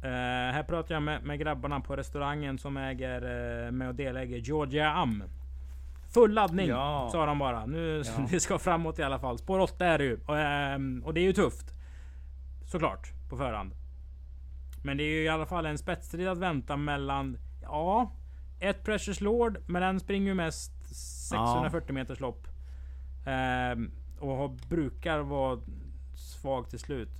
Eh, 0.05 0.09
här 0.55 0.62
pratar 0.62 0.94
jag 0.94 1.02
med, 1.02 1.22
med 1.22 1.38
grabbarna 1.38 1.81
på 1.81 1.96
restaurangen 1.96 2.59
som 2.59 2.76
äger 2.76 3.22
eh, 3.66 3.72
med 3.72 3.88
och 3.88 3.94
deläger 3.94 4.37
Georgia 4.37 4.90
Am. 4.92 5.24
Full 6.14 6.33
laddning 6.35 6.68
Ja. 6.68 7.09
sa 7.12 7.26
de 7.26 7.38
bara. 7.38 7.66
Nu 7.66 8.02
Ja. 8.07 8.26
det 8.31 8.40
ska 8.40 8.59
framåt 8.59 8.98
i 8.98 9.02
alla 9.02 9.18
fall. 9.18 9.38
Spår 9.38 9.59
8 9.59 9.87
är 9.87 9.98
det 9.98 10.05
ju. 10.05 10.20
Och, 10.26 10.38
ehm, 10.38 11.02
och 11.05 11.14
det 11.14 11.20
är 11.20 11.24
ju 11.24 11.33
tufft. 11.33 11.74
Såklart 12.66 13.12
på 13.28 13.37
förhand. 13.37 13.72
Men 14.85 14.96
det 14.96 15.02
är 15.02 15.14
ju 15.14 15.22
i 15.24 15.28
alla 15.28 15.46
fall 15.46 15.66
en 15.66 15.78
spetsstrid 15.78 16.28
att 16.28 16.38
vänta 16.38 16.76
mellan 16.76 17.38
ja, 17.62 18.12
ett 18.61 18.85
Precious 18.85 19.20
Lord, 19.20 19.59
men 19.66 19.83
den 19.83 20.00
springer 20.00 20.26
ju 20.26 20.35
mest 20.35 20.72
640 21.31 21.92
meters 21.94 22.20
lopp. 22.20 22.46
Ehm, 23.26 23.90
och 24.20 24.37
har, 24.37 24.48
brukar 24.68 25.18
vara 25.18 25.61
svag 26.14 26.70
till 26.70 26.78
slut. 26.78 27.11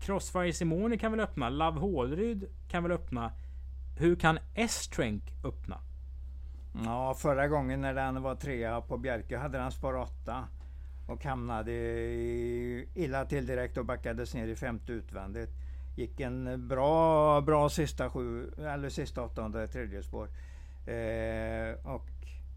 Crossfire 0.00 0.52
Simone 0.52 0.98
kan 0.98 1.12
väl 1.12 1.20
öppna. 1.20 1.48
Love 1.48 1.80
Hålryd 1.80 2.48
kan 2.68 2.82
väl 2.82 2.92
öppna. 2.92 3.32
Hur 3.98 4.16
kan 4.16 4.38
S-Trank 4.54 5.22
öppna? 5.44 5.80
ja, 6.84 7.14
förra 7.14 7.48
gången 7.48 7.80
när 7.80 7.94
den 7.94 8.22
var 8.22 8.34
trea 8.34 8.80
på 8.80 8.98
Bjerke 8.98 9.38
hade 9.38 9.58
den 9.58 9.72
spår 9.72 9.96
8 9.96 10.44
och 11.06 11.24
hamnade 11.24 11.72
illa 12.94 13.24
till 13.24 13.46
direkt 13.46 13.76
och 13.76 13.84
backades 13.84 14.34
ner 14.34 14.48
i 14.48 14.56
femte 14.56 14.92
utvändigt. 14.92 15.50
Gick 15.96 16.20
en 16.20 16.68
bra, 16.68 17.40
bra 17.40 17.68
sista 17.68 18.10
sju, 18.10 18.50
eller 18.58 18.88
sista 18.88 19.22
åttonde 19.22 19.68
tredje 19.68 20.02
spår. 20.02 20.28
Eh, 20.86 21.94
och 21.94 22.10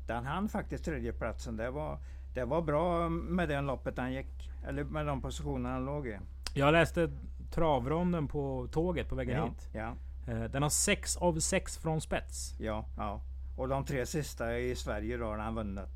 den 0.08 0.26
hann 0.26 0.50
faktiskt 0.50 0.86
tredjeplatsen. 0.86 1.58
Det 1.58 1.70
var, 1.70 1.98
det 2.34 2.46
var 2.46 2.62
bra 2.62 3.10
med 3.10 3.50
den 3.50 3.66
loppet 3.66 3.98
han 3.98 4.14
gick, 4.14 4.50
eller 4.68 4.84
med 4.84 5.06
de 5.06 5.22
positionerna 5.22 5.74
han 5.74 5.86
låg 5.86 6.08
i. 6.08 6.18
Jag 6.54 6.72
läste 6.72 7.12
travronden 7.54 8.28
på 8.28 8.68
tåget 8.72 9.10
på 9.10 9.16
vägen 9.16 9.38
Ja, 9.38 9.46
hit. 9.46 9.70
ja, 9.74 9.94
Eh, 10.28 10.44
Den 10.44 10.64
har 10.64 10.70
6 10.70 11.18
av 11.18 11.40
6 11.40 11.78
från 11.78 12.02
spets. 12.02 12.56
ja, 12.60 12.86
ja. 12.98 13.22
Och 13.58 13.68
de 13.68 13.86
tre 13.86 14.06
sista 14.06 14.58
i 14.58 14.76
Sverige 14.76 15.18
då 15.18 15.26
har 15.26 15.38
han 15.38 15.56
vunnit. 15.56 15.90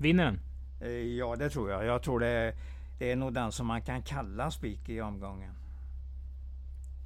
Vinner 0.00 0.24
den? 0.24 0.40
Eh, 0.80 0.88
Ja, 0.88 1.36
det 1.36 1.50
tror 1.50 1.70
jag. 1.70 1.84
Jag 1.84 2.02
tror 2.02 2.20
det, 2.20 2.54
det 2.98 3.12
är 3.12 3.16
nog 3.16 3.32
den 3.32 3.52
som 3.52 3.66
man 3.66 3.82
kan 3.82 4.02
kalla 4.02 4.50
spik 4.50 4.88
i 4.88 5.00
omgången. 5.00 5.52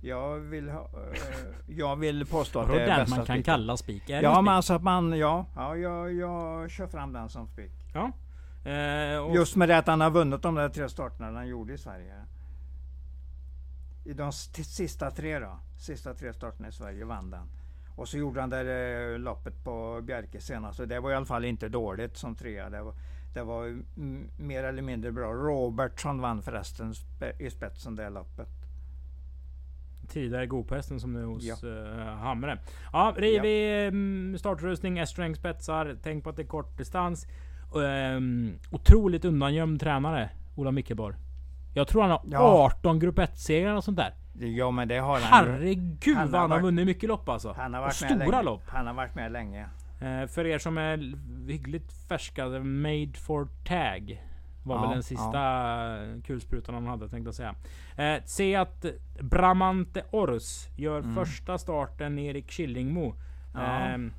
Jag 0.02 0.35
vill, 0.38 0.68
ha, 0.70 0.81
eh, 0.81 1.20
jag 1.66 1.96
vill 1.96 2.26
påstå 2.26 2.61
att 2.61 2.68
det 2.68 2.83
är 2.83 2.87
den 2.87 2.98
bästa 2.98 3.16
man 3.16 3.26
kan 3.26 3.35
spiken. 3.37 3.42
kalla 3.42 3.76
spik? 3.76 4.02
Ja, 4.07 4.16
en 4.16 4.22
men 4.22 4.35
spik? 4.44 4.48
alltså 4.50 4.74
att 4.74 4.83
man, 4.83 5.18
ja, 5.18 5.46
ja 5.57 5.76
jag, 5.76 6.12
jag 6.14 6.70
kör 6.70 6.87
fram 6.87 7.12
den 7.12 7.28
som 7.28 7.46
spik. 7.46 7.72
Ja. 7.94 8.12
Eh, 8.70 9.35
Just 9.35 9.57
med 9.57 9.68
det 9.68 9.78
att 9.78 9.87
han 9.87 10.00
har 10.00 10.11
vunnit 10.11 10.42
de 10.42 10.54
där 10.54 10.68
tre 10.68 10.88
starterna 10.88 11.33
han 11.38 11.48
gjorde 11.48 11.72
i 11.72 11.78
Sverige. 11.78 12.14
I 14.08 14.12
de 14.14 14.32
sista 14.32 15.10
tre 15.10 15.38
då, 15.38 15.58
sista 15.78 16.14
tre 16.14 16.32
starterna 16.32 16.68
i 16.68 16.72
Sverige 16.72 17.04
vann 17.04 17.30
den. 17.30 17.48
Och 17.96 18.08
så 18.08 18.18
gjorde 18.18 18.40
han 18.40 18.50
det 18.50 18.62
där 18.62 19.18
loppet 19.18 19.64
på 19.64 20.00
Bjerke 20.02 20.40
senast 20.40 20.80
och 20.80 20.88
det 20.88 21.00
var 21.00 21.10
i 21.10 21.14
alla 21.14 21.26
fall 21.26 21.44
inte 21.44 21.68
dåligt 21.68 22.16
som 22.16 22.34
trea. 22.34 22.70
Det 22.70 22.82
var, 22.82 22.94
det 23.34 23.42
var 23.42 23.82
mer 24.42 24.64
eller 24.64 24.82
mindre 24.82 25.12
bra. 25.12 25.32
Robertsson 25.32 26.20
vann 26.20 26.42
förresten 26.42 26.92
spe- 26.92 27.42
i 27.42 27.50
spetsen 27.50 27.94
det 27.96 28.10
loppet. 28.10 28.48
tidigare 30.08 30.46
godprästen 30.46 31.00
som 31.00 31.12
nu 31.12 31.24
hos 31.24 31.44
Ja. 31.44 31.54
eh, 31.68 32.14
Hamre. 32.16 32.58
Ja, 32.92 33.14
rivig 33.16 33.86
mm, 33.88 34.38
startrustning, 34.38 34.98
S-sträng 34.98 35.36
spetsar. 35.36 35.96
Tänk 36.02 36.24
på 36.24 36.30
att 36.30 36.36
det 36.36 36.42
är 36.42 36.46
kort 36.46 36.78
distans. 36.78 37.26
Um, 37.74 38.58
otroligt 38.70 39.24
undangömd 39.24 39.80
tränare, 39.80 40.30
Ola 40.56 40.70
Mickeborg. 40.70 41.16
Jag 41.78 41.88
tror 41.88 42.02
han 42.02 42.10
har 42.10 42.20
Ja. 42.24 42.38
18 42.78 42.98
grupp 42.98 43.18
1-segrar 43.18 43.74
och 43.74 43.84
sånt 43.84 43.96
där. 43.96 44.14
Ja 44.40 44.70
men 44.70 44.88
det 44.88 44.98
har 44.98 45.20
han. 45.20 45.22
Herregud 45.22 46.16
Han 46.16 46.26
har 46.26 46.32
vad 46.32 46.40
han 46.40 46.50
har 46.50 46.60
vunnit 46.60 46.86
mycket 46.86 47.08
lopp 47.08 47.28
alltså. 47.28 47.54
Han 47.56 47.74
har 47.74 47.80
och 47.80 47.84
varit 47.86 48.00
med 48.00 48.10
stora 48.10 48.30
länge. 48.30 48.42
lopp. 48.42 48.62
Han 48.68 48.86
har 48.86 48.94
varit 48.94 49.14
med 49.14 49.32
länge. 49.32 49.68
Eh, 50.00 50.26
för 50.26 50.46
er 50.46 50.58
som 50.58 50.78
är 50.78 50.96
hyggligt 51.50 51.92
färska, 52.08 52.46
Made 52.48 53.12
for 53.26 53.48
Tag. 53.64 54.24
Var 54.62 54.76
Ja, 54.76 54.80
väl 54.82 54.90
den 54.90 55.02
sista 55.02 55.42
kulsprutan 56.26 56.74
han 56.74 56.86
hade 56.86 57.08
tänkte 57.08 57.28
jag 57.28 57.34
säga. 57.34 57.54
Eh, 58.16 58.22
se 58.24 58.56
att 58.56 58.84
Bramante 59.20 60.02
Ors 60.10 60.66
gör 60.76 60.98
Mm. 60.98 61.14
första 61.14 61.58
starten 61.58 62.18
Erik 62.18 62.50
Killingmo. 62.50 63.14
Ja. 63.54 63.60
Ehm, 63.60 64.12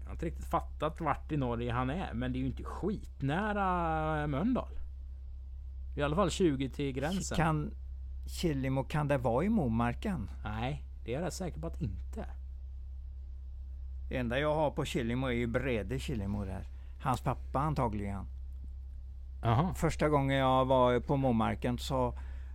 jag 0.00 0.06
har 0.06 0.12
inte 0.12 0.26
riktigt 0.26 0.46
fattat 0.50 1.00
vart 1.00 1.32
i 1.32 1.36
Norge 1.36 1.72
han 1.72 1.90
är, 1.90 2.12
men 2.14 2.32
det 2.32 2.38
är 2.38 2.40
ju 2.40 2.46
inte 2.46 2.64
skitnära 2.64 4.26
Mölndal. 4.26 4.68
I 5.96 6.02
alla 6.02 6.16
fall 6.16 6.30
20 6.30 6.68
till 6.68 6.92
gränsen. 6.92 7.36
Kan 7.36 7.74
Killimo, 8.26 8.84
kan 8.84 9.08
det 9.08 9.18
vara 9.18 9.44
i 9.44 9.48
Momarken? 9.48 10.30
Nej, 10.44 10.84
det 11.04 11.14
är 11.14 11.18
jag 11.18 11.26
rätt 11.26 11.34
säker 11.34 11.60
på 11.60 11.66
att 11.66 11.80
inte. 11.80 12.26
Det 14.08 14.16
enda 14.16 14.38
jag 14.38 14.54
har 14.54 14.70
på 14.70 14.84
Killimo 14.84 15.26
är 15.26 15.32
ju 15.32 15.46
Brede 15.46 15.98
Killimo 15.98 16.44
där. 16.44 16.68
Hans 17.00 17.20
pappa 17.20 17.58
antagligen. 17.60 18.26
Jaha. 19.42 19.74
Första 19.74 20.08
gången 20.08 20.36
jag 20.36 20.64
var 20.64 21.00
på 21.00 21.16
Momarken 21.16 21.78
så 21.78 22.14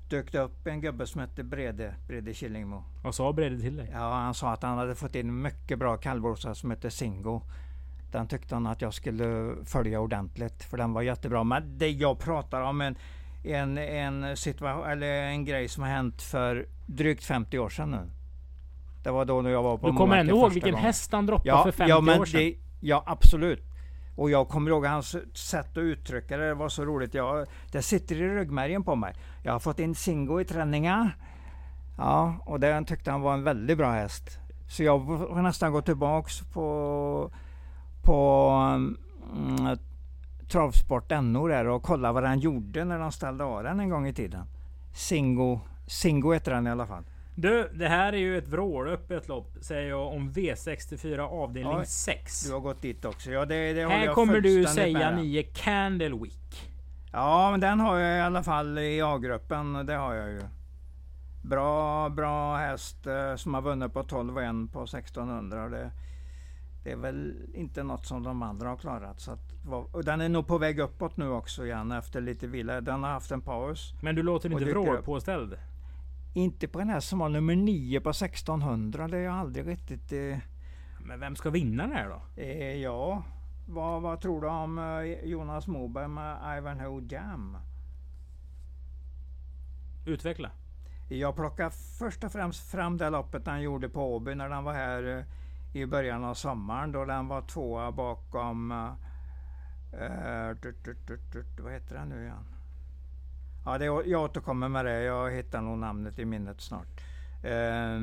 dök 0.09 0.31
det 0.31 0.39
upp 0.39 0.67
en 0.67 0.81
gubbe 0.81 1.07
som 1.07 1.21
hette 1.21 1.43
Brede, 1.43 1.95
Brede 2.07 2.33
Killingmo. 2.33 2.83
Vad 3.03 3.15
sa 3.15 3.33
Brede 3.33 3.59
till 3.59 3.77
dig? 3.77 3.89
Ja, 3.93 4.13
han 4.13 4.33
sa 4.33 4.53
att 4.53 4.63
han 4.63 4.77
hade 4.77 4.95
fått 4.95 5.15
in 5.15 5.29
en 5.29 5.41
mycket 5.41 5.79
bra 5.79 5.97
kallbrorsa 5.97 6.55
som 6.55 6.71
hette 6.71 6.91
Singo. 6.91 7.41
Den 8.11 8.27
tyckte 8.27 8.55
han 8.55 8.67
att 8.67 8.81
jag 8.81 8.93
skulle 8.93 9.55
följa 9.65 9.99
ordentligt 9.99 10.63
för 10.63 10.77
den 10.77 10.93
var 10.93 11.01
jättebra. 11.01 11.43
Men 11.43 11.77
det 11.77 11.89
jag 11.89 12.19
pratar 12.19 12.61
om 12.61 12.81
en, 12.81 12.95
en, 13.43 13.77
en, 13.77 14.37
situation, 14.37 14.85
eller 14.85 15.07
en 15.07 15.45
grej 15.45 15.67
som 15.67 15.83
har 15.83 15.89
hänt 15.89 16.21
för 16.21 16.67
drygt 16.85 17.23
50 17.23 17.59
år 17.59 17.69
sedan 17.69 17.91
nu. 17.91 18.09
Det 19.03 19.11
var 19.11 19.25
då 19.25 19.41
när 19.41 19.49
jag 19.49 19.63
var 19.63 19.77
på 19.77 19.87
Du 19.87 19.97
kommer 19.97 20.17
ändå 20.17 20.37
ihåg 20.37 20.53
vilken 20.53 20.71
gången. 20.71 20.85
häst 20.85 21.11
han 21.11 21.25
droppade 21.25 21.49
Ja, 21.49 21.63
för 21.63 21.71
50 21.71 21.89
ja, 21.89 22.01
men 22.01 22.19
år 22.19 22.25
sedan? 22.25 22.41
Det, 22.41 22.55
ja, 22.79 23.03
absolut. 23.05 23.63
Och 24.15 24.31
jag 24.31 24.49
kommer 24.49 24.71
ihåg 24.71 24.85
hans 24.85 25.15
sätt 25.37 25.71
att 25.71 25.77
uttrycka 25.77 26.37
det. 26.37 26.47
Det 26.47 26.53
var 26.53 26.69
så 26.69 26.85
roligt. 26.85 27.13
Jag, 27.13 27.47
det 27.71 27.81
sitter 27.81 28.15
i 28.15 28.29
ryggmärgen 28.29 28.83
på 28.83 28.95
mig. 28.95 29.13
Jag 29.43 29.51
har 29.51 29.59
fått 29.59 29.79
in 29.79 29.95
Singo 29.95 30.41
i 30.41 30.45
träningar. 30.45 31.17
Ja, 31.97 32.35
och 32.45 32.59
den 32.59 32.85
tyckte 32.85 33.11
han 33.11 33.21
var 33.21 33.33
en 33.33 33.43
väldigt 33.43 33.77
bra 33.77 33.91
häst. 33.91 34.39
Så 34.69 34.83
jag 34.83 34.99
har 34.99 35.41
nästan 35.41 35.71
gått 35.71 35.85
tillbaks 35.85 36.39
på, 36.53 37.31
på 38.03 38.49
mm, 39.35 39.77
Travsport 40.51 41.09
NO 41.21 41.47
där 41.47 41.67
och 41.67 41.83
kolla 41.83 42.11
vad 42.11 42.23
han 42.23 42.39
gjorde 42.39 42.85
när 42.85 42.99
de 42.99 43.11
ställde 43.11 43.43
av 43.43 43.63
den 43.63 43.79
en 43.79 43.89
gång 43.89 44.07
i 44.07 44.13
tiden. 44.13 44.45
Singo, 44.93 45.59
Singo 45.87 46.33
heter 46.33 46.51
den 46.51 46.67
i 46.67 46.69
alla 46.69 46.87
fall. 46.87 47.03
Du, 47.35 47.69
det 47.73 47.87
här 47.87 48.13
är 48.13 48.17
ju 48.17 48.37
ett 48.37 48.47
vrålöppet 48.47 49.27
lopp 49.27 49.57
säger 49.61 49.89
jag 49.89 50.07
om 50.07 50.31
V64 50.31 51.19
avdelning 51.19 51.73
Ja, 51.77 51.85
6. 51.85 52.43
Du 52.43 52.53
har 52.53 52.59
gått 52.59 52.81
dit 52.81 53.05
också. 53.05 53.31
Ja, 53.31 53.45
det, 53.45 53.73
det 53.73 53.87
Här 53.89 54.13
kommer 54.13 54.41
du 54.41 54.65
säga 54.65 54.99
med. 54.99 55.15
ni 55.15 55.37
är 55.37 55.43
Candlewick. 55.43 56.71
Ja, 57.11 57.51
men 57.51 57.59
den 57.59 57.79
har 57.79 57.97
jag 57.99 58.17
i 58.17 58.21
alla 58.21 58.43
fall 58.43 58.77
i 58.77 59.01
A-gruppen. 59.01 59.85
Det 59.85 59.95
har 59.95 60.13
jag 60.13 60.29
ju. 60.29 60.41
Bra, 61.41 62.09
bra 62.09 62.55
häst 62.57 63.07
eh, 63.07 63.35
som 63.35 63.53
har 63.53 63.61
vunnit 63.61 63.93
på 63.93 64.03
12 64.03 64.37
och 64.37 64.43
1 64.43 64.49
på 64.73 64.83
1600. 64.83 65.69
Det, 65.69 65.91
det 66.83 66.91
är 66.91 66.95
väl 66.97 67.33
inte 67.53 67.83
något 67.83 68.05
som 68.05 68.23
de 68.23 68.41
andra 68.43 68.69
har 68.69 68.77
klarat. 68.77 69.19
Så 69.19 69.31
att, 69.31 69.50
och 69.91 70.03
den 70.05 70.21
är 70.21 70.29
nog 70.29 70.47
på 70.47 70.57
väg 70.57 70.79
uppåt 70.79 71.17
nu 71.17 71.29
också 71.29 71.65
igen 71.65 71.91
efter 71.91 72.21
lite 72.21 72.47
vila. 72.47 72.81
Den 72.81 73.03
har 73.03 73.09
haft 73.11 73.31
en 73.31 73.41
paus. 73.41 73.93
Men 74.01 74.15
du 74.15 74.23
låter 74.23 74.51
inte 74.51 74.65
vrålpåställd. 74.65 75.57
Inte 76.33 76.67
på 76.67 76.79
den 76.79 76.89
här 76.89 76.99
som 76.99 77.19
var 77.19 77.29
nummer 77.29 77.55
9 77.55 78.01
på 78.01 78.09
1600. 78.09 79.07
Det 79.07 79.17
har 79.17 79.23
jag 79.23 79.35
aldrig 79.35 79.67
riktigt... 79.67 80.11
Eh, 80.11 80.37
Men 81.05 81.19
vem 81.19 81.35
ska 81.35 81.49
vinna 81.49 81.83
den 81.83 81.91
här 81.91 82.09
då? 82.09 82.41
eh, 82.41 82.75
ja, 82.75 83.23
vad, 83.67 84.01
vad 84.01 84.21
tror 84.21 84.41
du 84.41 84.47
om 84.47 84.77
eh, 84.79 85.29
Jonas 85.29 85.67
Moberg 85.67 86.07
med 86.07 86.57
Ivanhoe 86.57 87.03
Jam? 87.09 87.57
Utveckla. 90.05 90.51
Jag 91.09 91.35
plockar 91.35 91.69
först 91.99 92.23
och 92.23 92.31
främst 92.31 92.71
fram 92.71 92.97
det 92.97 93.09
loppet 93.09 93.47
han 93.47 93.61
gjorde 93.61 93.89
på 93.89 94.15
Åby 94.15 94.35
när 94.35 94.49
han 94.49 94.63
var 94.63 94.73
här 94.73 95.17
eh, 95.17 95.25
i 95.81 95.85
början 95.85 96.23
av 96.23 96.33
sommaren 96.33 96.91
då 96.91 97.05
den 97.05 97.27
var 97.27 97.41
tvåa 97.41 97.91
bakom... 97.91 98.73
tut, 101.31 101.59
vad 101.59 101.73
heter 101.73 101.95
den 101.95 102.09
nu 102.09 102.23
igen? 102.23 102.45
Ja, 103.65 103.77
det, 103.77 103.85
jag 103.85 104.21
återkommer 104.21 104.69
med 104.69 104.85
det. 104.85 105.01
Jag 105.01 105.31
hittar 105.31 105.61
nog 105.61 105.77
namnet 105.77 106.19
i 106.19 106.25
minnet 106.25 106.61
snart. 106.61 107.01
Eh, 107.43 107.99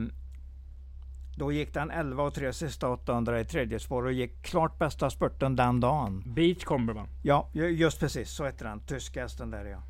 då 1.37 1.53
gick 1.53 1.75
den 1.75 1.91
11 1.91 2.23
och 2.23 2.35
3 2.35 2.53
sista 2.53 2.89
800 2.89 3.41
i 3.41 3.45
tredje 3.45 3.81
spår 3.81 4.05
och 4.05 4.13
gick 4.13 4.43
klart 4.43 4.79
bästa 4.79 5.11
spurten 5.11 5.57
den 5.57 5.81
dagen. 5.81 6.23
Beach 6.27 6.65
Comberman. 6.65 7.09
Ja, 7.23 7.49
ju- 7.53 7.69
just 7.71 8.01
precis. 8.01 8.31
Så 8.31 8.45
heter 8.45 8.65
den. 8.65 8.81
Tyska 8.81 9.23
hästen 9.23 9.51
där 9.51 9.65
ja. 9.65 9.83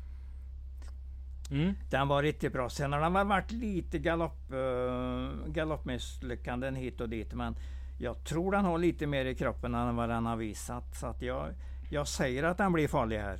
Mm. 1.51 1.73
Den 1.89 2.07
var 2.07 2.23
riktigt 2.23 2.53
bra. 2.53 2.69
Sen 2.69 2.93
har 2.93 2.99
den 2.99 3.13
väl 3.13 3.27
varit 3.27 3.51
lite 3.51 3.99
galopp, 3.99 4.51
uh, 4.53 5.47
galoppmisslyckanden 5.47 6.75
hit 6.75 7.01
och 7.01 7.09
dit. 7.09 7.33
Men 7.33 7.55
jag 7.97 8.23
tror 8.23 8.51
den 8.51 8.65
har 8.65 8.77
lite 8.77 9.07
mer 9.07 9.25
i 9.25 9.35
kroppen 9.35 9.75
än 9.75 9.95
vad 9.95 10.09
den 10.09 10.25
har 10.25 10.35
visat. 10.35 10.95
Så 10.95 11.07
att 11.07 11.21
jag, 11.21 11.49
jag 11.89 12.07
säger 12.07 12.43
att 12.43 12.57
den 12.57 12.73
blir 12.73 12.87
farlig 12.87 13.17
här. 13.19 13.39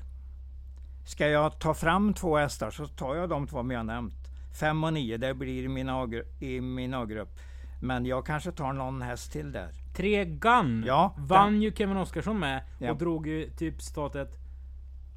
Ska 1.05 1.27
jag 1.27 1.59
ta 1.59 1.73
fram 1.73 2.13
två 2.13 2.37
hästar 2.37 2.71
så 2.71 2.87
tar 2.87 3.15
jag 3.15 3.29
de 3.29 3.47
två 3.47 3.71
jag 3.71 3.85
nämnt. 3.85 4.13
Fem 4.59 4.83
och 4.83 4.93
nio, 4.93 5.17
det 5.17 5.33
blir 5.33 5.63
i 5.63 5.67
min 5.67 5.89
A- 5.89 6.07
i 6.39 6.61
min 6.61 6.93
A-grupp. 6.93 7.29
Men 7.81 8.05
jag 8.05 8.25
kanske 8.25 8.51
tar 8.51 8.73
någon 8.73 9.01
häst 9.01 9.31
till 9.31 9.51
där. 9.51 9.69
Tre 9.95 10.25
Gun 10.25 10.83
Ja, 10.87 11.15
vann 11.17 11.61
ju 11.61 11.71
Kevin 11.71 11.97
Oskarsson 11.97 12.39
med 12.39 12.63
Ja. 12.79 12.91
och 12.91 12.97
drog 12.97 13.27
ju 13.27 13.49
typ 13.49 13.81
statet. 13.81 14.29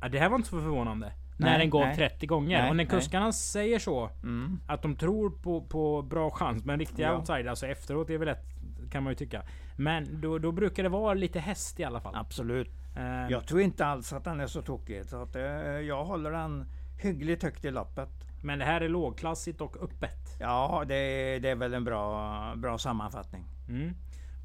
Ja, 0.00 0.08
det 0.08 0.18
här 0.18 0.28
var 0.28 0.36
inte 0.36 0.48
så 0.48 0.60
förvånande. 0.60 1.12
när 1.36 1.48
Nej, 1.50 1.58
den 1.58 1.70
går 1.70 1.84
nej. 1.84 1.96
30 1.96 2.26
gånger. 2.26 2.58
Nej, 2.60 2.70
och 2.70 2.76
när 2.76 2.84
nej. 2.84 2.90
kuskarna 3.00 3.32
säger 3.32 3.78
så, 3.78 4.10
Mm. 4.22 4.60
att 4.66 4.82
de 4.82 4.96
tror 4.96 5.30
på, 5.30 5.60
på 5.60 6.02
bra 6.02 6.30
chans, 6.30 6.64
men 6.64 6.78
riktiga 6.78 7.06
Ja. 7.06 7.18
outsider, 7.18 7.46
alltså 7.46 7.66
efteråt 7.66 8.10
är 8.10 8.18
väl 8.18 8.28
lätt, 8.28 8.44
kan 8.90 9.02
man 9.02 9.10
ju 9.10 9.14
tycka. 9.14 9.42
Men 9.76 10.20
då, 10.20 10.38
då 10.38 10.52
brukar 10.52 10.82
det 10.82 10.88
vara 10.88 11.14
lite 11.14 11.40
häst 11.40 11.80
i 11.80 11.84
alla 11.84 12.00
fall. 12.00 12.14
Absolut. 12.16 12.68
Eh, 12.96 13.30
Jag 13.30 13.46
tror 13.46 13.60
inte 13.60 13.86
alls 13.86 14.12
att 14.12 14.24
den 14.24 14.40
är 14.40 14.46
så 14.46 14.62
tokig. 14.62 15.04
Så 15.04 15.22
att, 15.22 15.36
eh, 15.36 15.42
jag 15.80 16.04
håller 16.04 16.30
den 16.30 16.66
hyggligt 17.02 17.42
högt 17.42 17.64
i 17.64 17.70
loppet. 17.70 18.08
Men 18.42 18.58
det 18.58 18.64
här 18.64 18.80
är 18.80 18.88
lågklassigt 18.88 19.60
och 19.60 19.76
öppet. 19.82 20.36
Ja, 20.40 20.84
det, 20.88 20.94
är- 20.94 21.40
det 21.40 21.48
är 21.50 21.54
väl 21.56 21.74
en 21.74 21.84
bra, 21.84 22.54
bra 22.56 22.78
sammanfattning. 22.78 23.44
Mm. 23.68 23.94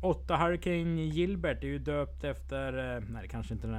8 0.02 0.38
Hurricane 0.38 1.02
Gilbert 1.02 1.64
är 1.64 1.68
ju 1.68 1.80
döpt 1.80 2.24
efter... 2.24 2.96
eh, 2.98 3.04
Nej 3.10 3.22
det 3.22 3.28
kanske 3.28 3.54
inte 3.54 3.68
den 3.68 3.76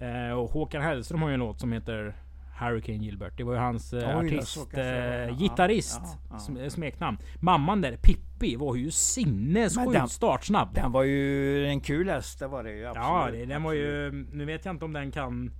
är. 0.00 0.34
Och 0.34 0.50
Håkan 0.50 0.82
Hellström 0.82 1.22
har 1.22 1.28
ju 1.28 1.34
en 1.34 1.40
låt 1.40 1.60
som 1.60 1.72
heter 1.72 2.14
Hurricane 2.60 2.98
Gilbert. 3.04 3.32
Det 3.36 3.44
var 3.44 3.52
ju 3.52 3.58
hans 3.58 3.92
eh, 3.92 4.18
Oj, 4.18 4.26
artist, 4.26 4.56
var. 4.74 4.80
eh, 4.82 4.86
Ja, 4.86 5.30
gitarrist, 5.30 6.00
ja, 6.04 6.18
ja. 6.30 6.36
sm- 6.36 6.68
smeknamn. 6.68 7.18
Mamman 7.40 7.80
där, 7.80 7.96
Pippi, 7.96 8.56
var 8.56 8.76
ju 8.76 8.90
sinnessjukt 8.90 10.10
startsnabb. 10.10 10.74
Den 10.74 10.92
var 10.92 11.02
ju 11.02 11.66
en 11.66 11.80
kul 11.80 12.08
häst, 12.10 12.38
det 12.38 12.46
var 12.46 12.64
det 12.64 12.70
ju. 12.70 12.78
ja, 12.80 12.90
Absolut, 13.22 13.40
det, 13.48 13.54
den 13.54 13.62
var 13.62 13.72
ju... 13.72 14.10
Nu 14.32 14.44
vet 14.44 14.64
jag 14.64 14.74
inte 14.74 14.84
om 14.84 14.92
den 14.92 15.10
kan... 15.12 15.50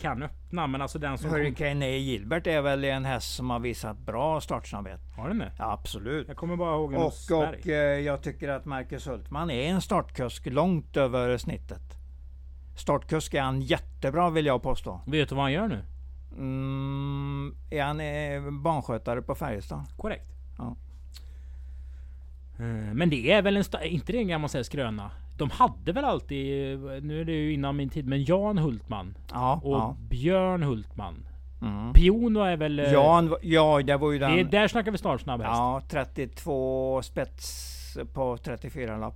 Kan 0.00 0.22
öppna, 0.22 0.66
men 0.66 0.82
alltså 0.82 0.98
den 0.98 1.18
som... 1.18 1.30
Hurricane 1.30 1.86
A. 1.86 1.88
Gilbert 1.88 2.46
är 2.46 2.60
väl 2.60 2.84
en 2.84 3.04
häst 3.04 3.34
som 3.34 3.50
har 3.50 3.58
visat 3.58 3.98
bra 3.98 4.40
startsnabbhet. 4.40 5.00
Har 5.16 5.28
den 5.28 5.38
det? 5.38 5.52
Ja, 5.58 5.72
absolut. 5.72 6.28
Jag 6.28 6.36
kommer 6.36 6.56
bara 6.56 6.74
ihåg 6.76 6.92
den 6.92 7.00
Och, 7.02 7.12
Sverige. 7.12 7.58
och 7.60 7.68
eh, 7.68 8.00
jag 8.00 8.22
tycker 8.22 8.48
att 8.48 8.64
Marcus 8.64 9.06
Hultman 9.08 9.50
är 9.50 9.62
en 9.70 9.80
startkusk 9.80 10.46
långt 10.46 10.96
över 10.96 11.38
snittet. 11.38 11.82
Startkusk 12.76 13.34
är 13.34 13.42
han 13.42 13.60
jättebra 13.62 14.30
vill 14.30 14.46
jag 14.46 14.62
påstå. 14.62 15.00
Vet 15.06 15.28
du 15.28 15.34
vad 15.34 15.44
han 15.44 15.52
gör 15.52 15.68
nu? 15.68 15.84
Mm, 16.36 17.54
är 17.70 17.82
han 17.82 18.00
eh, 18.00 18.50
barnskötare 18.50 19.22
på 19.22 19.34
Färjestad? 19.34 19.84
Korrekt. 19.96 20.30
Ja. 20.58 20.76
Eh, 22.58 22.94
Men 22.94 23.10
det 23.10 23.32
är 23.32 23.42
väl 23.42 23.56
en... 23.56 23.64
inte 23.84 24.12
det 24.12 24.18
en 24.18 24.28
gammal 24.28 24.50
sån 24.50 24.64
skröna? 24.64 25.10
De 25.38 25.50
hade 25.50 25.92
väl 25.92 26.04
alltid... 26.04 26.78
Nu 27.02 27.20
är 27.20 27.24
det 27.24 27.32
ju 27.32 27.52
innan 27.52 27.76
min 27.76 27.88
tid, 27.88 28.06
men 28.06 28.24
Jan 28.24 28.58
Hultman. 28.58 29.16
Ja. 29.32 29.60
Och 29.64 29.72
ja. 29.76 29.96
Björn 30.00 30.62
Hultman. 30.62 31.28
Mm. 31.62 31.92
Piono 31.92 32.40
är 32.40 32.56
väl... 32.56 32.78
eh, 32.78 32.92
Jan, 32.92 33.34
ja, 33.42 33.82
det 33.82 33.96
var 33.96 34.12
ju 34.12 34.18
den... 34.18 34.32
det 34.32 34.40
är, 34.40 34.44
där 34.44 34.68
snackar 34.68 34.90
vi 34.92 34.98
snart 34.98 35.20
snabb 35.20 35.40
häst. 35.40 35.52
Ja, 35.52 35.82
32 35.88 37.02
spets 37.02 37.72
på 38.12 38.36
34 38.36 38.96
lapp. 38.98 39.14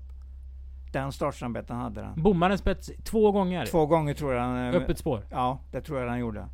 Den 0.92 1.12
startsnabbheten 1.12 1.76
hade 1.76 2.00
den. 2.00 2.22
Bommade 2.22 2.58
spets 2.58 2.90
två 3.04 3.32
gånger. 3.32 3.66
Två 3.66 3.86
gånger 3.86 4.14
tror 4.14 4.32
jag 4.34 4.42
den... 4.56 4.74
Öppet 4.74 4.98
spår. 4.98 5.22
Ja, 5.30 5.58
det 5.70 5.80
tror 5.80 5.98
jag 5.98 6.08
den 6.08 6.18
gjorde. 6.18 6.48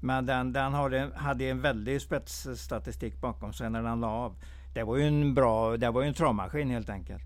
Men 0.00 0.26
den, 0.26 0.52
den 0.52 0.74
hade, 0.74 1.10
hade 1.14 1.44
en 1.44 1.60
väldig 1.60 2.00
spetsstatistik 2.02 3.20
bakom 3.20 3.52
sig 3.52 3.70
när 3.70 3.82
den 3.82 4.00
la 4.00 4.08
av. 4.08 4.36
Det 4.74 4.82
var 4.82 4.96
ju 4.96 5.02
en 5.06 5.34
bra, 5.34 5.76
det 5.76 5.90
var 5.90 6.02
ju 6.02 6.08
en 6.08 6.14
travmaskin 6.14 6.70
helt 6.70 6.90
enkelt. 6.90 7.24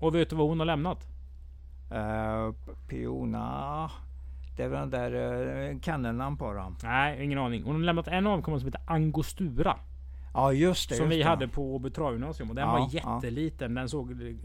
Och 0.00 0.14
vet 0.14 0.30
du 0.30 0.36
vad 0.36 0.48
hon 0.48 0.58
har 0.58 0.66
lämnat? 0.66 1.06
Uh, 1.92 2.54
Piona, 2.88 3.90
det 4.56 4.62
är 4.62 4.68
väl 4.68 4.90
den 4.90 4.90
där 4.90 5.14
uh, 5.72 5.80
kennelnamn 5.80 6.36
på 6.36 6.52
dem. 6.52 6.76
Nej, 6.82 7.24
ingen 7.24 7.38
aning. 7.38 7.62
Hon 7.64 7.74
har 7.74 7.82
lämnat 7.82 8.08
en 8.08 8.26
avkommande 8.26 8.60
som 8.60 8.66
heter 8.66 8.92
Angostura. 8.92 9.76
Ja 10.34 10.52
just 10.52 10.88
det. 10.88 10.94
som 10.94 11.04
just 11.04 11.14
vi 11.14 11.18
det. 11.18 11.28
hade 11.28 11.48
på 11.48 11.74
Åby 11.74 11.90
travgymnasium. 11.90 12.50
Och 12.50 12.56
den 12.56 12.68
Ja, 12.68 12.72
var 12.72 12.90
ja. 12.92 13.16
jätteliten. 13.16 13.74
Den 13.74 13.88
såg 13.88 14.10
eh, 14.10 14.36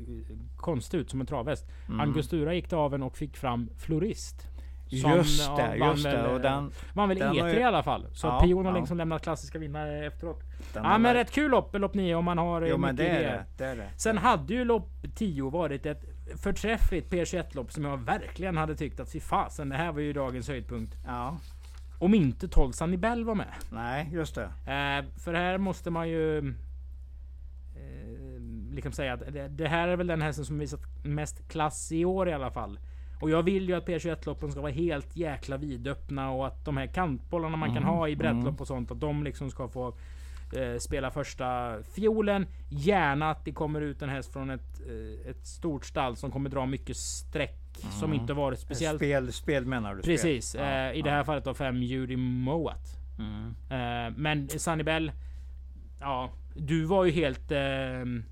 konstig 0.58 0.98
ut 0.98 1.10
som 1.10 1.22
en 1.22 1.28
travhäst. 1.28 1.68
Mm. 1.88 2.00
Angostura 2.00 2.54
gick 2.54 2.68
till 2.68 2.78
aveln 2.78 3.04
och 3.04 3.18
fick 3.18 3.38
fram 3.38 3.70
Florist. 3.78 4.49
Just 4.92 5.48
ja, 5.48 5.56
det, 5.74 5.80
vann 5.80 5.90
just 5.92 6.04
det. 6.04 6.12
väl, 6.12 6.26
Och 6.26 6.36
eh, 6.36 6.42
den, 6.42 6.72
Vann 6.94 7.10
väl 7.10 7.18
den 7.20 7.28
var 7.28 7.36
E3 7.36 7.54
ju- 7.54 7.60
i 7.60 7.64
alla 7.64 7.84
fall. 7.84 8.06
Så 8.14 8.28
Ja, 8.28 8.42
Pion 8.42 8.66
har 8.66 8.74
ja. 8.74 8.80
liksom 8.80 8.98
lämnat 8.98 9.22
klassiska 9.22 9.60
vinnare 9.60 10.06
efteråt. 10.06 10.40
den 10.74 10.84
Ja 10.84 10.90
men 10.90 11.04
väl- 11.04 11.14
rätt 11.16 11.32
kul 11.32 11.52
lopp, 11.52 11.76
lopp 11.80 11.94
9 11.94 12.16
om 12.16 12.26
man 12.26 12.38
har 12.38 12.62
eh, 12.62 12.70
Jo 12.70 12.78
men 12.78 12.96
mycket 12.96 13.08
det 13.08 13.18
är 13.18 13.32
det. 13.32 13.46
det, 13.58 13.66
är 13.66 13.76
det. 13.76 13.90
Sen 13.98 14.18
hade 14.18 14.54
ju 14.54 14.66
lopp 14.66 14.90
10 15.16 15.50
varit 15.50 15.86
ett 15.86 16.04
förträffligt 16.36 17.10
P21-lopp 17.12 17.72
som 17.72 17.84
jag 17.86 17.98
verkligen 17.98 18.58
hade 18.58 18.76
tyckt 18.76 19.00
att 19.00 19.12
fy 19.12 19.20
fasen, 19.20 19.70
det 19.70 19.76
här 19.76 19.92
var 19.92 20.00
ju 20.00 20.14
dagens 20.14 20.48
höjdpunkt. 20.48 20.96
Ja, 21.06 21.38
Om 22.00 22.14
inte 22.14 22.48
12 22.48 22.72
Sanibel 22.72 23.26
var 23.26 23.36
med. 23.36 23.54
nej 23.72 24.10
just 24.12 24.36
det. 24.36 24.44
Eh, 24.44 25.20
för 25.20 25.34
här 25.34 25.58
måste 25.58 25.90
man 25.90 26.10
ju... 26.10 26.38
Eh, 27.76 28.42
liksom 28.72 28.92
säga 28.92 29.14
att 29.14 29.20
det, 29.34 29.48
det 29.48 29.68
här 29.68 29.88
är 29.88 29.96
väl 29.96 30.08
den 30.08 30.22
hästen 30.22 30.46
som 30.46 30.60
visat 30.60 30.80
mest 31.04 31.48
klass 31.52 31.92
i 31.92 32.06
år 32.06 32.30
i 32.30 32.34
alla 32.34 32.52
fall. 32.52 32.80
Och 33.20 33.30
jag 33.30 33.44
vill 33.44 33.70
ju 33.70 33.76
att 33.76 33.88
P21-loppen 33.88 34.52
ska 34.52 34.62
vara 34.62 34.72
helt 34.72 35.16
jäkla 35.16 35.58
vidöppna 35.58 36.32
och 36.32 36.48
att 36.48 36.66
de 36.66 36.78
här 36.78 36.88
kantbollarna 36.88 37.58
man 37.58 37.70
kan 37.70 37.84
Mm, 37.84 37.90
ha 37.90 38.08
i 38.08 38.16
breddlopp 38.16 38.44
mm. 38.44 38.56
och 38.56 38.68
sånt, 38.68 38.92
att 38.92 39.00
de 39.00 39.24
liksom 39.24 39.52
ska 39.52 39.68
få 39.68 39.88
eh, 40.56 40.78
spela 40.80 41.12
första 41.12 41.78
fiolen. 41.96 42.48
Gärna 42.70 43.32
att 43.32 43.46
det 43.46 43.52
kommer 43.52 43.82
ut 43.82 44.02
en 44.02 44.10
häst 44.10 44.34
från 44.34 44.50
ett, 44.50 44.82
eh, 44.88 45.32
ett 45.32 45.48
stort 45.48 45.86
stall 45.86 46.16
som 46.16 46.32
kommer 46.32 46.50
dra 46.50 46.66
mycket 46.66 46.98
streck 46.98 47.56
som 48.00 48.10
Mm. 48.10 48.22
inte 48.22 48.34
varit 48.34 48.60
speciellt... 48.60 49.00
Spel, 49.00 49.34
spel 49.34 49.66
menar 49.66 49.96
du? 49.96 50.02
Precis. 50.02 50.56
Ja, 50.56 50.62
eh, 50.62 50.98
i 50.98 51.02
det 51.02 51.10
ja. 51.10 51.16
här 51.16 51.24
fallet 51.24 51.44
då 51.44 51.54
fem 51.54 51.84
Judy 51.84 52.18
Moat. 52.18 52.98
Mm. 53.20 53.56
Eh, 53.70 54.14
men 54.18 54.48
Bell, 54.86 55.12
ja, 56.00 56.30
du 56.56 56.86
var 56.86 57.06
ju 57.06 57.12
helt 57.12 57.52
ehm, 57.52 58.24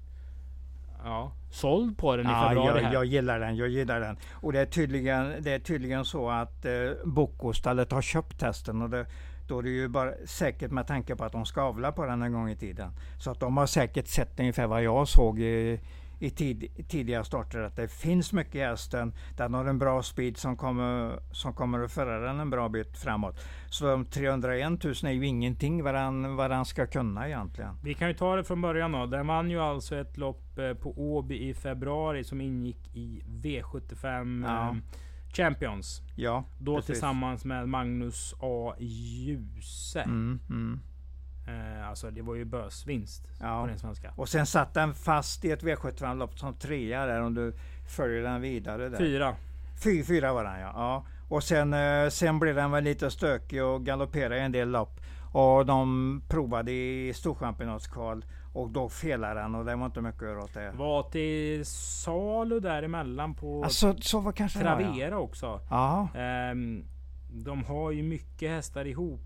ja, 1.04 1.32
såld 1.50 1.98
på 1.98 2.16
den 2.16 2.26
i 2.26 2.30
Ja, 2.30 2.48
februari 2.50 2.84
jag, 2.84 2.94
jag 2.94 3.06
gillar 3.06 3.40
den, 3.40 3.56
jag 3.56 3.70
gillar 3.70 4.00
den. 4.00 4.18
Och 4.32 4.54
det 4.54 4.60
är 4.60 4.66
tydligen, 4.66 5.44
det 5.44 5.52
är 5.52 5.60
tydligen 5.60 6.06
så 6.06 6.30
att 6.30 6.66
eh, 6.66 6.72
Bocostallet 7.06 7.92
har 7.92 8.02
köpt 8.02 8.42
hästen 8.42 8.82
och 8.82 8.90
det 8.90 9.06
då 9.48 9.60
är 9.60 9.64
det 9.64 9.70
ju 9.70 9.88
bara 9.88 10.12
säkert 10.26 10.72
med 10.72 10.88
tanke 10.88 11.16
på 11.16 11.24
att 11.24 11.32
de 11.32 11.46
skavlar 11.46 11.92
på 11.92 12.06
den 12.06 12.22
en 12.22 12.34
gång 12.34 12.50
i 12.50 12.56
tiden. 12.56 12.92
Så 13.20 13.32
att 13.32 13.40
de 13.40 13.58
har 13.58 13.66
säkert 13.66 14.08
sett 14.08 14.40
ungefär 14.40 14.68
vad 14.68 14.84
jag 14.84 15.08
såg 15.08 15.40
i, 15.40 15.80
i 16.20 16.30
tid, 16.30 16.88
tidiga 16.88 17.24
starter 17.24 17.60
att 17.60 17.76
det 17.76 17.88
finns 17.88 18.34
mycket 18.34 18.56
i 18.56 18.60
hästen. 18.60 19.14
Den 19.38 19.54
har 19.54 19.66
en 19.66 19.80
bra 19.80 20.04
speed 20.04 20.38
som 20.38 20.58
kommer, 20.58 21.20
som 21.32 21.54
kommer 21.54 21.80
att 21.84 21.92
föra 21.92 22.20
den 22.20 22.40
en 22.40 22.50
bra 22.50 22.70
bit 22.70 22.98
framåt. 22.98 23.40
Så 23.70 23.86
de 23.86 24.06
301 24.06 24.84
000 24.84 24.94
är 25.04 25.12
ju 25.12 25.26
ingenting 25.28 25.84
vad 25.84 25.94
den, 25.94 26.36
vad 26.36 26.52
den 26.52 26.66
ska 26.66 26.88
kunna 26.88 27.28
egentligen. 27.28 27.76
Vi 27.84 27.94
kan 27.94 28.08
ju 28.08 28.14
ta 28.14 28.36
det 28.36 28.44
från 28.44 28.62
början 28.62 28.92
då. 28.92 29.06
Den 29.06 29.28
vann 29.28 29.50
ju 29.50 29.60
alltså 29.60 29.96
ett 29.96 30.18
lopp 30.18 30.58
eh, 30.58 30.74
på 30.74 30.94
Åby 30.98 31.50
i 31.50 31.54
februari 31.54 32.24
som 32.24 32.42
ingick 32.42 32.96
i 32.96 33.24
V75 33.28 34.46
Ja. 34.48 34.70
eh, 34.70 34.76
Champions. 35.34 36.02
Ja, 36.16 36.46
Då 36.60 36.76
precis. 36.76 36.86
tillsammans 36.88 37.46
med 37.46 37.70
Magnus 37.70 38.34
A. 38.40 38.74
Djuse. 38.80 40.02
Mm, 40.02 40.40
mm. 40.50 40.80
Eh, 41.48 41.90
alltså 41.90 42.12
det 42.12 42.22
var 42.22 42.36
ju 42.36 42.46
bösvinst 42.46 43.28
Ja. 43.40 43.62
på 43.62 43.68
den 43.68 43.80
svenska. 43.80 44.14
Och 44.16 44.30
sen 44.30 44.46
satt 44.46 44.74
den 44.74 44.94
fast 44.94 45.46
i 45.46 45.52
ett 45.52 45.64
V75-lopp 45.64 46.40
som 46.40 46.54
trea 46.54 47.06
där 47.06 47.22
om 47.22 47.34
du 47.34 47.54
följer 47.88 48.24
den 48.24 48.42
vidare. 48.42 48.90
Där. 48.90 48.98
Fyra. 48.98 49.36
Fy, 49.84 50.04
fyra 50.04 50.34
var 50.34 50.44
den 50.44 50.60
ja. 50.60 50.72
ja. 50.76 51.06
Och 51.30 51.44
sen, 51.44 51.74
eh, 51.74 52.10
sen 52.10 52.40
blev 52.40 52.56
den 52.56 52.72
väl 52.72 52.84
lite 52.84 53.12
stökig 53.12 53.64
och 53.64 53.86
galopperade 53.86 54.38
i 54.38 54.42
en 54.42 54.52
del 54.52 54.70
lopp. 54.70 55.00
Och 55.34 55.66
de 55.66 56.22
provade 56.30 56.72
i 56.72 57.14
storchampionatskval 57.16 58.26
och 58.54 58.70
då 58.70 58.90
felade 58.90 59.40
den 59.42 59.56
och 59.56 59.66
det 59.66 59.76
var 59.76 59.86
inte 59.86 60.02
mycket 60.02 60.22
att 60.22 60.28
göra 60.28 60.44
åt 60.44 60.54
det. 60.54 60.72
Var 60.76 61.04
till 61.04 61.66
salu 61.66 62.60
däremellan 62.60 63.34
på 63.36 63.64
Alltså, 63.64 63.96
så 64.02 64.20
var 64.20 64.32
kanske 64.32 64.60
det 64.60 64.66
var, 64.66 64.72
ja. 64.82 64.88
Travera 64.88 65.20
också. 65.20 65.62
Ja, 65.70 66.08
Ehm, 66.16 66.86
de 67.30 67.64
har 67.64 67.92
ju 67.92 68.04
mycket 68.04 68.50
hästar 68.52 68.86
ihop. 68.86 69.22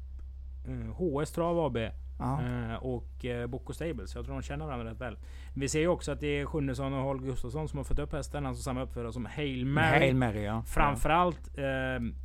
Eh, 0.68 0.96
HS 1.22 1.32
Trav 1.32 1.60
AB. 1.60 1.78
Eh, 2.22 2.76
och 2.76 3.26
eh, 3.26 3.48
Bocco 3.48 3.74
Stables. 3.74 4.16
Jag 4.16 4.26
tror 4.26 4.36
de 4.36 4.42
känner 4.42 4.66
varandra 4.66 4.92
rätt 4.92 5.02
väl. 5.02 5.18
Vi 5.54 5.70
ser 5.70 5.80
ju 5.80 5.88
också 5.88 6.12
att 6.12 6.20
det 6.20 6.28
är 6.40 6.46
Sjunnesson 6.46 6.94
och 6.94 7.04
Holger 7.04 7.26
Gustafsson 7.28 7.68
som 7.70 7.78
har 7.78 7.84
fått 7.84 8.00
upp 8.00 8.12
hästen. 8.14 8.46
Alltså 8.46 8.64
samma 8.64 8.82
uppförare 8.82 9.14
som 9.14 9.26
Hail 9.26 9.66
Mary. 9.66 10.00
Hail 10.00 10.16
Mary 10.16 10.44
ja. 10.44 10.64
Framförallt 10.68 11.58
ehm, 11.58 12.16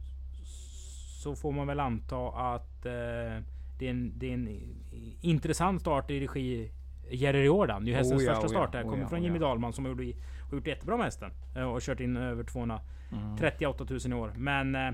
så 1.22 1.36
får 1.36 1.52
man 1.52 1.66
väl 1.66 1.80
anta 1.80 2.28
att 2.28 2.86
eh, 2.86 2.92
det, 3.78 3.86
är 3.86 3.90
en, 3.90 4.12
det 4.18 4.28
är 4.30 4.34
en 4.34 4.48
intressant 5.20 5.80
start 5.80 6.10
i 6.10 6.20
regi 6.20 6.70
Jerry 7.10 7.42
Riordan. 7.42 7.84
Det 7.84 7.88
är 7.90 7.92
ju 7.92 7.96
hästens 7.98 8.22
Oh 8.22 8.26
ja, 8.26 8.34
första 8.34 8.46
oh 8.46 8.50
start. 8.50 8.72
där. 8.72 8.82
oh 8.84 8.90
Kommer 8.90 9.02
ja, 9.02 9.08
från 9.08 9.18
oh 9.18 9.24
Jimmy 9.24 9.38
ja. 9.38 9.46
Dahlman 9.46 9.72
som 9.72 9.84
har 9.84 9.92
gjort, 9.92 10.16
har 10.50 10.56
gjort 10.56 10.66
jättebra 10.66 10.96
med 10.96 11.04
hästen. 11.04 11.30
eh, 11.56 11.62
Och 11.62 11.82
kört 11.82 12.00
in 12.00 12.16
över 12.16 12.44
238 12.44 13.86
000 13.90 14.00
i 14.06 14.12
år. 14.14 14.32
Men 14.36 14.74
eh, 14.74 14.90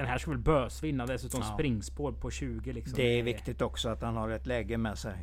den 0.00 0.10
här 0.10 0.18
ska 0.18 0.30
väl 0.30 0.38
bös 0.40 0.82
vinna. 0.82 1.06
Dessutom 1.06 1.40
Ja. 1.40 1.54
springspår 1.54 2.12
på 2.12 2.30
20 2.30 2.72
liksom. 2.72 2.96
Det 2.96 3.18
är 3.18 3.22
viktigt 3.22 3.62
också 3.62 3.88
att 3.88 4.02
han 4.02 4.16
har 4.16 4.28
ett 4.28 4.46
läge 4.46 4.78
med 4.78 4.98
sig. 4.98 5.14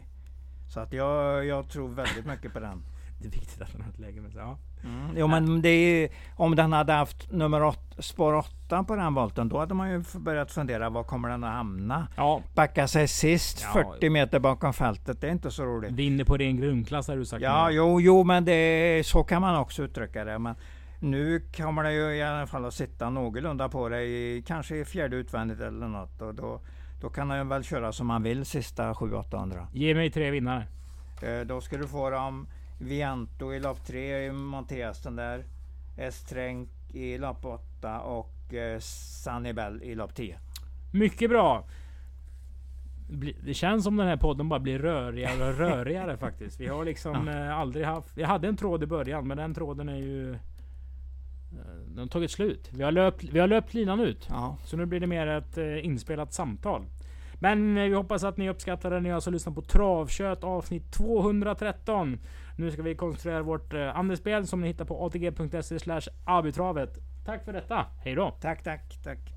Så 0.73 0.79
att 0.79 0.93
jag, 0.93 1.45
jag 1.45 1.69
tror 1.69 1.87
väldigt 1.89 2.25
mycket 2.25 2.53
på 2.53 2.59
den. 2.59 2.83
Det 3.19 3.27
är 3.27 3.31
viktigt 3.31 3.61
att 3.61 3.71
den 3.71 3.81
har 3.81 3.89
ett 3.89 3.99
läge 3.99 4.21
med 4.21 4.31
sig. 4.31 4.41
Ja. 4.41 4.57
Mm. 4.83 5.17
Jo 5.17 5.27
men 5.27 5.61
det 5.61 5.69
är, 5.69 6.09
om 6.35 6.55
den 6.55 6.73
hade 6.73 6.93
haft 6.93 7.31
nummer 7.31 7.63
åt, 7.63 7.79
spår 7.99 8.33
8 8.33 8.83
på 8.83 8.95
den 8.95 9.13
volten, 9.13 9.49
då 9.49 9.59
hade 9.59 9.73
man 9.73 9.91
ju 9.91 10.03
börjat 10.19 10.51
fundera 10.51 10.89
var 10.89 11.03
kommer 11.03 11.29
den 11.29 11.43
att 11.43 11.53
hamna? 11.53 12.07
ja. 12.15 12.41
Backa 12.55 12.87
sig 12.87 13.07
sist 13.07 13.61
Ja. 13.75 13.83
40 13.93 14.09
meter 14.09 14.39
bakom 14.39 14.73
fältet, 14.73 15.21
det 15.21 15.27
är 15.27 15.31
inte 15.31 15.51
så 15.51 15.63
roligt. 15.65 15.91
Vinner 15.91 16.23
på 16.23 16.37
ren 16.37 16.57
grundklass 16.57 17.07
har 17.07 17.15
du 17.17 17.25
sagt. 17.25 17.41
Ja, 17.43 17.67
nu. 17.67 17.75
jo, 17.75 18.01
jo 18.01 18.23
men 18.23 18.45
det, 18.45 19.05
så 19.05 19.23
kan 19.23 19.41
man 19.41 19.55
också 19.55 19.83
uttrycka 19.83 20.23
det. 20.25 20.39
Men 20.39 20.55
nu 20.99 21.39
kommer 21.57 21.83
det 21.83 21.93
ju 21.93 22.15
i 22.15 22.21
alla 22.21 22.47
fall 22.47 22.65
att 22.65 22.73
sitta 22.73 23.09
någorlunda 23.09 23.69
på 23.69 23.89
dig, 23.89 24.41
kanske 24.41 24.77
i 24.77 24.85
fjärde 24.85 25.15
utvändigt 25.15 25.59
eller 25.59 25.87
något. 25.87 26.21
Och 26.21 26.35
då, 26.35 26.61
då 27.01 27.09
kan 27.09 27.29
han 27.29 27.49
väl 27.49 27.63
köra 27.63 27.91
som 27.91 28.09
han 28.09 28.23
vill 28.23 28.45
sista 28.45 28.93
700-800. 28.93 29.67
Ge 29.73 29.95
mig 29.95 30.11
tre 30.11 30.31
vinnare. 30.31 30.67
Eh, 31.21 31.39
då 31.39 31.61
ska 31.61 31.77
du 31.77 31.87
få 31.87 32.09
dem 32.09 32.47
Vianto 32.79 33.53
i 33.53 33.59
lopp 33.59 33.85
3 33.85 34.25
i 34.25 34.31
Montehästen 34.31 35.15
där. 35.15 35.45
Estrenk 35.97 36.69
i 36.93 37.17
lopp 37.17 37.45
8 37.45 37.99
och 37.99 38.53
eh, 38.53 38.79
Sanibel 38.79 39.83
i 39.83 39.95
lopp 39.95 40.15
10. 40.15 40.39
Mycket 40.93 41.29
bra. 41.29 41.65
Det 43.43 43.53
känns 43.53 43.83
som 43.83 43.97
den 43.97 44.07
här 44.07 44.17
podden 44.17 44.49
bara 44.49 44.59
blir 44.59 44.79
rörigare 44.79 45.49
och 45.49 45.57
rörigare 45.57 46.17
faktiskt. 46.27 46.59
Vi 46.59 46.67
har 46.67 46.85
liksom 46.85 47.27
eh, 47.27 47.57
aldrig 47.57 47.85
haft... 47.85 48.17
Vi 48.17 48.23
hade 48.23 48.47
en 48.47 48.57
tråd 48.57 48.83
i 48.83 48.85
början 48.85 49.27
men 49.27 49.37
den 49.37 49.53
tråden 49.53 49.89
är 49.89 49.97
ju... 49.97 50.37
eh, 51.59 51.65
Den 51.87 51.99
har 51.99 52.07
tagit 52.07 52.31
slut. 52.31 52.69
Vi 52.71 52.83
har 52.83 52.91
löpt, 52.91 53.23
vi 53.23 53.39
har 53.39 53.47
löpt 53.47 53.73
linan 53.73 53.99
ut. 53.99 54.27
Ja. 54.29 54.57
Så 54.65 54.77
nu 54.77 54.85
blir 54.85 54.99
det 54.99 55.07
mer 55.07 55.27
ett 55.27 55.57
eh, 55.57 55.85
inspelat 55.85 56.33
samtal. 56.33 56.85
Men 57.39 57.77
eh, 57.77 57.83
vi 57.83 57.93
hoppas 57.93 58.23
att 58.23 58.37
ni 58.37 58.49
uppskattar 58.49 58.91
det. 58.91 58.99
Ni 58.99 59.09
har 59.09 59.15
alltså 59.15 59.31
lyssnat 59.31 59.55
på 59.55 59.61
Travkött 59.61 60.43
avsnitt 60.43 60.91
213. 60.93 62.19
Nu 62.57 62.71
ska 62.71 62.81
vi 62.81 62.95
konstruera 62.95 63.41
vårt 63.41 63.73
andelsspel 63.73 64.47
som 64.47 64.61
ni 64.61 64.67
hittar 64.67 64.85
på 64.85 65.05
atg.se 65.05 65.99
abitravet. 66.25 66.97
Tack 67.25 67.45
för 67.45 67.53
detta. 67.53 67.85
Hej 68.03 68.15
då! 68.15 68.31
Tack, 68.41 68.63
tack, 68.63 69.03
tack. 69.03 69.36